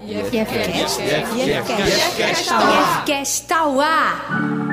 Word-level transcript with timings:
IFCast. 0.00 1.00
IFCast 3.02 3.46
Tauá. 3.48 4.67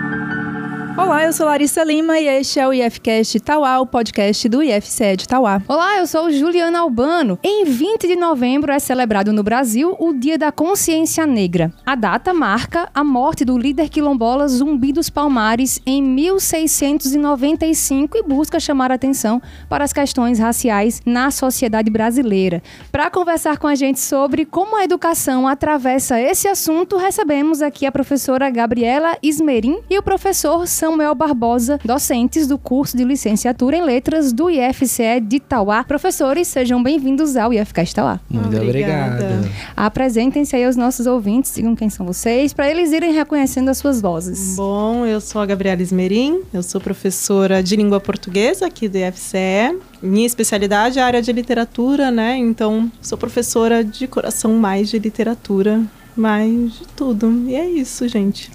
Olá, 0.97 1.25
eu 1.25 1.33
sou 1.33 1.45
Larissa 1.45 1.83
Lima 1.83 2.17
e 2.17 2.25
este 2.25 2.57
é 2.57 2.65
o 2.65 2.71
IFCast 2.71 3.41
Tauá, 3.41 3.81
o 3.81 3.85
podcast 3.85 4.47
do 4.47 4.63
IFCE 4.63 5.17
de 5.17 5.27
Tauá. 5.27 5.61
Olá, 5.67 5.97
eu 5.97 6.07
sou 6.07 6.31
Juliana 6.31 6.79
Albano. 6.79 7.37
Em 7.43 7.65
20 7.65 8.07
de 8.07 8.15
novembro 8.15 8.71
é 8.71 8.79
celebrado 8.79 9.33
no 9.33 9.43
Brasil 9.43 9.93
o 9.99 10.13
Dia 10.13 10.37
da 10.37 10.53
Consciência 10.53 11.27
Negra. 11.27 11.73
A 11.85 11.95
data 11.95 12.33
marca 12.33 12.87
a 12.93 13.03
morte 13.03 13.43
do 13.43 13.57
líder 13.57 13.89
quilombola 13.89 14.47
Zumbi 14.47 14.93
dos 14.93 15.09
Palmares 15.09 15.81
em 15.85 16.01
1695 16.01 18.17
e 18.17 18.23
busca 18.23 18.57
chamar 18.57 18.89
atenção 18.89 19.41
para 19.67 19.83
as 19.83 19.91
questões 19.91 20.39
raciais 20.39 21.01
na 21.05 21.29
sociedade 21.29 21.91
brasileira. 21.91 22.63
Para 22.89 23.11
conversar 23.11 23.57
com 23.57 23.67
a 23.67 23.75
gente 23.75 23.99
sobre 23.99 24.45
como 24.45 24.77
a 24.77 24.85
educação 24.85 25.45
atravessa 25.45 26.21
esse 26.21 26.47
assunto, 26.47 26.95
recebemos 26.95 27.61
aqui 27.61 27.85
a 27.85 27.91
professora 27.91 28.49
Gabriela 28.49 29.17
Ismerim 29.21 29.81
e 29.89 29.97
o 29.97 30.03
professor 30.03 30.65
Samuel 30.85 31.15
Barbosa, 31.15 31.79
docentes 31.83 32.45
do 32.45 32.59
curso 32.59 32.95
de 32.95 33.03
licenciatura 33.03 33.75
em 33.75 33.83
letras 33.83 34.31
do 34.31 34.51
IFCE 34.51 35.19
de 35.19 35.39
Tauá. 35.39 35.83
Professores, 35.83 36.47
sejam 36.47 36.83
bem-vindos 36.83 37.35
ao 37.35 37.51
IFCast 37.51 37.95
Tauá. 37.95 38.19
Muito 38.29 38.55
obrigado. 38.55 39.49
Apresentem-se 39.75 40.55
aí 40.55 40.63
aos 40.63 40.75
nossos 40.75 41.07
ouvintes, 41.07 41.55
digam 41.55 41.75
quem 41.75 41.89
são 41.89 42.05
vocês, 42.05 42.53
para 42.53 42.69
eles 42.69 42.91
irem 42.91 43.11
reconhecendo 43.11 43.69
as 43.69 43.79
suas 43.79 43.99
vozes. 43.99 44.55
Bom, 44.57 45.07
eu 45.07 45.19
sou 45.19 45.41
a 45.41 45.45
Gabriela 45.47 45.81
Esmerim, 45.81 46.41
eu 46.53 46.61
sou 46.61 46.79
professora 46.79 47.63
de 47.63 47.75
língua 47.75 47.99
portuguesa 47.99 48.67
aqui 48.67 48.87
do 48.87 48.99
IFCE. 48.99 49.79
Minha 50.03 50.27
especialidade 50.27 50.99
é 50.99 51.01
a 51.01 51.07
área 51.07 51.21
de 51.21 51.33
literatura, 51.33 52.11
né? 52.11 52.37
Então, 52.37 52.91
sou 53.01 53.17
professora 53.17 53.83
de 53.83 54.05
coração 54.05 54.53
mais 54.53 54.91
de 54.91 54.99
literatura, 54.99 55.81
mais 56.15 56.73
de 56.73 56.87
tudo. 56.95 57.43
E 57.47 57.55
é 57.55 57.67
isso, 57.67 58.07
gente. 58.07 58.51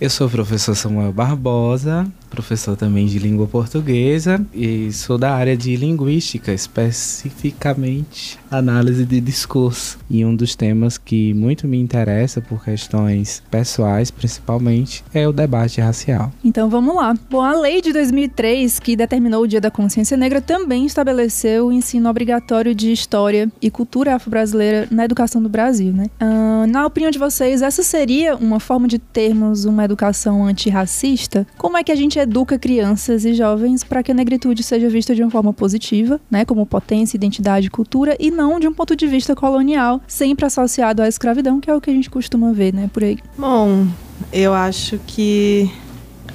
Eu 0.00 0.10
sou 0.10 0.26
o 0.26 0.30
professor 0.30 0.74
Samuel 0.74 1.12
Barbosa, 1.12 2.06
professor 2.30 2.76
também 2.76 3.06
de 3.06 3.18
língua 3.18 3.46
portuguesa 3.46 4.44
e 4.54 4.92
sou 4.92 5.18
da 5.18 5.34
área 5.34 5.56
de 5.56 5.76
linguística, 5.76 6.52
especificamente 6.52 8.38
análise 8.50 9.04
de 9.04 9.20
discurso. 9.20 9.98
E 10.08 10.24
um 10.24 10.34
dos 10.34 10.54
temas 10.54 10.98
que 10.98 11.34
muito 11.34 11.66
me 11.66 11.78
interessa 11.78 12.40
por 12.40 12.64
questões 12.64 13.42
pessoais, 13.50 14.10
principalmente, 14.10 15.04
é 15.12 15.26
o 15.26 15.32
debate 15.32 15.80
racial. 15.80 16.32
Então 16.44 16.68
vamos 16.68 16.94
lá. 16.94 17.14
Bom, 17.30 17.42
a 17.42 17.54
lei 17.54 17.80
de 17.80 17.92
2003, 17.92 18.78
que 18.78 18.96
determinou 18.96 19.42
o 19.42 19.46
Dia 19.46 19.60
da 19.60 19.70
Consciência 19.70 20.16
Negra, 20.16 20.40
também 20.40 20.86
estabeleceu 20.86 21.66
o 21.66 21.72
ensino 21.72 22.08
obrigatório 22.08 22.74
de 22.74 22.92
história 22.92 23.50
e 23.60 23.70
cultura 23.70 24.14
afro-brasileira 24.14 24.88
na 24.90 25.04
educação 25.04 25.42
do 25.42 25.48
Brasil, 25.48 25.92
né? 25.92 26.06
Uh, 26.20 26.66
na 26.66 26.86
opinião 26.86 27.10
de 27.10 27.18
vocês, 27.18 27.62
essa 27.62 27.82
seria 27.82 28.36
uma 28.36 28.60
forma 28.60 28.88
de 28.88 28.98
termos 28.98 29.64
uma 29.64 29.84
educação 29.84 30.44
antirracista? 30.44 31.46
Como 31.56 31.76
é 31.76 31.84
que 31.84 31.92
a 31.92 31.96
gente 31.96 32.18
educa 32.26 32.58
crianças 32.58 33.24
e 33.24 33.32
jovens 33.32 33.82
para 33.84 34.02
que 34.02 34.10
a 34.10 34.14
negritude 34.14 34.62
seja 34.62 34.88
vista 34.88 35.14
de 35.14 35.22
uma 35.22 35.30
forma 35.30 35.52
positiva, 35.52 36.20
né, 36.30 36.44
como 36.44 36.66
potência, 36.66 37.16
identidade 37.16 37.70
cultura, 37.70 38.16
e 38.18 38.30
não 38.30 38.60
de 38.60 38.68
um 38.68 38.74
ponto 38.74 38.94
de 38.96 39.06
vista 39.06 39.34
colonial, 39.34 40.00
sempre 40.06 40.44
associado 40.44 41.02
à 41.02 41.08
escravidão, 41.08 41.60
que 41.60 41.70
é 41.70 41.74
o 41.74 41.80
que 41.80 41.90
a 41.90 41.92
gente 41.92 42.10
costuma 42.10 42.52
ver, 42.52 42.74
né, 42.74 42.90
por 42.92 43.04
aí. 43.04 43.18
Bom, 43.38 43.86
eu 44.32 44.52
acho 44.52 44.98
que 45.06 45.70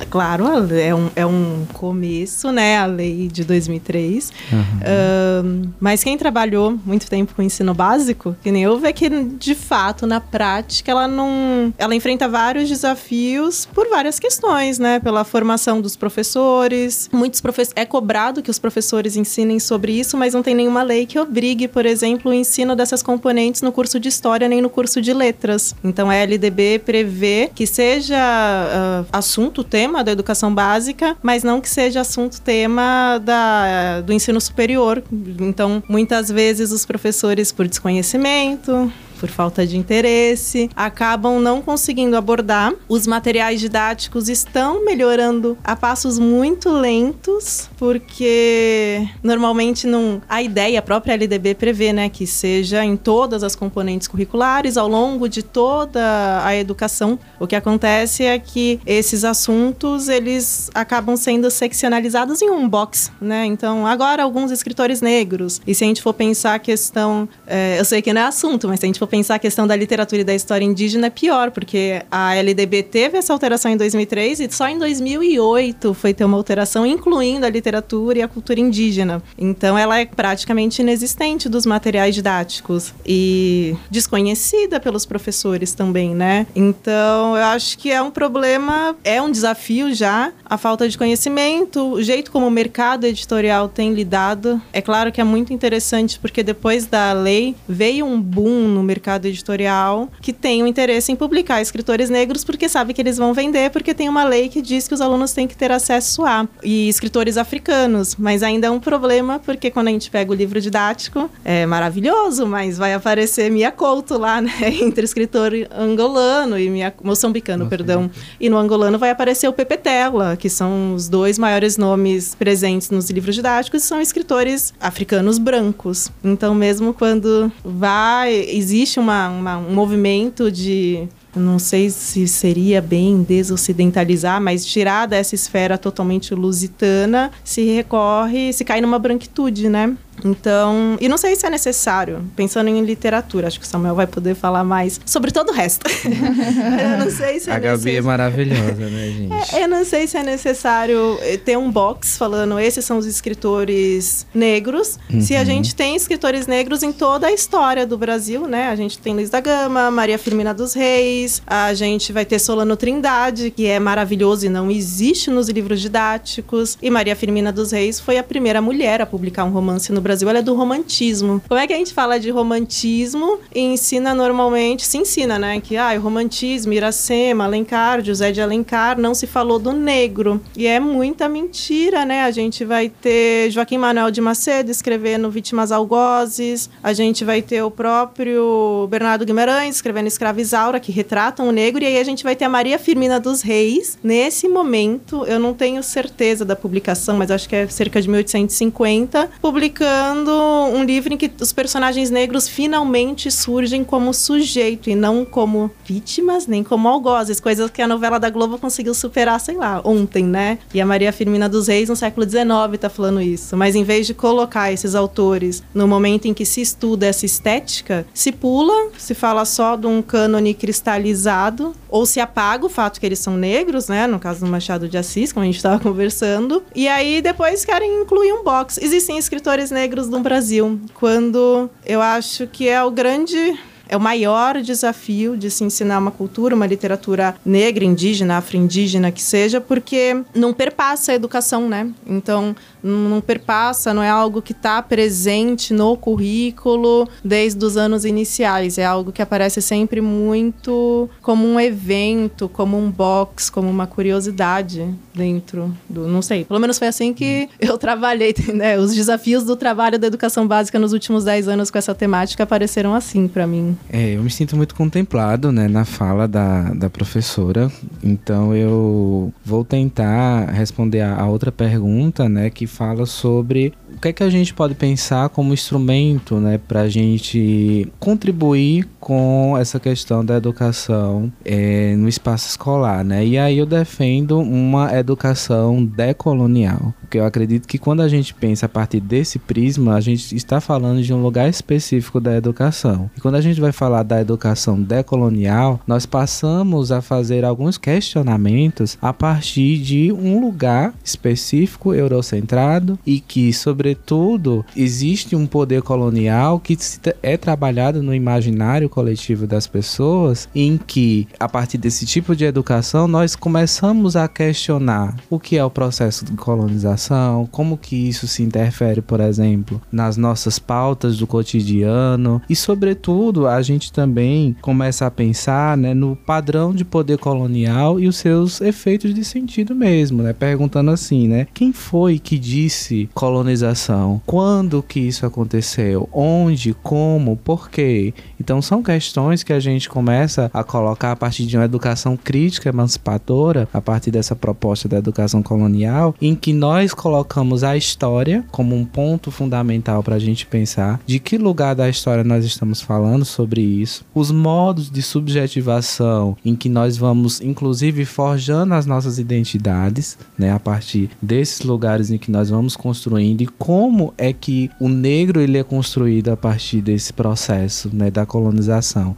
Claro, 0.09 0.45
é 0.73 0.93
um, 0.93 1.09
é 1.15 1.25
um 1.25 1.65
começo, 1.73 2.51
né? 2.51 2.77
A 2.77 2.85
lei 2.85 3.27
de 3.27 3.43
2003. 3.43 4.31
Uhum. 4.51 5.71
mas 5.79 6.03
quem 6.03 6.17
trabalhou 6.17 6.77
muito 6.85 7.09
tempo 7.09 7.33
com 7.35 7.41
ensino 7.41 7.73
básico, 7.73 8.35
que 8.41 8.51
nem 8.51 8.63
eu, 8.63 8.79
vê 8.79 8.93
que 8.93 9.09
de 9.09 9.55
fato, 9.55 10.05
na 10.05 10.19
prática, 10.19 10.91
ela 10.91 11.07
não. 11.07 11.73
Ela 11.77 11.95
enfrenta 11.95 12.27
vários 12.27 12.69
desafios 12.69 13.67
por 13.73 13.89
várias 13.89 14.19
questões, 14.19 14.79
né? 14.79 14.99
Pela 14.99 15.23
formação 15.23 15.81
dos 15.81 15.95
professores. 15.95 17.09
Muitos 17.11 17.41
professores. 17.41 17.73
É 17.75 17.85
cobrado 17.85 18.41
que 18.41 18.51
os 18.51 18.59
professores 18.59 19.15
ensinem 19.15 19.59
sobre 19.59 19.93
isso, 19.93 20.17
mas 20.17 20.33
não 20.33 20.43
tem 20.43 20.55
nenhuma 20.55 20.83
lei 20.83 21.05
que 21.05 21.19
obrigue, 21.19 21.67
por 21.67 21.85
exemplo, 21.85 22.31
o 22.31 22.33
ensino 22.33 22.75
dessas 22.75 23.01
componentes 23.01 23.61
no 23.61 23.71
curso 23.71 23.99
de 23.99 24.09
história 24.09 24.47
nem 24.47 24.61
no 24.61 24.69
curso 24.69 25.01
de 25.01 25.13
letras. 25.13 25.75
Então 25.83 26.09
a 26.09 26.15
LDB 26.15 26.79
prevê 26.79 27.49
que 27.53 27.65
seja 27.65 28.17
uh, 28.17 29.05
assunto, 29.11 29.63
tema 29.63 29.90
tema 29.91 30.03
da 30.03 30.11
educação 30.11 30.53
básica, 30.53 31.17
mas 31.21 31.43
não 31.43 31.59
que 31.59 31.69
seja 31.69 31.99
assunto 31.99 32.39
tema 32.39 33.19
da, 33.21 33.99
do 34.01 34.13
ensino 34.13 34.39
superior. 34.39 35.03
Então, 35.39 35.83
muitas 35.87 36.29
vezes 36.29 36.71
os 36.71 36.85
professores, 36.85 37.51
por 37.51 37.67
desconhecimento, 37.67 38.91
por 39.21 39.29
falta 39.29 39.67
de 39.67 39.77
interesse, 39.77 40.67
acabam 40.75 41.39
não 41.39 41.61
conseguindo 41.61 42.17
abordar. 42.17 42.73
Os 42.89 43.05
materiais 43.05 43.59
didáticos 43.59 44.27
estão 44.27 44.83
melhorando 44.83 45.55
a 45.63 45.75
passos 45.75 46.17
muito 46.17 46.69
lentos, 46.69 47.69
porque 47.77 49.07
normalmente 49.21 49.85
não 49.85 50.19
a 50.27 50.41
ideia 50.41 50.79
a 50.79 50.81
própria 50.81 51.13
LDB 51.13 51.53
prevê, 51.53 51.93
né, 51.93 52.09
que 52.09 52.25
seja 52.25 52.83
em 52.83 52.97
todas 52.97 53.43
as 53.43 53.55
componentes 53.55 54.07
curriculares 54.07 54.75
ao 54.75 54.87
longo 54.87 55.29
de 55.29 55.43
toda 55.43 56.43
a 56.43 56.55
educação. 56.55 57.19
O 57.39 57.45
que 57.45 57.55
acontece 57.55 58.23
é 58.23 58.39
que 58.39 58.79
esses 58.87 59.23
assuntos 59.23 60.09
eles 60.09 60.71
acabam 60.73 61.15
sendo 61.15 61.51
seccionalizados 61.51 62.41
em 62.41 62.49
um 62.49 62.67
box, 62.67 63.11
né? 63.21 63.45
Então, 63.45 63.85
agora 63.85 64.23
alguns 64.23 64.49
escritores 64.49 64.99
negros. 64.99 65.61
E 65.67 65.75
se 65.75 65.83
a 65.83 65.87
gente 65.87 66.01
for 66.01 66.13
pensar 66.13 66.55
a 66.55 66.59
questão, 66.59 67.29
é, 67.45 67.79
eu 67.79 67.85
sei 67.85 68.01
que 68.01 68.11
não 68.11 68.21
é 68.21 68.25
assunto, 68.25 68.67
mas 68.67 68.79
se 68.79 68.87
a 68.87 68.87
gente 68.87 68.97
for 68.97 69.10
pensar 69.11 69.35
a 69.35 69.39
questão 69.39 69.67
da 69.67 69.75
literatura 69.75 70.21
e 70.21 70.23
da 70.23 70.33
história 70.33 70.63
indígena 70.63 71.07
é 71.07 71.09
pior, 71.09 71.51
porque 71.51 72.01
a 72.09 72.33
LDB 72.33 72.81
teve 72.83 73.17
essa 73.17 73.33
alteração 73.33 73.69
em 73.69 73.75
2003 73.75 74.39
e 74.39 74.49
só 74.49 74.69
em 74.69 74.79
2008 74.79 75.93
foi 75.93 76.13
ter 76.13 76.23
uma 76.23 76.37
alteração 76.37 76.85
incluindo 76.85 77.45
a 77.45 77.49
literatura 77.49 78.19
e 78.19 78.21
a 78.21 78.27
cultura 78.27 78.61
indígena. 78.61 79.21
Então 79.37 79.77
ela 79.77 79.99
é 79.99 80.05
praticamente 80.05 80.81
inexistente 80.81 81.49
dos 81.49 81.65
materiais 81.65 82.15
didáticos 82.15 82.93
e 83.05 83.75
desconhecida 83.89 84.79
pelos 84.79 85.05
professores 85.05 85.73
também, 85.73 86.15
né? 86.15 86.47
Então 86.55 87.35
eu 87.35 87.43
acho 87.43 87.77
que 87.77 87.91
é 87.91 88.01
um 88.01 88.11
problema, 88.11 88.95
é 89.03 89.21
um 89.21 89.29
desafio 89.29 89.93
já 89.93 90.31
a 90.45 90.57
falta 90.57 90.87
de 90.87 90.97
conhecimento, 90.97 91.93
o 91.93 92.01
jeito 92.01 92.31
como 92.31 92.47
o 92.47 92.51
mercado 92.51 93.05
editorial 93.05 93.67
tem 93.67 93.93
lidado. 93.93 94.61
É 94.71 94.81
claro 94.81 95.11
que 95.11 95.19
é 95.19 95.23
muito 95.23 95.51
interessante 95.51 96.17
porque 96.17 96.41
depois 96.43 96.85
da 96.85 97.11
lei 97.11 97.55
veio 97.67 98.05
um 98.05 98.21
boom 98.21 98.69
no 98.69 98.81
mercado 98.81 99.00
mercado 99.01 99.25
editorial 99.25 100.09
que 100.21 100.31
tem 100.31 100.61
o 100.61 100.67
interesse 100.67 101.11
em 101.11 101.15
publicar 101.15 101.59
escritores 101.59 102.07
negros 102.07 102.43
porque 102.43 102.69
sabe 102.69 102.93
que 102.93 103.01
eles 103.01 103.17
vão 103.17 103.33
vender, 103.33 103.71
porque 103.71 103.95
tem 103.95 104.07
uma 104.07 104.23
lei 104.23 104.47
que 104.47 104.61
diz 104.61 104.87
que 104.87 104.93
os 104.93 105.01
alunos 105.01 105.33
têm 105.33 105.47
que 105.47 105.57
ter 105.57 105.71
acesso 105.71 106.23
a. 106.23 106.47
E 106.63 106.87
escritores 106.87 107.35
africanos, 107.35 108.15
mas 108.15 108.43
ainda 108.43 108.67
é 108.67 108.69
um 108.69 108.79
problema 108.79 109.39
porque 109.39 109.71
quando 109.71 109.87
a 109.87 109.91
gente 109.91 110.11
pega 110.11 110.31
o 110.31 110.35
livro 110.35 110.61
didático, 110.61 111.29
é 111.43 111.65
maravilhoso, 111.65 112.45
mas 112.45 112.77
vai 112.77 112.93
aparecer 112.93 113.49
Mia 113.49 113.71
Couto 113.71 114.19
lá, 114.19 114.39
né? 114.39 114.51
Entre 114.81 115.03
escritor 115.03 115.51
angolano 115.75 116.59
e 116.59 116.69
Mia, 116.69 116.93
moçambicano, 117.03 117.67
perdão. 117.67 118.11
E 118.39 118.49
no 118.49 118.57
angolano 118.57 118.99
vai 118.99 119.09
aparecer 119.09 119.47
o 119.47 119.53
Pepe 119.53 119.77
Tela, 119.77 120.37
que 120.37 120.49
são 120.49 120.93
os 120.93 121.09
dois 121.09 121.39
maiores 121.39 121.75
nomes 121.75 122.35
presentes 122.35 122.91
nos 122.91 123.09
livros 123.09 123.33
didáticos, 123.33 123.81
são 123.83 123.99
escritores 123.99 124.73
africanos 124.79 125.39
brancos. 125.39 126.11
Então, 126.23 126.53
mesmo 126.53 126.93
quando 126.93 127.51
vai, 127.63 128.33
existe 128.33 128.90
existe 128.91 128.99
uma, 128.99 129.29
uma, 129.29 129.57
um 129.57 129.73
movimento 129.73 130.51
de 130.51 131.07
não 131.33 131.57
sei 131.57 131.89
se 131.89 132.27
seria 132.27 132.81
bem 132.81 133.23
desocidentalizar, 133.23 134.41
mas 134.41 134.65
tirar 134.65 135.05
dessa 135.05 135.33
esfera 135.33 135.77
totalmente 135.77 136.35
lusitana, 136.35 137.31
se 137.41 137.61
recorre, 137.73 138.51
se 138.51 138.65
cai 138.65 138.81
numa 138.81 138.99
branquitude, 138.99 139.69
né? 139.69 139.95
Então, 140.23 140.97
e 140.99 141.07
não 141.07 141.17
sei 141.17 141.35
se 141.35 141.45
é 141.45 141.49
necessário, 141.49 142.23
pensando 142.35 142.69
em 142.69 142.81
literatura, 142.83 143.47
acho 143.47 143.59
que 143.59 143.65
o 143.65 143.69
Samuel 143.69 143.95
vai 143.95 144.07
poder 144.07 144.35
falar 144.35 144.63
mais 144.63 144.99
sobre 145.05 145.31
todo 145.31 145.49
o 145.49 145.53
resto. 145.53 145.85
eu 146.05 146.97
não 146.99 147.09
sei 147.09 147.39
se 147.39 147.49
é 147.49 147.53
A 147.53 147.59
Gabi 147.59 147.95
é 147.95 148.01
maravilhosa, 148.01 148.89
né, 148.89 149.07
gente? 149.09 149.55
É, 149.55 149.63
eu 149.63 149.67
não 149.67 149.83
sei 149.83 150.07
se 150.07 150.17
é 150.17 150.23
necessário 150.23 151.17
eh, 151.21 151.37
ter 151.37 151.57
um 151.57 151.71
box 151.71 152.17
falando 152.17 152.59
esses 152.59 152.85
são 152.85 152.97
os 152.97 153.05
escritores 153.05 154.25
negros. 154.33 154.99
Uhum. 155.11 155.21
Se 155.21 155.35
a 155.35 155.39
uhum. 155.39 155.45
gente 155.45 155.75
tem 155.75 155.95
escritores 155.95 156.47
negros 156.47 156.83
em 156.83 156.91
toda 156.91 157.27
a 157.27 157.31
história 157.31 157.85
do 157.85 157.97
Brasil, 157.97 158.47
né? 158.47 158.69
A 158.69 158.75
gente 158.75 158.97
tem 158.99 159.13
Luiz 159.13 159.29
da 159.29 159.39
Gama, 159.39 159.89
Maria 159.89 160.17
Firmina 160.17 160.53
dos 160.53 160.73
Reis, 160.73 161.41
a 161.45 161.73
gente 161.73 162.11
vai 162.11 162.25
ter 162.25 162.39
Solano 162.39 162.75
Trindade, 162.75 163.51
que 163.51 163.65
é 163.65 163.79
maravilhoso 163.79 164.45
e 164.45 164.49
não 164.49 164.69
existe 164.69 165.29
nos 165.29 165.49
livros 165.49 165.81
didáticos, 165.81 166.77
e 166.81 166.89
Maria 166.89 167.15
Firmina 167.15 167.51
dos 167.51 167.71
Reis 167.71 167.99
foi 167.99 168.17
a 168.17 168.23
primeira 168.23 168.61
mulher 168.61 169.01
a 169.01 169.05
publicar 169.05 169.43
um 169.43 169.49
romance 169.49 169.91
no 169.91 170.00
no 170.01 170.03
Brasil 170.03 170.27
é 170.29 170.41
do 170.41 170.55
romantismo. 170.55 171.41
Como 171.47 171.59
é 171.59 171.67
que 171.67 171.73
a 171.73 171.77
gente 171.77 171.93
fala 171.93 172.19
de 172.19 172.31
romantismo 172.31 173.37
e 173.53 173.59
ensina 173.59 174.15
normalmente, 174.15 174.85
se 174.85 174.97
ensina, 174.97 175.37
né? 175.37 175.61
Que 175.61 175.77
ah, 175.77 175.93
o 175.95 176.01
romantismo, 176.01 176.73
Iracema, 176.73 177.43
Alencar, 177.43 178.03
José 178.03 178.31
de 178.31 178.41
Alencar, 178.41 178.99
não 178.99 179.13
se 179.13 179.27
falou 179.27 179.59
do 179.59 179.71
negro. 179.71 180.41
E 180.57 180.65
é 180.65 180.79
muita 180.79 181.29
mentira, 181.29 182.03
né? 182.03 182.23
A 182.23 182.31
gente 182.31 182.65
vai 182.65 182.89
ter 182.89 183.51
Joaquim 183.51 183.77
Manuel 183.77 184.09
de 184.09 184.19
Macedo 184.19 184.71
escrevendo 184.71 185.29
Vítimas 185.29 185.71
Algozes, 185.71 186.69
a 186.81 186.93
gente 186.93 187.23
vai 187.23 187.41
ter 187.41 187.61
o 187.61 187.69
próprio 187.69 188.87
Bernardo 188.89 189.25
Guimarães 189.25 189.75
escrevendo 189.75 190.07
Escravizaura, 190.07 190.79
que 190.79 190.91
retratam 190.91 191.47
o 191.47 191.51
negro, 191.51 191.83
e 191.83 191.87
aí 191.87 191.97
a 191.99 192.03
gente 192.03 192.23
vai 192.23 192.35
ter 192.35 192.45
a 192.45 192.49
Maria 192.49 192.79
Firmina 192.79 193.19
dos 193.19 193.41
Reis. 193.41 193.99
Nesse 194.03 194.47
momento, 194.47 195.25
eu 195.25 195.39
não 195.39 195.53
tenho 195.53 195.83
certeza 195.83 196.43
da 196.43 196.55
publicação, 196.55 197.17
mas 197.17 197.29
acho 197.29 197.47
que 197.47 197.55
é 197.55 197.67
cerca 197.67 198.01
de 198.01 198.09
1850, 198.09 199.29
publicando 199.39 199.90
um 199.91 200.83
livro 200.83 201.13
em 201.13 201.17
que 201.17 201.31
os 201.39 201.51
personagens 201.51 202.09
negros 202.09 202.47
finalmente 202.47 203.29
surgem 203.31 203.83
como 203.83 204.13
sujeito 204.13 204.89
e 204.89 204.95
não 204.95 205.23
como 205.25 205.71
vítimas, 205.85 206.47
nem 206.47 206.63
como 206.63 206.87
algozes, 206.87 207.39
coisas 207.39 207.69
que 207.69 207.81
a 207.81 207.87
novela 207.87 208.19
da 208.19 208.29
Globo 208.29 208.57
conseguiu 208.57 208.93
superar, 208.93 209.39
sei 209.39 209.55
lá, 209.55 209.81
ontem, 209.83 210.23
né? 210.23 210.59
E 210.73 210.81
a 210.81 210.85
Maria 210.85 211.11
Firmina 211.11 211.47
dos 211.47 211.67
Reis, 211.67 211.89
no 211.89 211.95
século 211.95 212.27
XIX, 212.27 212.79
tá 212.79 212.89
falando 212.89 213.21
isso. 213.21 213.55
Mas 213.55 213.75
em 213.75 213.83
vez 213.83 214.07
de 214.07 214.13
colocar 214.13 214.71
esses 214.71 214.95
autores 214.95 215.63
no 215.73 215.87
momento 215.87 216.27
em 216.27 216.33
que 216.33 216.45
se 216.45 216.61
estuda 216.61 217.05
essa 217.05 217.25
estética, 217.25 218.05
se 218.13 218.31
pula, 218.31 218.91
se 218.97 219.13
fala 219.13 219.45
só 219.45 219.75
de 219.75 219.87
um 219.87 220.01
cânone 220.01 220.53
cristalizado, 220.53 221.73
ou 221.89 222.05
se 222.05 222.19
apaga 222.19 222.65
o 222.65 222.69
fato 222.69 222.99
que 222.99 223.05
eles 223.05 223.19
são 223.19 223.35
negros, 223.35 223.87
né? 223.87 224.07
No 224.07 224.19
caso 224.19 224.39
do 224.39 224.47
Machado 224.47 224.87
de 224.87 224.97
Assis, 224.97 225.33
como 225.33 225.43
a 225.43 225.45
gente 225.45 225.57
estava 225.57 225.77
conversando. 225.83 226.63
E 226.73 226.87
aí 226.87 227.21
depois 227.21 227.65
querem 227.65 228.01
incluir 228.01 228.31
um 228.33 228.43
box. 228.43 228.79
Existem 228.81 229.17
escritores 229.17 229.69
negros 229.69 229.80
no 230.09 230.19
Brasil. 230.19 230.79
Quando 230.93 231.69
eu 231.85 232.01
acho 232.01 232.47
que 232.47 232.67
é 232.67 232.83
o 232.83 232.91
grande 232.91 233.57
é 233.91 233.97
o 233.97 233.99
maior 233.99 234.61
desafio 234.61 235.35
de 235.35 235.51
se 235.51 235.65
ensinar 235.65 235.99
uma 235.99 236.11
cultura, 236.11 236.55
uma 236.55 236.65
literatura 236.65 237.35
negra, 237.45 237.83
indígena, 237.83 238.37
afro-indígena 238.37 239.11
que 239.11 239.21
seja, 239.21 239.59
porque 239.59 240.23
não 240.33 240.53
perpassa 240.53 241.11
a 241.11 241.15
educação, 241.15 241.67
né? 241.67 241.91
Então, 242.07 242.55
não 242.81 243.19
perpassa, 243.19 243.93
não 243.93 244.01
é 244.01 244.09
algo 244.09 244.41
que 244.41 244.53
está 244.53 244.81
presente 244.81 245.73
no 245.73 245.97
currículo 245.97 247.07
desde 247.23 247.63
os 247.65 247.75
anos 247.75 248.05
iniciais. 248.05 248.77
É 248.77 248.85
algo 248.85 249.11
que 249.11 249.21
aparece 249.21 249.61
sempre 249.61 249.99
muito 249.99 251.09
como 251.21 251.45
um 251.45 251.59
evento, 251.59 252.47
como 252.47 252.77
um 252.77 252.89
box, 252.89 253.49
como 253.49 253.69
uma 253.69 253.85
curiosidade 253.85 254.87
dentro 255.13 255.75
do. 255.89 256.07
Não 256.07 256.21
sei. 256.21 256.45
Pelo 256.45 256.61
menos 256.61 256.79
foi 256.79 256.87
assim 256.87 257.13
que 257.13 257.49
eu 257.59 257.77
trabalhei, 257.77 258.33
né? 258.53 258.79
Os 258.79 258.95
desafios 258.95 259.43
do 259.43 259.57
trabalho 259.57 259.99
da 259.99 260.07
educação 260.07 260.47
básica 260.47 260.79
nos 260.79 260.93
últimos 260.93 261.25
10 261.25 261.49
anos 261.49 261.69
com 261.69 261.77
essa 261.77 261.93
temática 261.93 262.43
apareceram 262.43 262.95
assim 262.95 263.27
para 263.27 263.45
mim. 263.45 263.77
É, 263.89 264.15
eu 264.15 264.23
me 264.23 264.29
sinto 264.29 264.55
muito 264.55 264.73
contemplado, 264.73 265.51
né, 265.51 265.67
na 265.67 265.83
fala 265.83 266.27
da, 266.27 266.73
da 266.73 266.89
professora. 266.89 267.71
Então 268.03 268.55
eu 268.55 269.33
vou 269.43 269.65
tentar 269.65 270.45
responder 270.45 271.01
a, 271.01 271.15
a 271.15 271.27
outra 271.27 271.51
pergunta, 271.51 272.29
né, 272.29 272.49
que 272.49 272.65
fala 272.65 273.05
sobre 273.05 273.73
o 273.93 273.99
que 273.99 274.07
é 274.07 274.13
que 274.13 274.23
a 274.23 274.29
gente 274.29 274.53
pode 274.53 274.75
pensar 274.75 275.29
como 275.29 275.53
instrumento, 275.53 276.39
né, 276.39 276.57
para 276.57 276.81
a 276.81 276.89
gente 276.89 277.91
contribuir 277.99 278.87
com 279.01 279.57
essa 279.59 279.79
questão 279.79 280.23
da 280.23 280.37
educação 280.37 281.33
é, 281.43 281.95
no 281.95 282.07
espaço 282.07 282.47
escolar, 282.47 283.03
né? 283.03 283.25
E 283.25 283.37
aí 283.37 283.57
eu 283.57 283.65
defendo 283.65 284.39
uma 284.39 284.95
educação 284.97 285.83
decolonial, 285.83 286.93
porque 287.01 287.17
eu 287.17 287.25
acredito 287.25 287.67
que 287.67 287.79
quando 287.79 288.01
a 288.01 288.07
gente 288.07 288.33
pensa 288.33 288.67
a 288.67 288.69
partir 288.69 288.99
desse 288.99 289.39
prisma, 289.39 289.95
a 289.95 289.99
gente 289.99 290.35
está 290.35 290.61
falando 290.61 291.01
de 291.01 291.11
um 291.11 291.21
lugar 291.21 291.49
específico 291.49 292.19
da 292.19 292.37
educação. 292.37 293.09
E 293.17 293.19
quando 293.19 293.35
a 293.35 293.41
gente 293.41 293.59
vai 293.59 293.71
falar 293.71 294.03
da 294.03 294.21
educação 294.21 294.79
decolonial, 294.79 295.79
nós 295.87 296.05
passamos 296.05 296.91
a 296.91 297.01
fazer 297.01 297.43
alguns 297.43 297.79
questionamentos 297.79 298.97
a 299.01 299.11
partir 299.11 299.79
de 299.79 300.11
um 300.11 300.39
lugar 300.39 300.93
específico 301.03 301.93
eurocentrado 301.93 302.99
e 303.05 303.19
que, 303.19 303.51
sobretudo, 303.51 304.63
existe 304.77 305.35
um 305.35 305.47
poder 305.47 305.81
colonial 305.81 306.59
que 306.59 306.77
é 307.23 307.35
trabalhado 307.35 308.03
no 308.03 308.13
imaginário 308.13 308.90
coletivo 308.91 309.47
das 309.47 309.65
pessoas, 309.65 310.47
em 310.53 310.77
que, 310.77 311.27
a 311.39 311.49
partir 311.49 311.79
desse 311.79 312.05
tipo 312.05 312.35
de 312.35 312.45
educação, 312.45 313.07
nós 313.07 313.35
começamos 313.35 314.15
a 314.15 314.27
questionar 314.27 315.15
o 315.29 315.39
que 315.39 315.57
é 315.57 315.65
o 315.65 315.71
processo 315.71 316.25
de 316.25 316.33
colonização, 316.33 317.47
como 317.51 317.77
que 317.77 317.95
isso 317.95 318.27
se 318.27 318.43
interfere, 318.43 319.01
por 319.01 319.19
exemplo, 319.19 319.81
nas 319.91 320.17
nossas 320.17 320.59
pautas 320.59 321.17
do 321.17 321.25
cotidiano 321.25 322.41
e, 322.49 322.55
sobretudo, 322.55 323.47
a 323.47 323.61
gente 323.61 323.91
também 323.91 324.55
começa 324.61 325.05
a 325.05 325.11
pensar 325.11 325.77
né, 325.77 325.93
no 325.93 326.15
padrão 326.15 326.73
de 326.73 326.83
poder 326.83 327.17
colonial 327.17 327.99
e 327.99 328.07
os 328.07 328.17
seus 328.17 328.61
efeitos 328.61 329.13
de 329.13 329.23
sentido 329.23 329.73
mesmo, 329.73 330.21
né? 330.21 330.33
Perguntando 330.33 330.91
assim, 330.91 331.27
né? 331.27 331.47
Quem 331.53 331.71
foi 331.71 332.19
que 332.19 332.37
disse 332.37 333.09
colonização? 333.13 334.21
Quando 334.25 334.83
que 334.83 334.99
isso 334.99 335.25
aconteceu? 335.25 336.09
Onde? 336.11 336.73
Como? 336.73 337.37
Por 337.37 337.69
quê? 337.69 338.13
Então 338.39 338.61
são 338.61 338.80
questões 338.81 339.43
que 339.43 339.53
a 339.53 339.59
gente 339.59 339.89
começa 339.89 340.49
a 340.53 340.63
colocar 340.63 341.11
a 341.11 341.15
partir 341.15 341.45
de 341.45 341.57
uma 341.57 341.65
educação 341.65 342.17
crítica 342.17 342.69
emancipadora, 342.69 343.67
a 343.73 343.81
partir 343.81 344.11
dessa 344.11 344.35
proposta 344.35 344.87
da 344.87 344.97
educação 344.97 345.43
colonial, 345.43 346.15
em 346.21 346.35
que 346.35 346.53
nós 346.53 346.93
colocamos 346.93 347.63
a 347.63 347.75
história 347.77 348.43
como 348.51 348.75
um 348.75 348.85
ponto 348.85 349.31
fundamental 349.31 350.03
para 350.03 350.15
a 350.15 350.19
gente 350.19 350.45
pensar 350.45 350.99
de 351.05 351.19
que 351.19 351.37
lugar 351.37 351.75
da 351.75 351.89
história 351.89 352.23
nós 352.23 352.45
estamos 352.45 352.81
falando 352.81 353.25
sobre 353.25 353.61
isso, 353.61 354.05
os 354.13 354.31
modos 354.31 354.89
de 354.89 355.01
subjetivação 355.01 356.35
em 356.43 356.55
que 356.55 356.69
nós 356.69 356.97
vamos, 356.97 357.41
inclusive, 357.41 358.05
forjando 358.05 358.73
as 358.73 358.85
nossas 358.85 359.19
identidades, 359.19 360.17
né, 360.37 360.51
a 360.51 360.59
partir 360.59 361.09
desses 361.21 361.61
lugares 361.61 362.11
em 362.11 362.17
que 362.17 362.31
nós 362.31 362.49
vamos 362.49 362.75
construindo 362.75 363.41
e 363.41 363.47
como 363.47 364.13
é 364.17 364.33
que 364.33 364.69
o 364.79 364.87
negro 364.87 365.41
ele 365.41 365.57
é 365.57 365.63
construído 365.63 366.29
a 366.29 366.37
partir 366.37 366.81
desse 366.81 367.13
processo, 367.13 367.89
né, 367.93 368.09
da 368.09 368.25
colonização. 368.25 368.70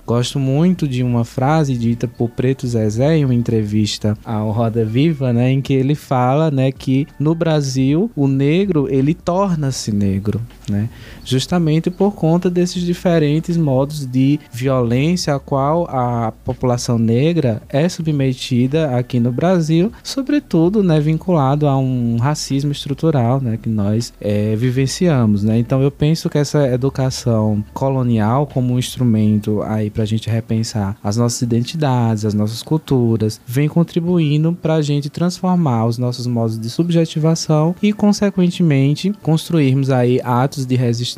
Gosto 0.06 0.40
muito 0.40 0.88
de 0.88 1.04
uma 1.04 1.24
frase 1.26 1.78
dita 1.78 2.08
por 2.08 2.30
Preto 2.30 2.68
Zezé 2.68 3.18
em 3.18 3.26
uma 3.26 3.36
entrevista 3.36 4.18
ao 4.24 4.52
Roda 4.52 4.86
Viva, 4.86 5.32
né, 5.32 5.52
em 5.52 5.62
que 5.62 5.74
ele 5.74 5.96
fala, 5.96 6.50
né, 6.50 6.72
que 6.72 7.08
no 7.20 7.36
Brasil 7.36 8.10
o 8.16 8.28
negro 8.28 8.88
ele 8.90 9.14
torna-se 9.14 9.92
negro, 9.92 10.42
né, 10.70 10.90
justamente 11.24 11.90
por 11.90 12.14
conta 12.14 12.50
desses 12.50 12.84
diferentes 12.84 13.58
modos 13.58 14.06
de 14.06 14.40
violência 14.52 15.36
a 15.36 15.40
qual 15.40 15.88
a 15.90 16.31
população 16.44 16.98
negra 16.98 17.62
é 17.70 17.88
submetida 17.88 18.96
aqui 18.98 19.20
no 19.20 19.31
Brasil, 19.31 19.92
sobretudo, 20.04 20.84
né, 20.84 21.00
vinculado 21.00 21.68
a 21.68 21.78
um 21.78 22.18
racismo 22.18 22.72
estrutural, 22.72 23.40
né, 23.40 23.58
que 23.62 23.70
nós 23.70 24.14
é, 24.20 24.56
vivenciamos, 24.56 25.44
né. 25.44 25.58
Então 25.58 25.81
eu 25.81 25.92
penso 25.92 26.30
que 26.30 26.38
essa 26.38 26.68
educação 26.68 27.64
colonial 27.74 28.48
como 28.48 28.74
um 28.74 28.80
instrumento 28.80 29.62
aí 29.64 29.90
para 29.90 30.04
a 30.04 30.08
gente 30.08 30.30
repensar 30.30 30.98
as 31.04 31.18
nossas 31.18 31.42
identidades, 31.42 32.26
as 32.26 32.33
nossas 32.33 32.62
culturas, 32.62 33.40
vem 33.45 33.68
contribuindo 33.68 34.54
para 34.54 34.76
a 34.76 34.81
gente 34.81 35.09
transformar 35.09 35.86
os 35.86 35.97
nossos 35.97 36.28
modos 36.28 36.59
de 36.59 36.69
subjetivação 36.69 37.76
e, 37.81 37.94
consequentemente, 37.94 39.14
construirmos 39.21 39.90
aí 39.90 40.19
atos 40.24 40.66
de 40.66 40.76
resistência 40.76 41.13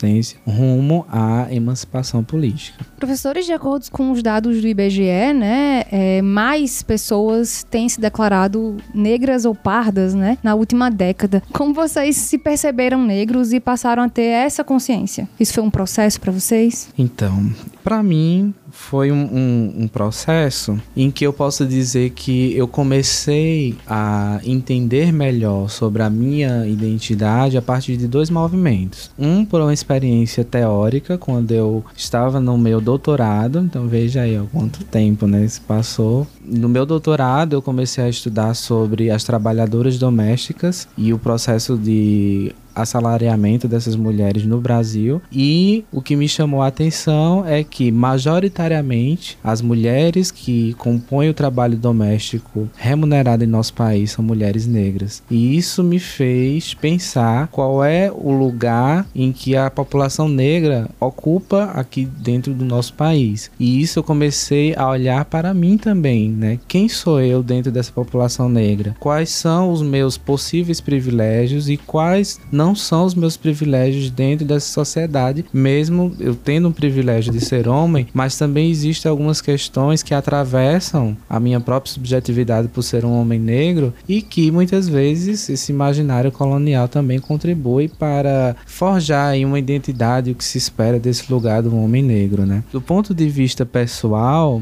rumo 0.45 1.05
à 1.09 1.47
emancipação 1.51 2.23
política. 2.23 2.85
Professores, 2.97 3.45
de 3.45 3.53
acordo 3.53 3.89
com 3.91 4.11
os 4.11 4.21
dados 4.21 4.61
do 4.61 4.67
IBGE, 4.67 5.33
né, 5.33 5.83
é, 5.91 6.21
mais 6.21 6.81
pessoas 6.81 7.63
têm 7.63 7.87
se 7.87 7.99
declarado 7.99 8.77
negras 8.93 9.45
ou 9.45 9.53
pardas, 9.53 10.13
né, 10.13 10.37
na 10.43 10.55
última 10.55 10.89
década. 10.89 11.41
Como 11.51 11.73
vocês 11.73 12.15
se 12.15 12.37
perceberam 12.37 13.03
negros 13.03 13.53
e 13.53 13.59
passaram 13.59 14.03
a 14.03 14.09
ter 14.09 14.23
essa 14.23 14.63
consciência? 14.63 15.27
Isso 15.39 15.53
foi 15.53 15.63
um 15.63 15.69
processo 15.69 16.19
para 16.19 16.31
vocês? 16.31 16.89
Então, 16.97 17.51
para 17.83 18.01
mim, 18.01 18.53
foi 18.75 19.11
um, 19.11 19.23
um, 19.23 19.83
um, 19.83 19.87
processo 19.87 20.79
em 20.95 21.09
que 21.09 21.25
eu 21.25 21.31
posso 21.31 21.65
dizer 21.65 22.09
que 22.11 22.55
eu 22.55 22.67
comecei 22.67 23.75
a 23.87 24.39
entender 24.43 25.13
melhor 25.13 25.69
sobre 25.69 26.03
a 26.03 26.09
minha 26.09 26.67
identidade 26.67 27.57
a 27.57 27.61
partir 27.61 27.95
de 27.95 28.05
dois 28.05 28.29
movimentos. 28.29 29.09
Um 29.17 29.45
por 29.45 29.61
uma 29.61 29.73
experiência 29.73 30.43
teórica, 30.43 31.17
quando 31.17 31.51
eu 31.51 31.83
estava 31.95 32.39
no 32.39 32.57
meu 32.57 32.81
doutorado, 32.81 33.59
então 33.59 33.87
veja 33.87 34.21
aí 34.21 34.35
há 34.35 34.43
quanto 34.43 34.83
tempo 34.83 35.25
né, 35.25 35.47
se 35.47 35.61
passou. 35.61 36.27
No 36.43 36.67
meu 36.67 36.85
doutorado 36.85 37.53
eu 37.53 37.61
comecei 37.61 38.03
a 38.03 38.09
estudar 38.09 38.53
sobre 38.53 39.09
as 39.09 39.23
trabalhadoras 39.23 39.97
domésticas 39.97 40.87
e 40.97 41.13
o 41.13 41.17
processo 41.17 41.77
de 41.77 42.53
assalariamento 42.75 43.67
dessas 43.67 43.95
mulheres 43.95 44.45
no 44.45 44.59
Brasil. 44.59 45.21
E 45.31 45.85
o 45.91 46.01
que 46.01 46.15
me 46.15 46.27
chamou 46.27 46.61
a 46.61 46.67
atenção 46.67 47.45
é 47.45 47.63
que, 47.63 47.91
majoritariamente, 47.91 49.37
as 49.43 49.61
mulheres 49.61 50.31
que 50.31 50.73
compõem 50.73 51.29
o 51.29 51.33
trabalho 51.33 51.77
doméstico 51.77 52.69
remunerado 52.75 53.43
em 53.43 53.47
nosso 53.47 53.73
país 53.73 54.11
são 54.11 54.23
mulheres 54.23 54.67
negras. 54.67 55.23
E 55.29 55.55
isso 55.57 55.83
me 55.83 55.99
fez 55.99 56.73
pensar 56.73 57.47
qual 57.47 57.83
é 57.83 58.11
o 58.11 58.31
lugar 58.31 59.07
em 59.15 59.31
que 59.31 59.55
a 59.55 59.69
população 59.69 60.27
negra 60.27 60.89
ocupa 60.99 61.71
aqui 61.73 62.05
dentro 62.05 62.53
do 62.53 62.65
nosso 62.65 62.93
país. 62.93 63.51
E 63.59 63.81
isso 63.81 63.99
eu 63.99 64.03
comecei 64.03 64.75
a 64.75 64.89
olhar 64.89 65.25
para 65.25 65.53
mim 65.53 65.77
também, 65.77 66.29
né? 66.29 66.59
Quem 66.67 66.89
sou 66.89 67.21
eu 67.21 67.41
dentro 67.43 67.71
dessa 67.71 67.91
população 67.91 68.49
negra? 68.49 68.95
Quais 68.99 69.29
são 69.29 69.71
os 69.71 69.81
meus 69.81 70.17
possíveis 70.17 70.81
privilégios 70.81 71.69
e 71.69 71.77
quais 71.77 72.39
não 72.51 72.64
são 72.73 73.05
os 73.05 73.13
meus 73.13 73.35
privilégios 73.35 74.09
dentro 74.09 74.45
dessa 74.45 74.71
sociedade, 74.71 75.45
mesmo 75.53 76.15
eu 76.19 76.35
tendo 76.35 76.69
um 76.69 76.71
privilégio 76.71 77.31
de 77.31 77.43
ser 77.43 77.67
homem, 77.67 78.07
mas 78.13 78.37
também 78.37 78.71
existem 78.71 79.09
algumas 79.09 79.41
questões 79.41 80.01
que 80.01 80.13
atravessam 80.13 81.17
a 81.29 81.39
minha 81.39 81.59
própria 81.59 81.91
subjetividade 81.91 82.69
por 82.69 82.81
ser 82.81 83.03
um 83.03 83.19
homem 83.19 83.39
negro 83.39 83.93
e 84.07 84.21
que 84.21 84.49
muitas 84.51 84.87
vezes 84.87 85.49
esse 85.49 85.71
imaginário 85.71 86.31
colonial 86.31 86.87
também 86.87 87.19
contribui 87.19 87.89
para 87.89 88.55
forjar 88.65 89.35
uma 89.45 89.59
identidade 89.59 90.31
o 90.31 90.35
que 90.35 90.43
se 90.43 90.57
espera 90.57 90.99
desse 90.99 91.31
lugar 91.31 91.61
do 91.61 91.75
homem 91.75 92.01
negro, 92.01 92.45
né? 92.45 92.63
Do 92.71 92.81
ponto 92.81 93.13
de 93.13 93.27
vista 93.27 93.65
pessoal, 93.65 94.61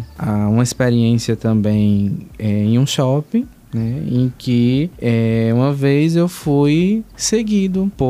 uma 0.50 0.63
experiência 0.63 1.36
também 1.36 2.27
é, 2.39 2.48
em 2.50 2.79
um 2.79 2.86
shopping 2.86 3.45
né, 3.74 4.03
em 4.08 4.32
que 4.38 4.89
é, 5.01 5.51
uma 5.53 5.74
vez 5.74 6.15
eu 6.15 6.27
fui 6.27 7.03
seguido 7.15 7.92
por 7.98 8.06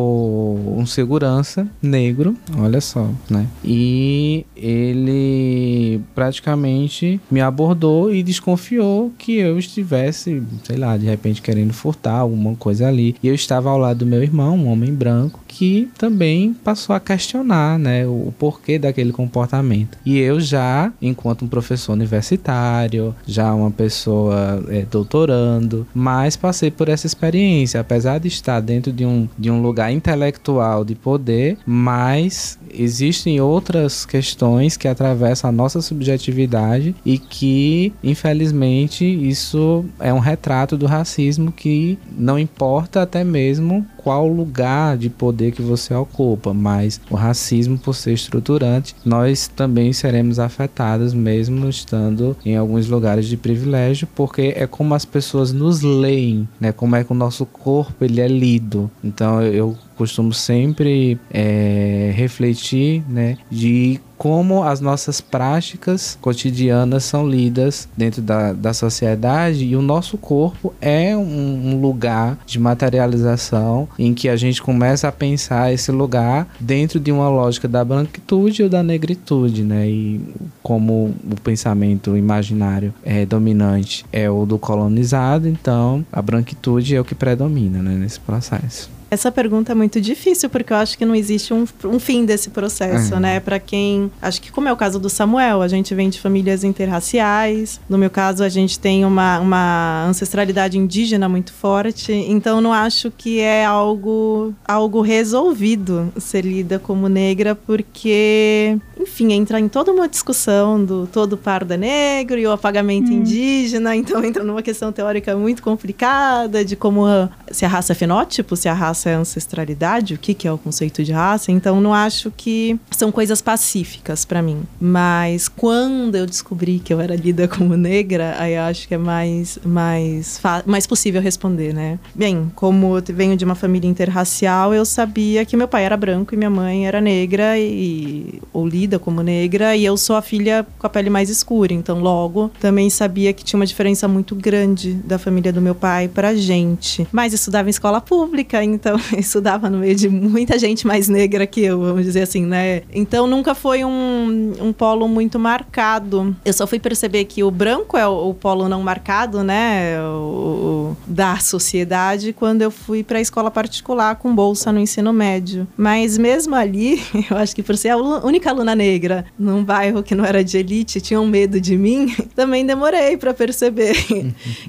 um 0.77 0.85
segurança 0.85 1.67
negro, 1.81 2.35
olha 2.57 2.81
só, 2.81 3.09
né? 3.29 3.47
E 3.63 4.45
ele 4.55 6.01
praticamente 6.13 7.19
me 7.29 7.41
abordou 7.41 8.13
e 8.13 8.23
desconfiou 8.23 9.11
que 9.17 9.37
eu 9.37 9.57
estivesse, 9.57 10.43
sei 10.63 10.77
lá, 10.77 10.97
de 10.97 11.05
repente 11.05 11.41
querendo 11.41 11.73
furtar 11.73 12.17
alguma 12.17 12.55
coisa 12.55 12.87
ali. 12.87 13.15
E 13.21 13.27
eu 13.27 13.35
estava 13.35 13.69
ao 13.69 13.77
lado 13.77 13.99
do 13.99 14.05
meu 14.05 14.21
irmão, 14.21 14.55
um 14.57 14.67
homem 14.67 14.93
branco, 14.93 15.39
que 15.63 15.89
também 15.97 16.53
passou 16.53 16.93
a 16.93 16.99
questionar, 16.99 17.79
né, 17.79 18.05
o 18.05 18.33
porquê 18.37 18.77
daquele 18.77 19.13
comportamento. 19.13 19.97
E 20.05 20.19
eu 20.19 20.37
já, 20.41 20.91
enquanto 21.01 21.45
um 21.45 21.47
professor 21.47 21.93
universitário, 21.93 23.15
já 23.25 23.53
uma 23.53 23.71
pessoa 23.71 24.61
é, 24.67 24.81
doutorando, 24.81 25.87
mas 25.93 26.35
passei 26.35 26.69
por 26.69 26.89
essa 26.89 27.07
experiência, 27.07 27.79
apesar 27.79 28.19
de 28.19 28.27
estar 28.27 28.59
dentro 28.59 28.91
de 28.91 29.05
um, 29.05 29.29
de 29.39 29.49
um 29.49 29.61
lugar 29.61 29.89
intelectual 29.89 30.83
de 30.83 30.95
poder, 30.95 31.57
mas 31.65 32.59
existem 32.73 33.39
outras 33.39 34.05
questões 34.05 34.75
que 34.75 34.89
atravessam 34.89 35.49
a 35.49 35.53
nossa 35.53 35.81
subjetividade 35.81 36.93
e 37.05 37.17
que, 37.17 37.93
infelizmente, 38.03 39.05
isso 39.05 39.85
é 39.97 40.13
um 40.13 40.19
retrato 40.19 40.75
do 40.75 40.87
racismo 40.87 41.53
que 41.53 41.97
não 42.17 42.37
importa 42.37 43.01
até 43.01 43.23
mesmo 43.23 43.87
qual 44.03 44.27
lugar 44.27 44.97
de 44.97 45.09
poder 45.09 45.51
que 45.51 45.61
você 45.61 45.93
ocupa, 45.93 46.53
mas 46.53 46.99
o 47.09 47.15
racismo, 47.15 47.77
por 47.77 47.95
ser 47.95 48.13
estruturante, 48.13 48.95
nós 49.05 49.47
também 49.47 49.93
seremos 49.93 50.39
afetados, 50.39 51.13
mesmo 51.13 51.69
estando 51.69 52.35
em 52.45 52.57
alguns 52.57 52.87
lugares 52.87 53.27
de 53.27 53.37
privilégio, 53.37 54.07
porque 54.13 54.53
é 54.55 54.67
como 54.67 54.93
as 54.93 55.05
pessoas 55.05 55.51
nos 55.51 55.81
leem, 55.81 56.47
né? 56.59 56.71
Como 56.71 56.95
é 56.95 57.03
que 57.03 57.11
o 57.11 57.15
nosso 57.15 57.45
corpo 57.45 58.03
ele 58.03 58.19
é 58.19 58.27
lido. 58.27 58.91
Então 59.03 59.41
eu 59.41 59.77
costumo 59.93 60.33
sempre 60.33 61.19
é, 61.31 62.11
refletir, 62.15 63.03
né, 63.07 63.37
de 63.49 63.99
como 64.23 64.63
as 64.63 64.79
nossas 64.79 65.19
práticas 65.19 66.17
cotidianas 66.21 67.03
são 67.03 67.27
lidas 67.27 67.89
dentro 67.97 68.21
da, 68.21 68.53
da 68.53 68.73
sociedade 68.73 69.65
e 69.65 69.75
o 69.75 69.81
nosso 69.81 70.17
corpo 70.17 70.73
é 70.79 71.13
um, 71.13 71.73
um, 71.73 71.81
lugar 71.81 72.37
de 72.45 72.57
materialização 72.57 73.85
em 73.99 74.13
que 74.13 74.29
a 74.29 74.37
gente 74.37 74.61
começa 74.61 75.09
a 75.09 75.11
pensar 75.11 75.73
esse 75.73 75.91
lugar 75.91 76.47
dentro 76.57 77.01
de 77.01 77.11
uma 77.11 77.27
lógica 77.27 77.67
da 77.67 77.83
branquitude 77.83 78.63
ou 78.63 78.69
da 78.69 78.81
negritude, 78.81 79.61
né? 79.61 79.89
E 79.89 80.21
como 80.61 81.13
o 81.29 81.35
pensamento 81.43 82.15
imaginário 82.15 82.93
é 83.03 83.25
dominante 83.25 84.05
é 84.09 84.29
o 84.29 84.45
do 84.45 84.57
colonizado, 84.57 85.49
então 85.49 86.05
a 86.09 86.21
branquitude 86.21 86.95
é 86.95 87.01
o 87.01 87.03
que 87.03 87.13
predomina 87.13 87.81
né, 87.81 87.95
nesse 87.95 88.21
processo. 88.21 88.89
Essa 89.13 89.31
pergunta 89.31 89.73
é 89.73 89.75
muito 89.75 90.01
difícil, 90.01 90.49
porque 90.49 90.73
eu 90.73 90.77
acho 90.77 90.97
que 90.97 91.05
não 91.05 91.13
existe 91.13 91.53
um, 91.53 91.67
um 91.85 91.99
fim 91.99 92.25
desse 92.25 92.49
processo, 92.49 93.13
uhum. 93.13 93.19
né? 93.19 93.39
Para 93.39 93.59
quem. 93.59 94.11
Acho 94.19 94.41
que, 94.41 94.51
como 94.51 94.67
é 94.67 94.73
o 94.73 94.75
caso 94.75 94.99
do 94.99 95.07
Samuel, 95.07 95.61
a 95.61 95.67
gente 95.67 95.93
vem 95.93 96.09
de 96.09 96.19
famílias 96.19 96.63
interraciais. 96.63 97.79
No 97.87 97.95
meu 97.95 98.09
caso, 98.09 98.43
a 98.43 98.49
gente 98.49 98.79
tem 98.79 99.05
uma, 99.05 99.39
uma 99.39 100.05
ancestralidade 100.07 100.79
indígena 100.79 101.29
muito 101.29 101.53
forte. 101.53 102.11
Então, 102.11 102.59
não 102.59 102.73
acho 102.73 103.11
que 103.11 103.39
é 103.39 103.63
algo, 103.63 104.51
algo 104.67 105.01
resolvido 105.01 106.11
ser 106.17 106.43
lida 106.43 106.79
como 106.79 107.07
negra, 107.07 107.53
porque, 107.53 108.79
enfim, 108.99 109.31
entra 109.31 109.59
em 109.59 109.67
toda 109.67 109.91
uma 109.91 110.09
discussão 110.09 110.83
do 110.83 111.05
todo 111.05 111.37
pardo 111.37 111.73
é 111.73 111.77
negro 111.77 112.39
e 112.39 112.47
o 112.47 112.51
apagamento 112.51 113.11
uhum. 113.11 113.17
indígena. 113.19 113.95
Então, 113.95 114.23
entra 114.25 114.43
numa 114.43 114.63
questão 114.63 114.91
teórica 114.91 115.35
muito 115.35 115.61
complicada 115.61 116.65
de 116.65 116.75
como 116.75 117.03
se 117.51 117.63
a 117.63 117.67
raça 117.67 117.93
é 117.93 117.95
fenótipo, 117.95 118.55
se 118.55 118.67
a 118.67 118.73
raça 118.73 119.02
raça 119.03 119.09
é 119.09 119.13
ancestralidade, 119.13 120.13
o 120.13 120.17
que, 120.17 120.33
que 120.33 120.47
é 120.47 120.51
o 120.51 120.57
conceito 120.57 121.03
de 121.03 121.11
raça, 121.11 121.51
então 121.51 121.81
não 121.81 121.93
acho 121.93 122.31
que 122.31 122.79
são 122.91 123.11
coisas 123.11 123.41
pacíficas 123.41 124.23
para 124.23 124.41
mim. 124.41 124.63
Mas 124.79 125.47
quando 125.49 126.15
eu 126.15 126.25
descobri 126.25 126.79
que 126.79 126.93
eu 126.93 127.01
era 127.01 127.15
lida 127.15 127.47
como 127.47 127.75
negra, 127.75 128.35
aí 128.37 128.53
eu 128.53 128.61
acho 128.63 128.87
que 128.87 128.93
é 128.93 128.97
mais, 128.97 129.59
mais, 129.65 130.39
mais 130.65 130.87
possível 130.87 131.21
responder, 131.21 131.73
né? 131.73 131.99
Bem, 132.15 132.51
como 132.55 132.97
eu 132.97 133.03
venho 133.09 133.35
de 133.35 133.43
uma 133.43 133.55
família 133.55 133.89
interracial, 133.89 134.73
eu 134.73 134.85
sabia 134.85 135.45
que 135.45 135.57
meu 135.57 135.67
pai 135.67 135.83
era 135.83 135.97
branco 135.97 136.33
e 136.33 136.37
minha 136.37 136.49
mãe 136.49 136.87
era 136.87 137.01
negra, 137.01 137.57
e, 137.59 138.41
ou 138.53 138.67
lida 138.67 138.97
como 138.99 139.21
negra, 139.21 139.75
e 139.75 139.83
eu 139.83 139.97
sou 139.97 140.15
a 140.15 140.21
filha 140.21 140.65
com 140.79 140.87
a 140.87 140.89
pele 140.89 141.09
mais 141.09 141.29
escura, 141.29 141.73
então 141.73 141.99
logo 141.99 142.51
também 142.59 142.89
sabia 142.89 143.33
que 143.33 143.43
tinha 143.43 143.59
uma 143.59 143.65
diferença 143.65 144.07
muito 144.07 144.35
grande 144.35 144.93
da 144.93 145.17
família 145.17 145.51
do 145.51 145.61
meu 145.61 145.75
pai 145.75 146.07
pra 146.07 146.35
gente. 146.35 147.07
Mas 147.11 147.33
estudava 147.33 147.67
em 147.67 147.71
escola 147.71 147.99
pública, 147.99 148.63
então 148.83 148.99
eu 149.13 149.19
estudava 149.19 149.69
no 149.69 149.77
meio 149.77 149.95
de 149.95 150.09
muita 150.09 150.59
gente 150.59 150.85
mais 150.85 151.07
negra 151.07 151.47
que 151.47 151.61
eu, 151.61 151.79
vamos 151.79 152.03
dizer 152.03 152.23
assim, 152.23 152.45
né? 152.45 152.81
Então 152.93 153.25
nunca 153.25 153.55
foi 153.55 153.85
um, 153.85 154.53
um 154.59 154.73
polo 154.73 155.07
muito 155.07 155.39
marcado. 155.39 156.35
Eu 156.43 156.51
só 156.51 156.67
fui 156.67 156.79
perceber 156.79 157.23
que 157.23 157.43
o 157.43 157.49
branco 157.49 157.97
é 157.97 158.05
o, 158.05 158.29
o 158.29 158.33
polo 158.33 158.67
não 158.67 158.83
marcado, 158.83 159.41
né? 159.41 160.01
O, 160.01 160.95
o, 160.95 160.97
da 161.07 161.37
sociedade 161.37 162.33
quando 162.33 162.61
eu 162.61 162.69
fui 162.69 163.03
para 163.03 163.19
a 163.19 163.21
escola 163.21 163.49
particular 163.49 164.15
com 164.17 164.35
bolsa 164.35 164.71
no 164.71 164.79
ensino 164.79 165.13
médio. 165.13 165.65
Mas 165.77 166.17
mesmo 166.17 166.53
ali, 166.53 167.01
eu 167.31 167.37
acho 167.37 167.55
que 167.55 167.63
por 167.63 167.77
ser 167.77 167.89
a 167.89 167.97
única 167.97 168.49
aluna 168.49 168.75
negra 168.75 169.25
num 169.39 169.63
bairro 169.63 170.03
que 170.03 170.13
não 170.13 170.25
era 170.25 170.43
de 170.43 170.57
elite, 170.57 170.99
tinham 170.99 171.25
medo 171.25 171.61
de 171.61 171.77
mim, 171.77 172.13
também 172.35 172.65
demorei 172.65 173.15
para 173.15 173.33
perceber 173.33 173.95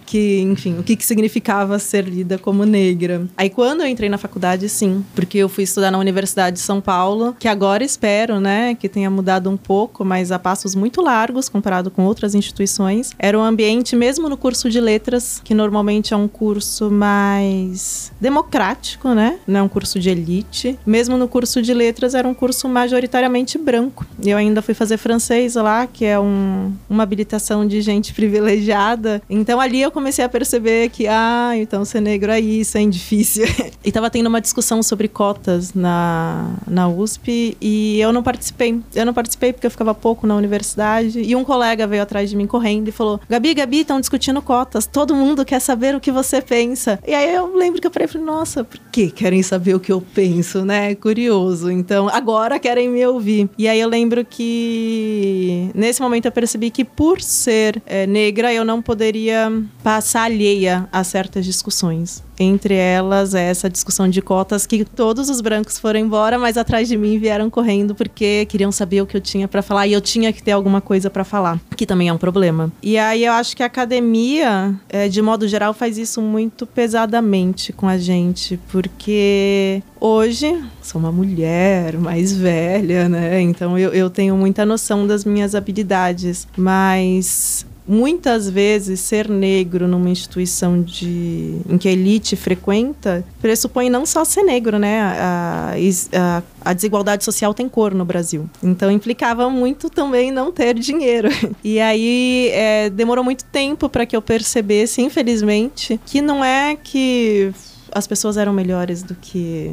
que, 0.06 0.40
enfim, 0.40 0.78
o 0.78 0.82
que, 0.84 0.94
que 0.94 1.04
significava 1.04 1.78
ser 1.78 2.04
lida 2.04 2.38
como 2.38 2.64
negra. 2.64 3.26
Aí 3.36 3.50
quando 3.50 3.80
eu 3.80 3.88
entrei 3.88 4.03
na 4.08 4.18
faculdade, 4.18 4.68
sim, 4.68 5.04
porque 5.14 5.38
eu 5.38 5.48
fui 5.48 5.64
estudar 5.64 5.90
na 5.90 5.98
Universidade 5.98 6.56
de 6.56 6.62
São 6.62 6.80
Paulo, 6.80 7.34
que 7.38 7.48
agora 7.48 7.84
espero, 7.84 8.40
né, 8.40 8.74
que 8.74 8.88
tenha 8.88 9.10
mudado 9.10 9.50
um 9.50 9.56
pouco, 9.56 10.04
mas 10.04 10.32
a 10.32 10.38
passos 10.38 10.74
muito 10.74 11.00
largos 11.00 11.48
comparado 11.48 11.90
com 11.90 12.04
outras 12.04 12.34
instituições. 12.34 13.12
Era 13.18 13.38
um 13.38 13.42
ambiente, 13.42 13.96
mesmo 13.96 14.28
no 14.28 14.36
curso 14.36 14.68
de 14.70 14.80
letras, 14.80 15.40
que 15.42 15.54
normalmente 15.54 16.14
é 16.14 16.16
um 16.16 16.28
curso 16.28 16.90
mais 16.90 18.12
democrático, 18.20 19.08
né? 19.14 19.38
Não 19.46 19.60
é 19.60 19.62
um 19.62 19.68
curso 19.68 19.98
de 19.98 20.10
elite. 20.10 20.78
Mesmo 20.86 21.16
no 21.16 21.28
curso 21.28 21.62
de 21.62 21.72
letras, 21.72 22.14
era 22.14 22.26
um 22.26 22.34
curso 22.34 22.68
majoritariamente 22.68 23.58
branco. 23.58 24.06
Eu 24.22 24.36
ainda 24.36 24.62
fui 24.62 24.74
fazer 24.74 24.96
francês 24.96 25.54
lá, 25.54 25.86
que 25.86 26.04
é 26.04 26.18
um, 26.18 26.72
uma 26.88 27.02
habilitação 27.02 27.66
de 27.66 27.80
gente 27.80 28.12
privilegiada. 28.14 29.22
Então 29.28 29.60
ali 29.60 29.80
eu 29.80 29.90
comecei 29.90 30.24
a 30.24 30.28
perceber 30.28 30.90
que, 30.90 31.06
ah, 31.06 31.52
então 31.54 31.84
ser 31.84 32.00
negro 32.00 32.30
é 32.30 32.40
isso, 32.40 32.78
é 32.78 32.86
difícil. 32.86 33.44
e 33.84 33.90
tava 33.94 34.10
tendo 34.10 34.26
uma 34.26 34.40
discussão 34.40 34.82
sobre 34.82 35.06
cotas 35.06 35.72
na, 35.72 36.56
na 36.66 36.88
USP 36.88 37.56
e 37.60 38.00
eu 38.00 38.12
não 38.12 38.24
participei. 38.24 38.80
Eu 38.92 39.06
não 39.06 39.14
participei 39.14 39.52
porque 39.52 39.68
eu 39.68 39.70
ficava 39.70 39.94
pouco 39.94 40.26
na 40.26 40.34
universidade. 40.34 41.20
E 41.20 41.36
um 41.36 41.44
colega 41.44 41.86
veio 41.86 42.02
atrás 42.02 42.28
de 42.28 42.36
mim 42.36 42.46
correndo 42.46 42.88
e 42.88 42.92
falou: 42.92 43.20
Gabi, 43.28 43.54
Gabi, 43.54 43.80
estão 43.80 44.00
discutindo 44.00 44.42
cotas. 44.42 44.84
Todo 44.84 45.14
mundo 45.14 45.44
quer 45.44 45.60
saber 45.60 45.94
o 45.94 46.00
que 46.00 46.10
você 46.10 46.42
pensa. 46.42 46.98
E 47.06 47.14
aí 47.14 47.32
eu 47.32 47.54
lembro 47.54 47.80
que 47.80 47.86
eu 47.86 47.90
falei: 47.92 48.26
nossa, 48.26 48.64
por 48.64 48.80
que 48.90 49.12
querem 49.12 49.44
saber 49.44 49.76
o 49.76 49.80
que 49.80 49.92
eu 49.92 50.00
penso, 50.00 50.64
né? 50.64 50.96
Curioso. 50.96 51.70
Então 51.70 52.08
agora 52.08 52.58
querem 52.58 52.88
me 52.88 53.06
ouvir. 53.06 53.48
E 53.56 53.68
aí 53.68 53.78
eu 53.78 53.88
lembro 53.88 54.24
que 54.24 55.70
nesse 55.72 56.02
momento 56.02 56.26
eu 56.26 56.32
percebi 56.32 56.68
que 56.68 56.84
por 56.84 57.20
ser 57.20 57.80
é, 57.86 58.08
negra 58.08 58.52
eu 58.52 58.64
não 58.64 58.82
poderia 58.82 59.52
passar 59.84 60.24
alheia 60.24 60.88
a 60.90 61.04
certas 61.04 61.44
discussões 61.44 62.24
Entre 62.38 62.74
elas, 62.74 63.34
é 63.34 63.42
essa 63.44 63.70
discussão 63.70 64.08
de 64.08 64.20
cotas 64.20 64.66
que 64.66 64.84
todos 64.84 65.30
os 65.30 65.40
brancos 65.40 65.78
foram 65.78 66.00
embora, 66.00 66.38
mas 66.38 66.56
atrás 66.56 66.88
de 66.88 66.96
mim 66.96 67.18
vieram 67.18 67.48
correndo 67.48 67.94
porque 67.94 68.46
queriam 68.46 68.72
saber 68.72 69.02
o 69.02 69.06
que 69.06 69.16
eu 69.16 69.20
tinha 69.20 69.46
para 69.46 69.62
falar 69.62 69.86
e 69.86 69.92
eu 69.92 70.00
tinha 70.00 70.32
que 70.32 70.42
ter 70.42 70.52
alguma 70.52 70.80
coisa 70.80 71.08
para 71.08 71.24
falar, 71.24 71.60
que 71.76 71.86
também 71.86 72.08
é 72.08 72.12
um 72.12 72.18
problema. 72.18 72.72
E 72.82 72.98
aí 72.98 73.24
eu 73.24 73.32
acho 73.32 73.56
que 73.56 73.62
a 73.62 73.66
academia, 73.66 74.74
é, 74.88 75.08
de 75.08 75.22
modo 75.22 75.46
geral, 75.46 75.72
faz 75.72 75.98
isso 75.98 76.20
muito 76.20 76.66
pesadamente 76.66 77.72
com 77.72 77.86
a 77.86 77.98
gente, 77.98 78.58
porque 78.70 79.82
hoje 80.00 80.62
sou 80.82 81.00
uma 81.00 81.12
mulher 81.12 81.96
mais 81.98 82.32
velha, 82.32 83.08
né? 83.08 83.40
Então 83.40 83.78
eu, 83.78 83.92
eu 83.92 84.10
tenho 84.10 84.36
muita 84.36 84.66
noção 84.66 85.06
das 85.06 85.24
minhas 85.24 85.54
habilidades, 85.54 86.46
mas 86.56 87.66
muitas 87.86 88.48
vezes 88.48 89.00
ser 89.00 89.28
negro 89.28 89.86
numa 89.86 90.08
instituição 90.08 90.80
de 90.80 91.58
em 91.68 91.76
que 91.76 91.88
a 91.88 91.92
elite 91.92 92.36
frequenta 92.36 93.24
pressupõe 93.40 93.90
não 93.90 94.06
só 94.06 94.24
ser 94.24 94.42
negro, 94.42 94.78
né? 94.78 95.00
A, 95.00 95.74
a, 96.14 96.42
a, 96.64 96.72
desigualdade 96.72 97.24
social 97.24 97.52
tem 97.52 97.68
cor 97.68 97.94
no 97.94 98.04
Brasil, 98.04 98.48
então 98.62 98.90
implicava 98.90 99.50
muito 99.50 99.90
também 99.90 100.30
não 100.30 100.50
ter 100.50 100.74
dinheiro. 100.74 101.28
E 101.62 101.80
aí 101.80 102.50
é, 102.52 102.90
demorou 102.90 103.24
muito 103.24 103.44
tempo 103.44 103.88
para 103.88 104.04
que 104.04 104.14
eu 104.14 104.20
percebesse, 104.20 105.00
infelizmente, 105.00 105.98
que 106.04 106.20
não 106.20 106.44
é 106.44 106.76
que 106.76 107.52
as 107.94 108.06
pessoas 108.06 108.36
eram 108.36 108.52
melhores 108.52 109.02
do 109.02 109.14
que 109.14 109.70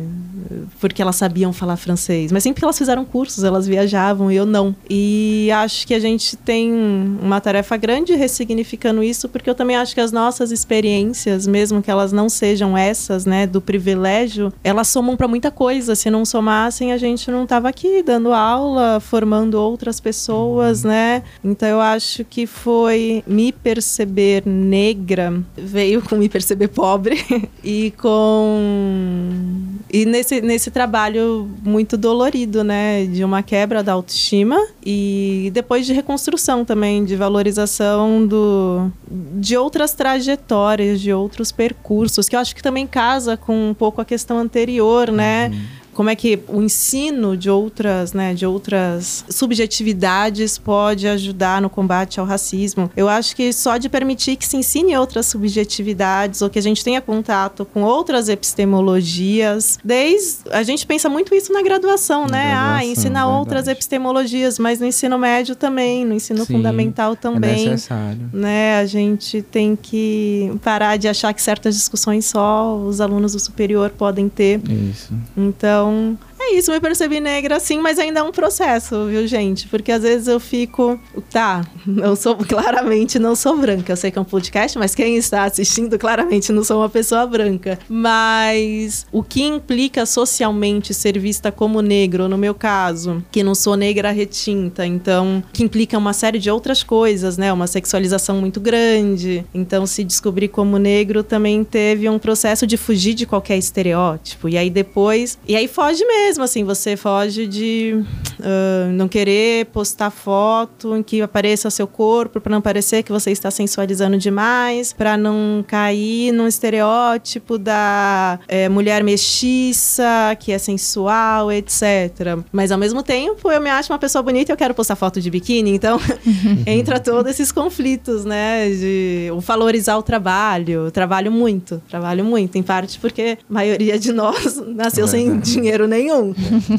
porque 0.80 1.02
elas 1.02 1.16
sabiam 1.16 1.52
falar 1.52 1.76
francês, 1.76 2.32
mas 2.32 2.44
sempre 2.44 2.60
que 2.60 2.66
elas 2.66 2.78
fizeram 2.78 3.04
cursos, 3.04 3.44
elas 3.44 3.68
viajavam 3.68 4.32
e 4.32 4.36
eu 4.36 4.46
não. 4.46 4.76
E 4.90 5.50
acho 5.54 5.88
que 5.88 5.94
a 5.94 6.00
gente 6.00 6.38
tem 6.38 6.72
uma 6.72 7.42
tarefa 7.42 7.76
grande 7.78 8.14
ressignificando 8.14 9.04
isso, 9.04 9.28
porque 9.28 9.50
eu 9.50 9.56
também 9.56 9.76
acho 9.76 9.96
que 9.96 10.02
as 10.02 10.12
nossas 10.12 10.52
experiências, 10.52 11.48
mesmo 11.48 11.82
que 11.82 11.90
elas 11.90 12.12
não 12.12 12.30
sejam 12.30 12.78
essas, 12.78 13.26
né, 13.26 13.48
do 13.48 13.60
privilégio, 13.60 14.54
elas 14.64 14.88
somam 14.88 15.18
para 15.18 15.28
muita 15.28 15.50
coisa. 15.50 15.96
Se 15.96 16.10
não 16.10 16.24
somassem, 16.24 16.94
a 16.94 16.98
gente 16.98 17.32
não 17.32 17.48
tava 17.48 17.70
aqui 17.70 18.04
dando 18.04 18.34
aula, 18.34 19.00
formando 19.00 19.56
outras 19.56 20.00
pessoas, 20.00 20.84
né? 20.84 21.24
Então 21.44 21.68
eu 21.68 21.82
acho 21.82 22.24
que 22.24 22.46
foi 22.46 23.24
me 23.26 23.52
perceber 23.52 24.44
negra, 24.46 25.42
veio 25.58 26.02
com 26.02 26.16
me 26.16 26.30
perceber 26.30 26.68
pobre 26.68 27.24
e 27.64 27.94
com 27.98 28.11
com 28.12 29.72
e 29.94 30.06
nesse, 30.06 30.40
nesse 30.40 30.72
trabalho 30.72 31.50
muito 31.62 31.98
dolorido, 31.98 32.64
né, 32.64 33.06
de 33.06 33.26
uma 33.26 33.44
quebra 33.44 33.84
da 33.84 33.92
autoestima 33.92 34.58
e 34.86 35.52
depois 35.54 35.86
de 35.86 35.92
reconstrução 35.92 36.64
também, 36.64 37.04
de 37.04 37.16
valorização 37.18 38.26
do 38.26 38.90
de 39.36 39.58
outras 39.58 39.94
trajetórias, 39.94 41.02
de 41.02 41.12
outros 41.12 41.52
percursos, 41.52 42.30
que 42.30 42.36
eu 42.36 42.40
acho 42.40 42.56
que 42.56 42.64
também 42.64 42.88
casa 42.88 43.36
com 43.36 43.72
um 43.72 43.74
pouco 43.74 44.00
a 44.00 44.06
questão 44.06 44.38
anterior, 44.38 45.12
né? 45.12 45.50
Uhum 45.50 45.81
como 45.94 46.10
é 46.10 46.16
que 46.16 46.40
o 46.48 46.62
ensino 46.62 47.36
de 47.36 47.50
outras, 47.50 48.14
né, 48.14 48.34
de 48.34 48.46
outras 48.46 49.26
subjetividades 49.30 50.58
pode 50.58 51.08
ajudar 51.08 51.62
no 51.62 51.70
combate 51.70 52.20
ao 52.20 52.26
racismo. 52.26 52.90
Eu 52.96 53.10
acho 53.10 53.36
que 53.36 53.52
só 53.52 53.78
de 53.78 53.90
permitir 53.90 54.36
que 54.36 54.46
se 54.46 54.58
ensine 54.58 54.96
outras 54.98 55.26
subjetividades 55.26 56.42
ou 56.42 56.50
que 56.50 56.60
a 56.60 56.62
gente 56.62 56.84
tenha 56.84 57.02
contato 57.02 57.66
com 57.66 57.84
outras 57.84 58.30
epistemologias, 58.30 59.78
desde 59.84 60.50
a 60.52 60.64
gente 60.64 60.86
pensa 60.86 61.10
muito 61.10 61.34
isso 61.36 61.52
na 61.52 61.62
graduação, 61.62 62.22
na 62.22 62.32
né? 62.32 62.50
Graduação, 62.50 62.76
ah, 62.76 62.86
ensinar 62.86 63.28
outras 63.28 63.68
epistemologias, 63.68 64.60
mas 64.60 64.80
no 64.80 64.86
ensino 64.86 65.18
médio 65.18 65.56
também, 65.56 66.06
no 66.06 66.14
ensino 66.14 66.46
Sim, 66.46 66.54
fundamental 66.54 67.14
é 67.14 67.16
também. 67.16 67.68
É 67.68 67.72
necessário. 67.72 68.30
Né? 68.34 68.78
A 68.78 68.86
gente 68.86 69.42
tem 69.42 69.76
que 69.76 70.52
parar 70.64 70.98
de 70.98 71.08
achar 71.08 71.34
que 71.34 71.42
certas 71.42 71.76
discussões 71.76 72.26
só 72.26 72.78
os 72.78 73.02
alunos 73.02 73.34
do 73.34 73.40
superior 73.40 73.90
podem 73.90 74.30
ter. 74.30 74.62
Isso. 74.70 75.14
Então 75.36 75.81
então, 75.82 76.18
é 76.42 76.54
isso, 76.56 76.72
me 76.72 76.80
percebi 76.80 77.20
negra 77.20 77.58
assim, 77.58 77.80
mas 77.80 78.00
ainda 78.00 78.20
é 78.20 78.24
um 78.24 78.32
processo, 78.32 79.06
viu, 79.06 79.26
gente? 79.28 79.68
Porque 79.68 79.92
às 79.92 80.04
vezes 80.04 80.28
eu 80.28 80.40
fico, 80.40 81.00
tá, 81.30 81.66
eu 81.86 82.16
sou 82.16 82.36
claramente 82.48 83.20
não 83.20 83.36
sou 83.36 83.58
branca. 83.58 83.92
Eu 83.92 83.98
sei 83.98 84.12
que 84.12 84.18
é 84.18 84.22
um 84.22 84.26
podcast, 84.26 84.78
mas 84.78 84.96
quem 84.96 85.18
está 85.18 85.44
assistindo 85.44 85.98
claramente 85.98 86.52
não 86.52 86.64
sou 86.64 86.80
uma 86.80 86.90
pessoa 86.90 87.26
branca. 87.26 87.80
Mas 87.88 89.06
o 89.12 89.24
que 89.24 89.44
implica 89.44 90.06
socialmente 90.06 90.94
ser 90.94 91.18
vista 91.20 91.52
como 91.52 91.82
negro, 91.82 92.28
no 92.28 92.38
meu 92.38 92.54
caso, 92.54 93.24
que 93.32 93.44
não 93.44 93.56
sou 93.56 93.76
negra 93.76 94.12
retinta, 94.12 94.86
então, 94.86 95.44
que 95.54 95.64
implica 95.64 95.98
uma 95.98 96.14
série 96.14 96.40
de 96.40 96.50
outras 96.50 96.84
coisas, 96.84 97.38
né? 97.38 97.52
Uma 97.52 97.68
sexualização 97.68 98.40
muito 98.40 98.60
grande. 98.60 99.46
Então, 99.54 99.86
se 99.86 100.04
descobrir 100.04 100.48
como 100.48 100.78
negro 100.78 101.24
também 101.24 101.64
teve 101.64 102.10
um 102.10 102.20
processo 102.20 102.66
de 102.66 102.78
fugir 102.78 103.14
de 103.14 103.26
qualquer 103.26 103.58
estereótipo. 103.58 104.50
E 104.50 104.58
aí 104.58 104.70
depois, 104.70 105.38
e 105.48 105.56
aí 105.56 105.68
foge 105.68 106.04
mesmo, 106.06 106.31
assim, 106.40 106.64
você 106.64 106.96
foge 106.96 107.48
de 107.48 108.04
uh, 108.40 108.92
não 108.94 109.08
querer 109.08 109.66
postar 109.68 110.12
foto 110.12 110.96
em 110.96 111.04
que 111.04 111.22
apareça 111.22 111.70
seu 111.70 111.88
corpo, 111.88 112.40
para 112.40 112.52
não 112.52 112.62
parecer 112.62 113.04
que 113.04 113.12
você 113.12 113.32
está 113.32 113.50
sensualizando 113.50 114.18
demais, 114.18 114.94
para 114.94 115.18
não 115.18 115.64
cair 115.68 116.32
num 116.32 116.48
estereótipo 116.48 117.58
da 117.58 118.40
é, 118.48 118.70
mulher 118.70 119.04
mestiça, 119.04 120.36
que 120.40 120.52
é 120.52 120.58
sensual, 120.58 121.52
etc. 121.52 122.38
Mas 122.52 122.72
ao 122.72 122.78
mesmo 122.78 123.04
tempo, 123.04 123.52
eu 123.52 123.60
me 123.60 123.70
acho 123.70 123.92
uma 123.92 124.00
pessoa 124.00 124.22
bonita 124.22 124.52
e 124.52 124.54
eu 124.54 124.58
quero 124.58 124.74
postar 124.74 124.96
foto 124.96 125.20
de 125.20 125.30
biquíni, 125.30 125.72
então 125.72 126.00
entra 126.66 127.00
todos 127.00 127.32
esses 127.32 127.52
conflitos, 127.52 128.26
né? 128.26 128.70
De 128.70 129.30
valorizar 129.40 129.98
o 129.98 130.04
trabalho. 130.04 130.92
trabalho 130.92 131.32
muito, 131.32 131.82
trabalho 131.90 132.24
muito, 132.24 132.58
em 132.58 132.64
parte 132.64 133.00
porque 133.00 133.38
a 133.50 133.54
maioria 133.54 133.98
de 133.98 134.12
nós 134.12 134.62
nasceu 134.76 135.06
é 135.06 135.08
sem 135.08 135.40
dinheiro 135.40 135.88
nenhum. 135.88 136.21